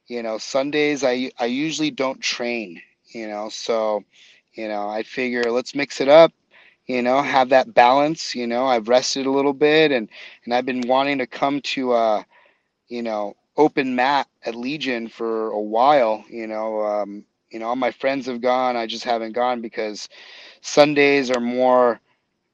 you 0.08 0.24
know, 0.24 0.38
Sundays, 0.38 1.04
I, 1.04 1.32
I 1.40 1.46
usually 1.46 1.92
don't 1.92 2.22
train, 2.22 2.82
you 3.14 3.28
know, 3.28 3.50
so, 3.50 4.04
you 4.54 4.68
know, 4.68 4.90
I 4.90 5.04
figure 5.04 5.44
let's 5.52 5.76
mix 5.76 6.02
it 6.02 6.10
up 6.10 6.34
you 6.88 7.02
know 7.02 7.22
have 7.22 7.50
that 7.50 7.74
balance 7.74 8.36
you 8.36 8.48
know 8.48 8.66
i've 8.66 8.90
rested 8.90 9.26
a 9.26 9.32
little 9.32 9.54
bit 9.54 9.92
and 9.92 10.10
and 10.46 10.54
i've 10.54 10.66
been 10.66 10.82
wanting 10.88 11.20
to 11.20 11.28
come 11.28 11.62
to 11.62 11.92
uh 11.94 12.24
you 12.88 13.02
know 13.04 13.36
open 13.60 13.95
mat 13.95 14.28
at 14.45 14.55
Legion 14.55 15.10
for 15.10 15.51
a 15.51 15.62
while. 15.62 16.26
You 16.30 16.47
know, 16.47 16.82
um, 16.82 17.26
you 17.51 17.60
know, 17.60 17.68
all 17.70 17.78
my 17.78 17.91
friends 17.91 18.28
have 18.28 18.41
gone. 18.41 18.78
I 18.78 18.88
just 18.88 19.05
haven't 19.05 19.34
gone 19.34 19.62
because 19.62 20.10
Sundays 20.62 21.32
are 21.32 21.41
more, 21.41 22.01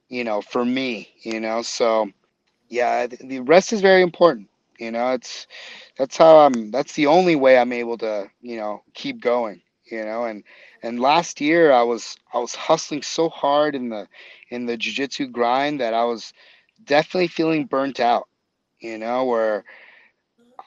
you 0.10 0.24
know, 0.26 0.41
for 0.41 0.66
me. 0.66 1.14
You 1.24 1.39
know, 1.41 1.62
so 1.64 2.10
yeah, 2.70 3.08
the 3.08 3.41
rest 3.41 3.74
is 3.74 3.82
very 3.82 4.01
important. 4.01 4.49
You 4.80 4.91
know, 4.91 5.12
it's 5.14 5.47
that's 5.97 6.18
how 6.18 6.38
I'm. 6.39 6.72
That's 6.72 6.93
the 6.93 7.08
only 7.08 7.36
way 7.36 7.58
I'm 7.58 7.74
able 7.74 7.97
to, 7.99 8.30
you 8.41 8.58
know, 8.58 8.84
keep 8.93 9.22
going. 9.22 9.62
You 9.91 10.06
know, 10.06 10.26
and 10.26 10.43
and 10.84 10.99
last 10.99 11.41
year 11.41 11.72
I 11.72 11.84
was 11.84 12.18
I 12.34 12.39
was 12.39 12.56
hustling 12.56 13.03
so 13.03 13.30
hard 13.30 13.76
in 13.76 13.89
the 13.89 14.08
in 14.49 14.66
the 14.66 14.78
jiu-jitsu 14.78 15.28
grind 15.30 15.82
that 15.82 15.93
I 15.93 16.06
was 16.06 16.34
definitely 16.86 17.30
feeling 17.30 17.66
burnt 17.66 17.99
out. 17.99 18.28
You 18.80 18.97
know, 18.97 19.26
where 19.26 19.66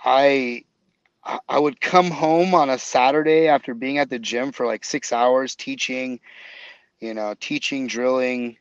I 0.08 0.64
I 1.48 1.58
would 1.58 1.80
come 1.80 2.10
home 2.10 2.54
on 2.54 2.70
a 2.70 2.78
Saturday 2.78 3.48
after 3.48 3.74
being 3.74 3.98
at 3.98 4.08
the 4.10 4.18
gym 4.18 4.52
for 4.52 4.66
like 4.66 4.84
six 4.84 5.12
hours 5.12 5.54
teaching, 5.54 6.20
you 7.00 7.14
know, 7.14 7.34
teaching, 7.38 7.86
drilling, 7.86 8.56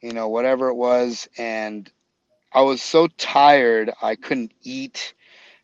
you 0.00 0.12
know, 0.12 0.28
whatever 0.28 0.68
it 0.68 0.74
was. 0.74 1.28
And 1.38 1.90
I 2.52 2.62
was 2.62 2.82
so 2.82 3.08
tired, 3.18 3.92
I 4.02 4.16
couldn't 4.16 4.52
eat, 4.62 5.14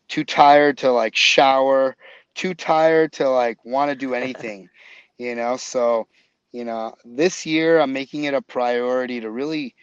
too 0.08 0.24
tired 0.24 0.78
to 0.78 0.92
like 0.92 1.16
shower, 1.16 1.96
too 2.34 2.54
tired 2.54 3.12
to 3.14 3.28
like 3.30 3.64
want 3.64 3.90
to 3.90 3.96
do 3.96 4.14
anything, 4.14 4.70
you 5.18 5.34
know. 5.34 5.56
So, 5.56 6.08
you 6.52 6.64
know, 6.64 6.94
this 7.04 7.46
year 7.46 7.80
I'm 7.80 7.92
making 7.92 8.24
it 8.24 8.34
a 8.34 8.42
priority 8.42 9.20
to 9.20 9.30
really, 9.30 9.74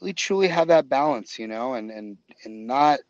really 0.00 0.14
truly 0.14 0.48
have 0.48 0.68
that 0.68 0.88
balance, 0.88 1.38
you 1.38 1.48
know, 1.48 1.74
and, 1.74 1.90
and, 1.90 2.18
and 2.44 2.66
not 2.66 3.00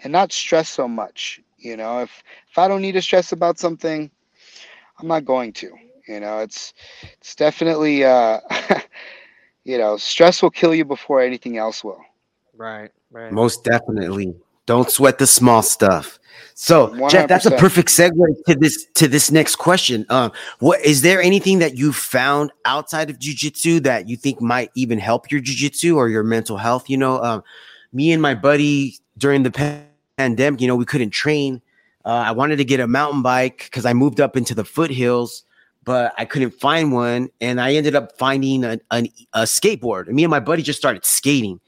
and 0.00 0.12
not 0.12 0.32
stress 0.32 0.68
so 0.68 0.88
much. 0.88 1.40
You 1.58 1.76
know, 1.76 2.00
if 2.00 2.22
if 2.50 2.58
I 2.58 2.68
don't 2.68 2.82
need 2.82 2.92
to 2.92 3.02
stress 3.02 3.32
about 3.32 3.58
something, 3.58 4.10
I'm 4.98 5.08
not 5.08 5.24
going 5.24 5.52
to. 5.54 5.72
You 6.06 6.20
know, 6.20 6.38
it's 6.38 6.74
it's 7.20 7.34
definitely 7.34 8.04
uh 8.04 8.40
you 9.64 9.78
know, 9.78 9.96
stress 9.96 10.42
will 10.42 10.50
kill 10.50 10.74
you 10.74 10.84
before 10.84 11.20
anything 11.20 11.58
else 11.58 11.82
will. 11.82 12.00
Right, 12.56 12.90
right. 13.10 13.32
Most 13.32 13.64
definitely. 13.64 14.34
Don't 14.66 14.90
sweat 14.90 15.18
the 15.18 15.26
small 15.26 15.62
stuff. 15.62 16.18
So, 16.54 16.88
100%. 16.88 17.10
Geoff, 17.10 17.28
that's 17.28 17.46
a 17.46 17.50
perfect 17.52 17.88
segue 17.88 18.44
to 18.46 18.54
this 18.54 18.86
to 18.94 19.08
this 19.08 19.30
next 19.30 19.56
question. 19.56 20.06
Um, 20.08 20.32
what 20.58 20.80
is 20.80 21.02
there 21.02 21.20
anything 21.20 21.58
that 21.58 21.76
you 21.76 21.92
found 21.92 22.50
outside 22.64 23.10
of 23.10 23.18
jujitsu 23.18 23.82
that 23.82 24.08
you 24.08 24.16
think 24.16 24.40
might 24.40 24.70
even 24.74 24.98
help 24.98 25.30
your 25.30 25.40
jujitsu 25.40 25.96
or 25.96 26.08
your 26.08 26.22
mental 26.22 26.56
health? 26.56 26.88
You 26.88 26.96
know, 26.96 27.22
um, 27.22 27.44
me 27.92 28.12
and 28.12 28.22
my 28.22 28.34
buddy 28.34 28.98
during 29.18 29.42
the 29.42 29.50
pandemic, 30.16 30.60
you 30.60 30.68
know, 30.68 30.76
we 30.76 30.84
couldn't 30.84 31.10
train. 31.10 31.60
Uh, 32.04 32.24
I 32.26 32.30
wanted 32.32 32.56
to 32.56 32.64
get 32.64 32.80
a 32.80 32.86
mountain 32.86 33.22
bike 33.22 33.64
because 33.64 33.84
I 33.84 33.92
moved 33.92 34.20
up 34.20 34.36
into 34.36 34.54
the 34.54 34.64
foothills, 34.64 35.44
but 35.84 36.14
I 36.16 36.24
couldn't 36.24 36.52
find 36.52 36.92
one. 36.92 37.30
And 37.40 37.60
I 37.60 37.74
ended 37.74 37.94
up 37.94 38.16
finding 38.18 38.64
a, 38.64 38.78
a, 38.90 39.10
a 39.32 39.42
skateboard. 39.42 40.06
And 40.06 40.14
me 40.14 40.24
and 40.24 40.30
my 40.30 40.40
buddy 40.40 40.62
just 40.62 40.78
started 40.78 41.04
skating. 41.04 41.60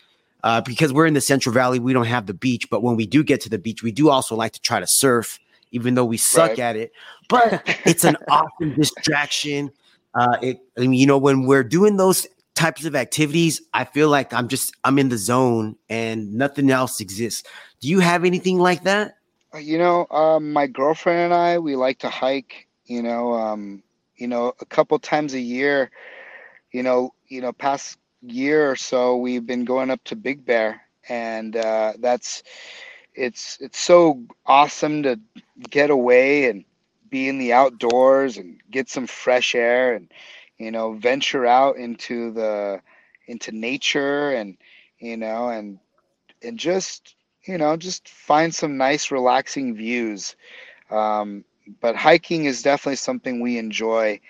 Uh, 0.45 0.61
because 0.61 0.93
we're 0.93 1.07
in 1.07 1.15
the 1.15 1.21
Central 1.21 1.53
Valley, 1.53 1.81
we 1.81 1.93
don't 1.93 2.07
have 2.07 2.27
the 2.27 2.35
beach. 2.35 2.71
But 2.71 2.83
when 2.83 2.95
we 2.95 3.07
do 3.07 3.25
get 3.25 3.41
to 3.41 3.49
the 3.49 3.59
beach, 3.59 3.83
we 3.83 3.91
do 3.91 4.09
also 4.09 4.37
like 4.37 4.53
to 4.53 4.61
try 4.61 4.79
to 4.79 4.87
surf, 4.87 5.41
even 5.73 5.95
though 5.95 6.05
we 6.05 6.17
suck 6.17 6.51
right. 6.51 6.59
at 6.61 6.77
it. 6.77 6.93
But 7.29 7.63
it's 7.85 8.05
an 8.05 8.17
awesome 8.29 8.75
distraction. 8.77 9.73
Uh, 10.15 10.37
it, 10.41 10.61
I 10.77 10.83
mean, 10.83 10.95
you 10.95 11.07
know, 11.07 11.19
when 11.19 11.45
we're 11.45 11.65
doing 11.65 11.97
those 11.97 12.25
types 12.59 12.85
of 12.85 12.97
activities, 12.97 13.63
I 13.73 13.85
feel 13.85 14.09
like 14.09 14.35
I'm 14.35 14.49
just 14.49 14.75
I'm 14.83 14.99
in 14.99 15.09
the 15.09 15.17
zone 15.17 15.77
and 15.89 16.35
nothing 16.35 16.71
else 16.71 17.01
exists. 17.01 17.49
Do 17.81 17.89
you 17.89 18.01
have 18.01 18.25
anything 18.25 18.59
like 18.59 18.83
that? 18.83 19.17
Uh, 19.55 19.59
you 19.59 19.79
know, 19.79 20.07
um, 20.11 20.53
my 20.53 20.67
girlfriend 20.67 21.21
and 21.21 21.35
I 21.35 21.59
we 21.59 21.77
like 21.77 22.01
to 22.01 22.09
hike. 22.09 22.67
You 22.87 23.03
know, 23.03 23.33
um, 23.33 23.83
you 24.17 24.27
know, 24.27 24.55
a 24.61 24.67
couple 24.67 24.99
times 24.99 25.35
a 25.35 25.41
year. 25.41 25.91
You 26.73 26.83
know, 26.83 27.15
you 27.29 27.41
know, 27.41 27.53
past 27.53 27.97
year 28.23 28.69
or 28.69 28.77
so, 28.77 29.17
we've 29.17 29.47
been 29.47 29.65
going 29.65 29.91
up 29.91 30.03
to 30.05 30.17
Big 30.17 30.45
Bear, 30.45 30.83
and 31.09 31.57
uh, 31.57 31.93
that's 32.01 32.43
it's 33.15 33.57
it's 33.61 33.79
so 33.79 34.25
awesome 34.47 35.05
to 35.05 35.21
get 35.71 35.91
away 35.91 36.51
and 36.51 36.65
be 37.09 37.29
in 37.29 37.39
the 37.39 37.53
outdoors 37.53 38.37
and 38.37 38.61
get 38.71 38.89
some 38.91 39.07
fresh 39.07 39.55
air 39.55 39.95
and 39.95 40.13
you 40.59 40.71
know 40.73 40.95
venture 40.95 41.47
out 41.47 41.77
into 41.79 42.33
the 42.33 42.81
into 43.29 43.53
nature 43.53 44.33
and 44.33 44.57
you 45.01 45.17
know 45.17 45.49
and 45.51 45.79
and 46.43 46.59
just 46.59 47.17
you 47.47 47.59
know 47.59 47.77
just 47.77 48.09
find 48.09 48.55
some 48.55 48.77
nice 48.79 49.11
relaxing 49.13 49.77
views. 49.77 50.37
Um, 50.91 51.45
but 51.81 51.97
hiking 51.97 52.47
is 52.47 52.63
definitely 52.63 52.97
something 52.97 53.41
we 53.41 53.59
enjoy. 53.59 54.21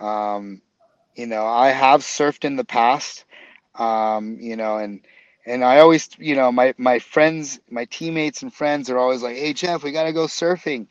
Um, 0.00 0.60
you 1.16 1.26
know 1.26 1.46
i 1.46 1.68
have 1.70 2.02
surfed 2.02 2.44
in 2.44 2.56
the 2.56 2.64
past 2.64 3.24
um, 3.76 4.38
you 4.40 4.56
know 4.56 4.78
and 4.78 5.00
and 5.46 5.64
i 5.64 5.80
always 5.80 6.08
you 6.18 6.34
know 6.36 6.52
my 6.52 6.74
my 6.78 6.98
friends 6.98 7.60
my 7.70 7.84
teammates 7.86 8.42
and 8.42 8.52
friends 8.54 8.90
are 8.90 8.98
always 8.98 9.22
like 9.22 9.36
hey 9.36 9.52
geoff 9.52 9.82
we 9.82 9.92
got 9.92 10.04
to 10.04 10.12
go 10.12 10.26
surfing 10.26 10.86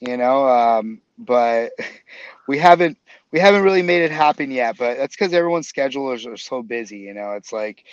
you 0.00 0.16
know 0.16 0.48
um, 0.48 1.00
but 1.18 1.72
we 2.48 2.58
haven't 2.58 2.98
we 3.32 3.38
haven't 3.40 3.62
really 3.62 3.82
made 3.82 4.02
it 4.02 4.10
happen 4.10 4.50
yet, 4.50 4.76
but 4.78 4.96
that's 4.98 5.16
because 5.16 5.32
everyone's 5.32 5.68
schedules 5.68 6.26
are 6.26 6.36
so 6.36 6.62
busy. 6.62 6.98
You 6.98 7.14
know, 7.14 7.32
it's 7.32 7.52
like, 7.52 7.84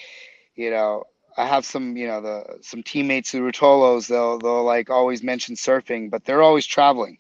you 0.56 0.70
know, 0.72 1.04
I 1.38 1.46
have 1.46 1.66
some, 1.66 1.96
you 1.98 2.08
know, 2.08 2.22
the 2.22 2.60
some 2.62 2.84
teammates 2.84 3.32
who 3.32 3.42
Ruotolos, 3.42 4.08
they'll 4.08 4.40
they'll 4.40 4.64
like 4.64 4.90
always 4.90 5.24
mention 5.24 5.56
surfing, 5.56 6.10
but 6.10 6.26
they're 6.26 6.42
always 6.44 6.66
traveling, 6.66 7.18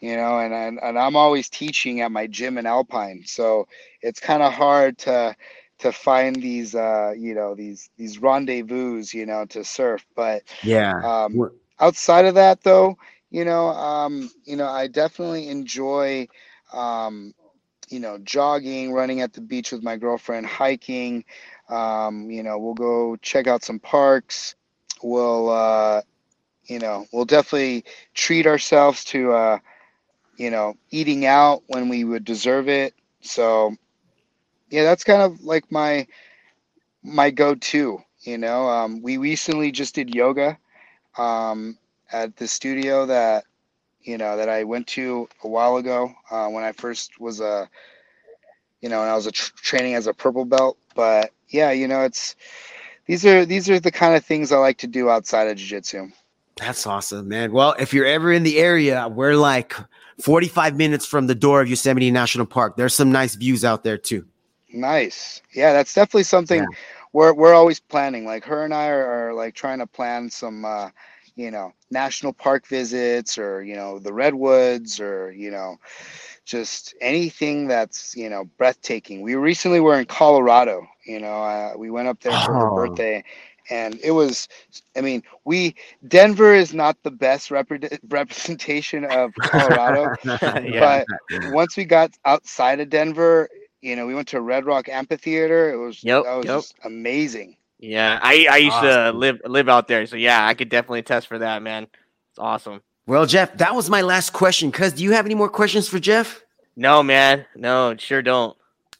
you 0.00 0.16
know, 0.16 0.38
and 0.38 0.52
and, 0.54 0.78
and 0.82 0.98
I'm 0.98 1.16
always 1.16 1.48
teaching 1.48 2.00
at 2.00 2.10
my 2.12 2.26
gym 2.26 2.58
in 2.58 2.66
Alpine, 2.66 3.22
so 3.26 3.66
it's 4.02 4.20
kind 4.20 4.42
of 4.42 4.52
hard 4.52 4.98
to 4.98 5.34
to 5.78 5.92
find 5.92 6.36
these 6.36 6.74
uh 6.74 7.12
you 7.16 7.34
know 7.34 7.54
these 7.54 7.90
these 7.96 8.18
rendezvous 8.18 9.02
you 9.12 9.26
know 9.26 9.44
to 9.46 9.64
surf 9.64 10.06
but 10.14 10.42
yeah 10.62 11.02
um 11.02 11.42
outside 11.80 12.24
of 12.26 12.34
that 12.34 12.62
though 12.62 12.96
you 13.30 13.44
know 13.44 13.68
um 13.68 14.30
you 14.44 14.56
know 14.56 14.66
i 14.68 14.86
definitely 14.86 15.48
enjoy 15.48 16.26
um 16.72 17.32
you 17.88 18.00
know, 18.00 18.18
jogging, 18.18 18.92
running 18.92 19.20
at 19.20 19.32
the 19.32 19.40
beach 19.40 19.72
with 19.72 19.82
my 19.82 19.96
girlfriend, 19.96 20.46
hiking. 20.46 21.24
Um, 21.68 22.30
you 22.30 22.42
know, 22.42 22.58
we'll 22.58 22.74
go 22.74 23.16
check 23.16 23.46
out 23.46 23.64
some 23.64 23.78
parks. 23.80 24.54
We'll, 25.02 25.50
uh, 25.50 26.02
you 26.66 26.78
know, 26.78 27.06
we'll 27.12 27.24
definitely 27.24 27.84
treat 28.14 28.46
ourselves 28.46 29.04
to, 29.06 29.32
uh, 29.32 29.58
you 30.36 30.50
know, 30.50 30.74
eating 30.90 31.26
out 31.26 31.62
when 31.68 31.88
we 31.88 32.04
would 32.04 32.24
deserve 32.24 32.68
it. 32.68 32.94
So, 33.20 33.74
yeah, 34.70 34.84
that's 34.84 35.04
kind 35.04 35.22
of 35.22 35.42
like 35.42 35.70
my 35.70 36.06
my 37.02 37.30
go-to. 37.30 38.02
You 38.20 38.38
know, 38.38 38.68
um, 38.68 39.02
we 39.02 39.16
recently 39.18 39.70
just 39.72 39.94
did 39.94 40.14
yoga 40.14 40.58
um, 41.16 41.78
at 42.12 42.36
the 42.36 42.46
studio 42.48 43.06
that 43.06 43.44
you 44.02 44.18
know, 44.18 44.36
that 44.36 44.48
I 44.48 44.64
went 44.64 44.86
to 44.88 45.28
a 45.44 45.48
while 45.48 45.76
ago 45.76 46.12
uh, 46.30 46.48
when 46.48 46.64
I 46.64 46.72
first 46.72 47.20
was 47.20 47.40
a, 47.40 47.68
you 48.80 48.88
know, 48.88 49.02
and 49.02 49.10
I 49.10 49.14
was 49.14 49.26
a 49.26 49.32
tr- 49.32 49.52
training 49.56 49.94
as 49.94 50.06
a 50.06 50.14
purple 50.14 50.44
belt. 50.44 50.78
But 50.94 51.32
yeah, 51.48 51.70
you 51.70 51.88
know, 51.88 52.02
it's 52.02 52.36
these 53.06 53.24
are 53.26 53.44
these 53.44 53.68
are 53.70 53.80
the 53.80 53.90
kind 53.90 54.14
of 54.14 54.24
things 54.24 54.52
I 54.52 54.58
like 54.58 54.78
to 54.78 54.86
do 54.86 55.10
outside 55.10 55.48
of 55.48 55.56
jiu-jitsu. 55.56 56.08
That's 56.56 56.86
awesome, 56.86 57.28
man. 57.28 57.52
Well, 57.52 57.74
if 57.78 57.94
you're 57.94 58.06
ever 58.06 58.32
in 58.32 58.42
the 58.42 58.58
area, 58.58 59.08
we're 59.08 59.36
like 59.36 59.74
45 60.20 60.76
minutes 60.76 61.06
from 61.06 61.26
the 61.28 61.34
door 61.34 61.60
of 61.60 61.68
Yosemite 61.68 62.10
National 62.10 62.46
Park. 62.46 62.76
There's 62.76 62.94
some 62.94 63.12
nice 63.12 63.36
views 63.36 63.64
out 63.64 63.84
there 63.84 63.96
too. 63.98 64.26
Nice. 64.72 65.40
Yeah, 65.54 65.72
that's 65.72 65.94
definitely 65.94 66.24
something 66.24 66.60
Yeah. 66.60 66.66
we're 67.12 67.32
we're 67.32 67.54
always 67.54 67.80
planning. 67.80 68.24
Like 68.24 68.44
her 68.44 68.64
and 68.64 68.74
I 68.74 68.88
are, 68.88 69.28
are 69.28 69.34
like 69.34 69.54
trying 69.54 69.78
to 69.78 69.86
plan 69.86 70.30
some 70.30 70.64
uh, 70.64 70.90
you 71.38 71.52
know, 71.52 71.72
national 71.90 72.34
park 72.34 72.66
visits 72.68 73.38
or, 73.38 73.62
you 73.62 73.76
know, 73.76 74.00
the 74.00 74.12
redwoods 74.14 75.00
or, 75.00 75.32
you 75.32 75.50
know, 75.50 75.76
just 76.44 76.94
anything 77.00 77.68
that's, 77.68 78.16
you 78.16 78.30
know, 78.30 78.44
breathtaking. 78.58 79.22
We 79.22 79.36
recently 79.36 79.80
were 79.80 79.98
in 79.98 80.06
Colorado, 80.06 80.86
you 81.06 81.20
know, 81.20 81.42
uh, 81.42 81.72
we 81.78 81.90
went 81.90 82.08
up 82.08 82.20
there 82.20 82.38
for 82.38 82.54
her 82.56 82.68
Oh. 82.68 82.68
birthday 82.68 83.24
and 83.70 83.98
it 84.02 84.12
was 84.12 84.48
I 84.96 85.02
mean, 85.02 85.22
we 85.44 85.76
Denver 86.06 86.54
is 86.54 86.74
not 86.74 86.96
the 87.04 87.10
best 87.12 87.50
repre- 87.50 87.98
representation 88.08 89.04
of 89.04 89.32
Colorado, 89.42 90.12
yeah. 90.64 90.78
but 90.78 91.08
once 91.46 91.76
we 91.76 91.84
got 91.84 92.12
outside 92.24 92.80
of 92.80 92.90
Denver, 92.90 93.48
you 93.82 93.96
know, 93.96 94.06
we 94.06 94.14
went 94.14 94.28
to 94.30 94.40
Red 94.40 94.66
Rock 94.66 94.88
Amphitheater. 94.88 95.72
It 95.72 95.76
was 95.78 96.06
Yep, 96.06 96.24
that 96.24 96.34
was 96.36 96.50
yep. 96.50 96.64
just 96.64 96.74
amazing. 96.84 97.57
Yeah, 97.78 98.18
I, 98.20 98.46
I 98.50 98.56
used 98.56 98.80
to 98.80 99.12
live 99.12 99.40
live 99.44 99.68
out 99.68 99.86
there, 99.88 100.06
so 100.06 100.16
yeah, 100.16 100.46
I 100.46 100.54
could 100.54 100.68
definitely 100.68 101.00
attest 101.00 101.28
for 101.28 101.38
that, 101.38 101.62
man. 101.62 101.84
It's 102.30 102.38
awesome. 102.38 102.82
Well, 103.06 103.24
Geoff, 103.24 103.56
that 103.58 103.74
was 103.74 103.88
my 103.88 104.02
last 104.02 104.32
question. 104.32 104.72
Cuz 104.72 104.92
do 104.92 105.04
you 105.04 105.12
have 105.12 105.26
any 105.26 105.34
more 105.34 105.48
questions 105.48 105.88
for 105.88 105.98
Geoff? 105.98 106.42
No, 106.76 107.02
man, 107.02 107.46
no, 107.56 107.96
sure 107.96 108.22
don't. 108.22 108.56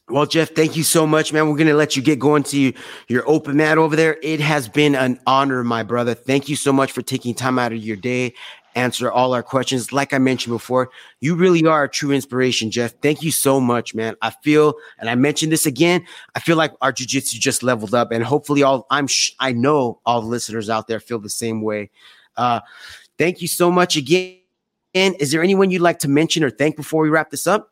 Well, 0.09 0.25
Geoff, 0.25 0.49
thank 0.49 0.75
you 0.75 0.81
so 0.81 1.05
much, 1.05 1.31
man. 1.31 1.47
We're 1.47 1.55
going 1.55 1.67
to 1.67 1.75
let 1.75 1.95
you 1.95 2.01
get 2.01 2.17
going 2.17 2.41
to 2.43 2.73
your 3.07 3.29
open 3.29 3.57
mat 3.57 3.77
over 3.77 3.95
there. 3.95 4.17
It 4.23 4.39
has 4.39 4.67
been 4.67 4.95
an 4.95 5.19
honor, 5.27 5.63
my 5.63 5.83
brother. 5.83 6.15
Thank 6.15 6.49
you 6.49 6.55
so 6.55 6.73
much 6.73 6.91
for 6.91 7.03
taking 7.03 7.35
time 7.35 7.59
out 7.59 7.73
of 7.73 7.77
your 7.77 7.95
day, 7.95 8.33
answer 8.75 9.11
all 9.11 9.33
our 9.33 9.43
questions. 9.43 9.91
Like 9.91 10.13
I 10.13 10.17
mentioned 10.17 10.53
before, 10.53 10.89
you 11.19 11.35
really 11.35 11.65
are 11.65 11.83
a 11.83 11.89
true 11.89 12.11
inspiration, 12.11 12.71
Geoff. 12.71 12.93
Thank 13.01 13.21
you 13.21 13.31
so 13.31 13.59
much, 13.59 13.95
man. 13.95 14.15
I 14.21 14.29
feel, 14.29 14.75
and 14.99 15.09
I 15.09 15.15
mentioned 15.15 15.51
this 15.51 15.65
again, 15.65 16.05
I 16.35 16.39
feel 16.39 16.57
like 16.57 16.73
our 16.81 16.91
jiu-jitsu 16.91 17.39
just 17.39 17.63
leveled 17.63 17.93
up 17.93 18.11
and 18.11 18.23
hopefully 18.23 18.63
all 18.63 18.85
I'm 18.89 19.07
sh- 19.07 19.31
I 19.39 19.51
know 19.51 19.99
all 20.05 20.21
the 20.21 20.27
listeners 20.27 20.69
out 20.69 20.87
there 20.87 20.99
feel 20.99 21.19
the 21.19 21.29
same 21.29 21.61
way. 21.61 21.89
Uh, 22.37 22.61
thank 23.17 23.41
you 23.41 23.47
so 23.47 23.71
much 23.71 23.97
again. 23.97 24.37
And 24.95 25.15
is 25.19 25.31
there 25.31 25.43
anyone 25.43 25.69
you'd 25.69 25.81
like 25.81 25.99
to 25.99 26.07
mention 26.07 26.43
or 26.43 26.49
thank 26.49 26.75
before 26.75 27.03
we 27.03 27.09
wrap 27.09 27.29
this 27.29 27.45
up? 27.45 27.71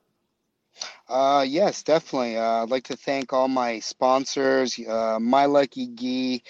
Uh, 1.09 1.43
yes, 1.47 1.81
definitely. 1.83 2.37
Uh, 2.37 2.63
I'd 2.63 2.69
like 2.69 2.83
to 2.83 2.95
thank 2.95 3.33
all 3.33 3.47
my 3.47 3.79
sponsors, 3.79 4.79
uh, 4.87 5.17
My 5.19 5.45
Lucky 5.45 5.87
Gi, 5.87 6.43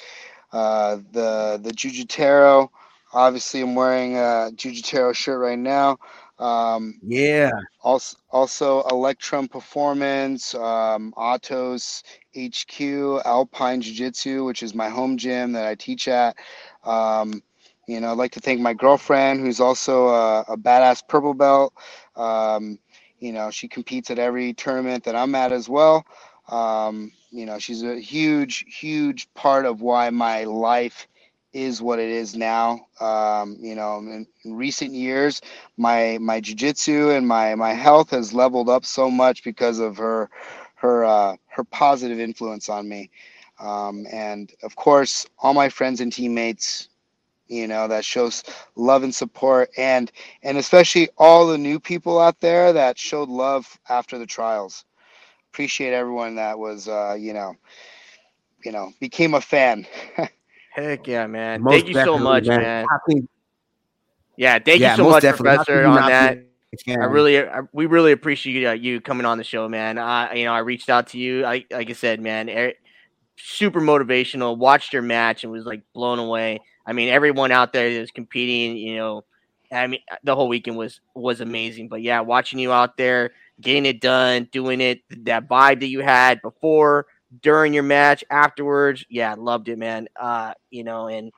uh, 0.52 0.98
the 1.12 1.60
the 1.62 1.72
Jujutero. 1.72 2.70
Obviously, 3.18 3.62
I'm 3.62 3.76
wearing 3.76 4.16
a 4.18 4.52
Jujutero 4.56 5.16
shirt 5.16 5.40
right 5.42 5.60
now. 5.60 5.98
Um, 6.40 7.02
Yeah. 7.02 7.52
also, 7.82 8.18
also 8.32 8.84
Electrum 8.92 9.48
Performance, 9.48 10.56
um, 10.56 11.14
Autos 11.18 12.04
HQ, 12.36 13.22
Alpine 13.26 13.82
Jiu 13.82 13.94
Jitsu, 13.94 14.46
which 14.46 14.64
is 14.64 14.74
my 14.76 14.90
home 14.90 15.18
gym 15.18 15.54
that 15.54 15.66
I 15.68 15.76
teach 15.76 16.08
at. 16.08 16.38
Um, 16.84 17.42
you 17.88 18.00
know, 18.02 18.12
I'd 18.12 18.18
like 18.18 18.32
to 18.34 18.40
thank 18.42 18.60
my 18.62 18.74
girlfriend, 18.74 19.42
who's 19.42 19.60
also 19.62 20.08
a, 20.10 20.42
a 20.50 20.58
badass 20.58 21.02
purple 21.08 21.34
belt. 21.34 21.74
Um, 22.16 22.80
you 23.20 23.34
know, 23.34 23.52
she 23.52 23.68
competes 23.68 24.12
at 24.12 24.20
every 24.20 24.54
tournament 24.54 25.04
that 25.06 25.16
I'm 25.16 25.36
at 25.36 25.52
as 25.52 25.70
well. 25.70 26.06
Um, 26.50 27.12
you 27.32 27.46
know, 27.46 27.60
she's 27.60 27.84
a 27.84 28.00
huge, 28.00 28.66
huge 28.80 29.34
part 29.34 29.66
of 29.66 29.82
why 29.82 30.10
my 30.12 30.44
life 30.46 31.08
is 31.54 31.82
what 31.82 32.00
it 32.00 32.10
is 32.10 32.36
now. 32.36 32.88
Um, 33.00 33.58
you 33.60 33.76
know, 33.76 34.00
in, 34.00 34.28
in 34.44 34.56
recent 34.56 34.94
years, 34.94 35.42
my 35.78 36.18
my 36.20 36.42
jujitsu 36.42 37.16
and 37.18 37.28
my 37.28 37.56
my 37.56 37.74
health 37.74 38.12
has 38.12 38.34
leveled 38.34 38.70
up 38.70 38.86
so 38.86 39.10
much 39.10 39.44
because 39.44 39.80
of 39.80 39.98
her 39.98 40.30
her 40.76 41.06
uh, 41.06 41.36
her 41.48 41.64
positive 41.64 42.20
influence 42.20 42.70
on 42.70 42.88
me. 42.88 43.10
Um, 43.60 44.06
and 44.12 44.52
of 44.64 44.76
course, 44.76 45.26
all 45.40 45.54
my 45.54 45.70
friends 45.70 46.00
and 46.02 46.12
teammates, 46.14 46.90
you 47.48 47.68
know, 47.68 47.88
that 47.88 48.06
shows 48.06 48.44
love 48.76 49.04
and 49.04 49.14
support, 49.16 49.70
and 49.78 50.12
and 50.44 50.58
especially 50.58 51.10
all 51.18 51.48
the 51.48 51.58
new 51.58 51.80
people 51.80 52.20
out 52.20 52.40
there 52.40 52.74
that 52.74 53.00
showed 53.00 53.30
love 53.30 53.80
after 53.90 54.18
the 54.20 54.28
trials. 54.28 54.86
Appreciate 55.52 55.94
everyone 55.94 56.36
that 56.36 56.60
was, 56.60 56.88
uh, 56.88 57.16
you 57.20 57.34
know, 57.34 57.56
you 58.64 58.72
know, 58.72 58.92
became 59.00 59.34
a 59.34 59.42
fan. 59.42 59.88
Heck 60.78 61.08
yeah, 61.08 61.26
man. 61.26 61.64
Most 61.64 61.74
thank 61.74 61.88
you 61.88 61.96
so 61.96 62.20
much, 62.20 62.46
man. 62.46 62.86
Can- 63.10 63.28
Yeah, 64.38 64.60
thank 64.60 64.80
Yeah, 64.80 64.92
you 64.92 64.98
so 64.98 65.10
much. 65.10 65.24
Professor, 65.24 65.86
on 65.86 66.08
that. 66.08 66.44
I 66.88 67.06
really, 67.06 67.40
I, 67.40 67.62
we 67.72 67.88
really 67.88 68.12
appreciate 68.12 68.64
uh, 68.64 68.74
you 68.74 69.02
coming 69.02 69.26
on 69.26 69.40
the 69.40 69.44
show, 69.44 69.68
man. 69.68 69.98
I, 69.98 70.36
you 70.36 70.46
know, 70.46 70.54
I 70.54 70.60
reached 70.60 70.90
out 70.90 71.08
to 71.08 71.18
you. 71.18 71.46
I, 71.46 71.66
like 71.72 71.90
I 71.90 71.94
said, 71.94 72.22
man, 72.22 72.50
er, 72.50 72.74
super 73.38 73.82
motivational. 73.82 74.56
Watched 74.56 74.94
your 74.94 75.02
match 75.02 75.44
and 75.44 75.52
was 75.52 75.66
like 75.66 75.82
blown 75.94 76.20
away. 76.20 76.60
I 76.86 76.94
mean, 76.94 77.10
everyone 77.10 77.52
out 77.52 77.74
there 77.74 77.92
that 77.92 78.00
was 78.00 78.12
competing, 78.12 78.78
you 78.78 78.98
know, 78.98 79.24
I 79.72 79.88
mean, 79.88 80.02
the 80.24 80.36
whole 80.36 80.48
weekend 80.48 80.78
was 80.78 81.00
was 81.16 81.42
amazing. 81.42 81.88
But 81.88 82.04
yeah, 82.04 82.20
watching 82.20 82.60
you 82.60 82.72
out 82.72 82.98
there, 82.98 83.32
getting 83.60 83.88
it 83.88 84.00
done, 84.00 84.48
doing 84.52 84.80
it, 84.80 85.02
that 85.26 85.48
vibe 85.50 85.80
that 85.80 85.88
you 85.88 86.02
had 86.02 86.42
before, 86.44 87.08
during 87.42 87.74
your 87.74 87.84
match, 87.84 88.24
afterwards, 88.30 89.06
yeah, 89.10 89.36
loved 89.38 89.70
it, 89.70 89.78
man. 89.78 90.08
Uh, 90.16 90.54
you 90.70 90.84
know, 90.84 91.08
and 91.08 91.32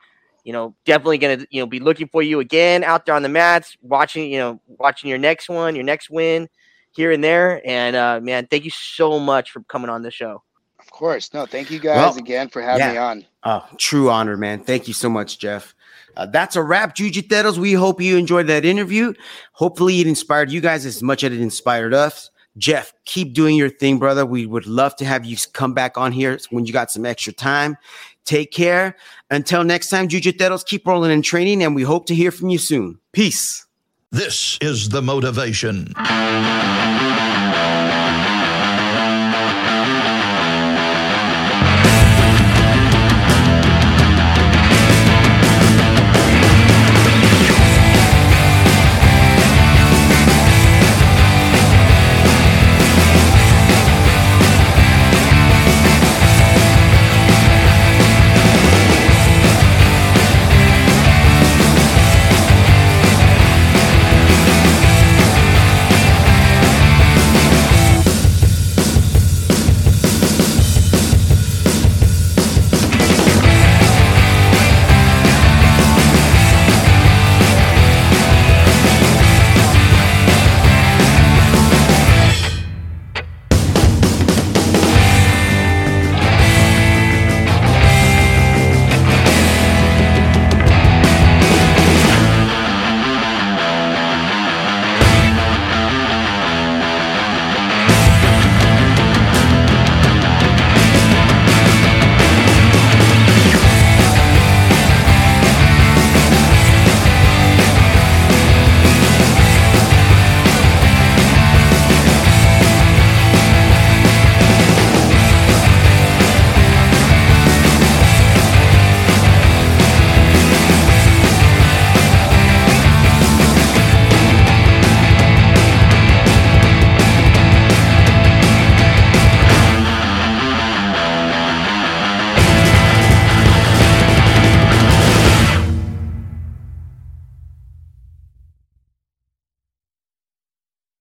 you 0.44 0.54
know, 0.54 0.76
definitely 0.86 1.18
gonna 1.18 1.46
you 1.50 1.62
know 1.62 1.68
be 1.68 1.80
looking 1.80 2.08
for 2.08 2.22
you 2.22 2.40
again 2.40 2.84
out 2.84 3.06
there 3.06 3.16
on 3.16 3.24
the 3.24 3.30
mats, 3.30 3.78
watching 3.82 4.32
you 4.32 4.40
know 4.40 4.60
watching 4.68 5.10
your 5.10 5.20
next 5.20 5.50
one, 5.50 5.76
your 5.76 5.84
next 5.84 6.10
win 6.10 6.48
here 6.92 7.12
and 7.12 7.24
there. 7.24 7.62
And 7.66 7.96
uh, 7.96 8.20
man, 8.22 8.48
thank 8.48 8.66
you 8.66 8.72
so 8.72 9.20
much 9.20 9.52
for 9.52 9.62
coming 9.64 9.90
on 9.90 10.02
the 10.02 10.12
show. 10.12 10.42
of 10.80 10.90
course, 10.90 11.34
no, 11.34 11.46
thank 11.46 11.70
you 11.70 11.80
guys 11.80 11.98
Well, 11.98 12.18
again 12.18 12.50
for 12.50 12.62
having 12.62 12.80
yeah. 12.88 12.92
me 12.92 12.98
on. 12.98 13.26
Oh, 13.44 13.66
true 13.78 14.10
honor, 14.10 14.38
man. 14.38 14.64
Thank 14.64 14.88
you 14.88 14.94
so 14.94 15.10
much, 15.10 15.40
Geoff. 15.40 15.76
Uh, 16.18 16.26
that's 16.26 16.56
a 16.56 16.64
wrap, 16.64 16.96
Jujiteros. 16.96 17.58
We 17.58 17.74
hope 17.74 18.02
you 18.02 18.18
enjoyed 18.18 18.48
that 18.48 18.66
interview. 18.66 19.14
Hopefully, 19.54 20.00
it 20.02 20.08
inspired 20.08 20.52
you 20.52 20.60
guys 20.62 20.86
as 20.86 21.02
much 21.04 21.24
as 21.24 21.32
it 21.32 21.40
inspired 21.40 21.94
us. 21.94 22.32
Geoff, 22.58 22.94
keep 23.06 23.34
doing 23.34 23.56
your 23.56 23.70
thing, 23.70 24.00
brother. 24.00 24.26
We 24.26 24.46
would 24.46 24.66
love 24.66 24.96
to 24.98 25.06
have 25.06 25.26
you 25.26 25.38
come 25.54 25.74
back 25.74 25.98
on 25.98 26.12
here 26.12 26.40
when 26.50 26.66
you 26.66 26.74
got 26.74 26.92
some 26.92 27.06
extra 27.06 27.32
time. 27.32 27.78
Take 28.26 28.52
care. 28.52 28.96
Until 29.30 29.64
next 29.64 29.90
time, 29.90 30.08
Jujiteros, 30.08 30.66
keep 30.66 30.86
rolling 30.86 31.12
and 31.12 31.24
training, 31.24 31.64
and 31.64 31.74
we 31.74 31.84
hope 31.84 32.06
to 32.08 32.16
hear 32.16 32.32
from 32.32 32.50
you 32.50 32.58
soon. 32.58 33.00
Peace. 33.12 33.66
This 34.12 34.58
is 34.62 34.90
the 34.90 35.02
motivation. 35.02 35.94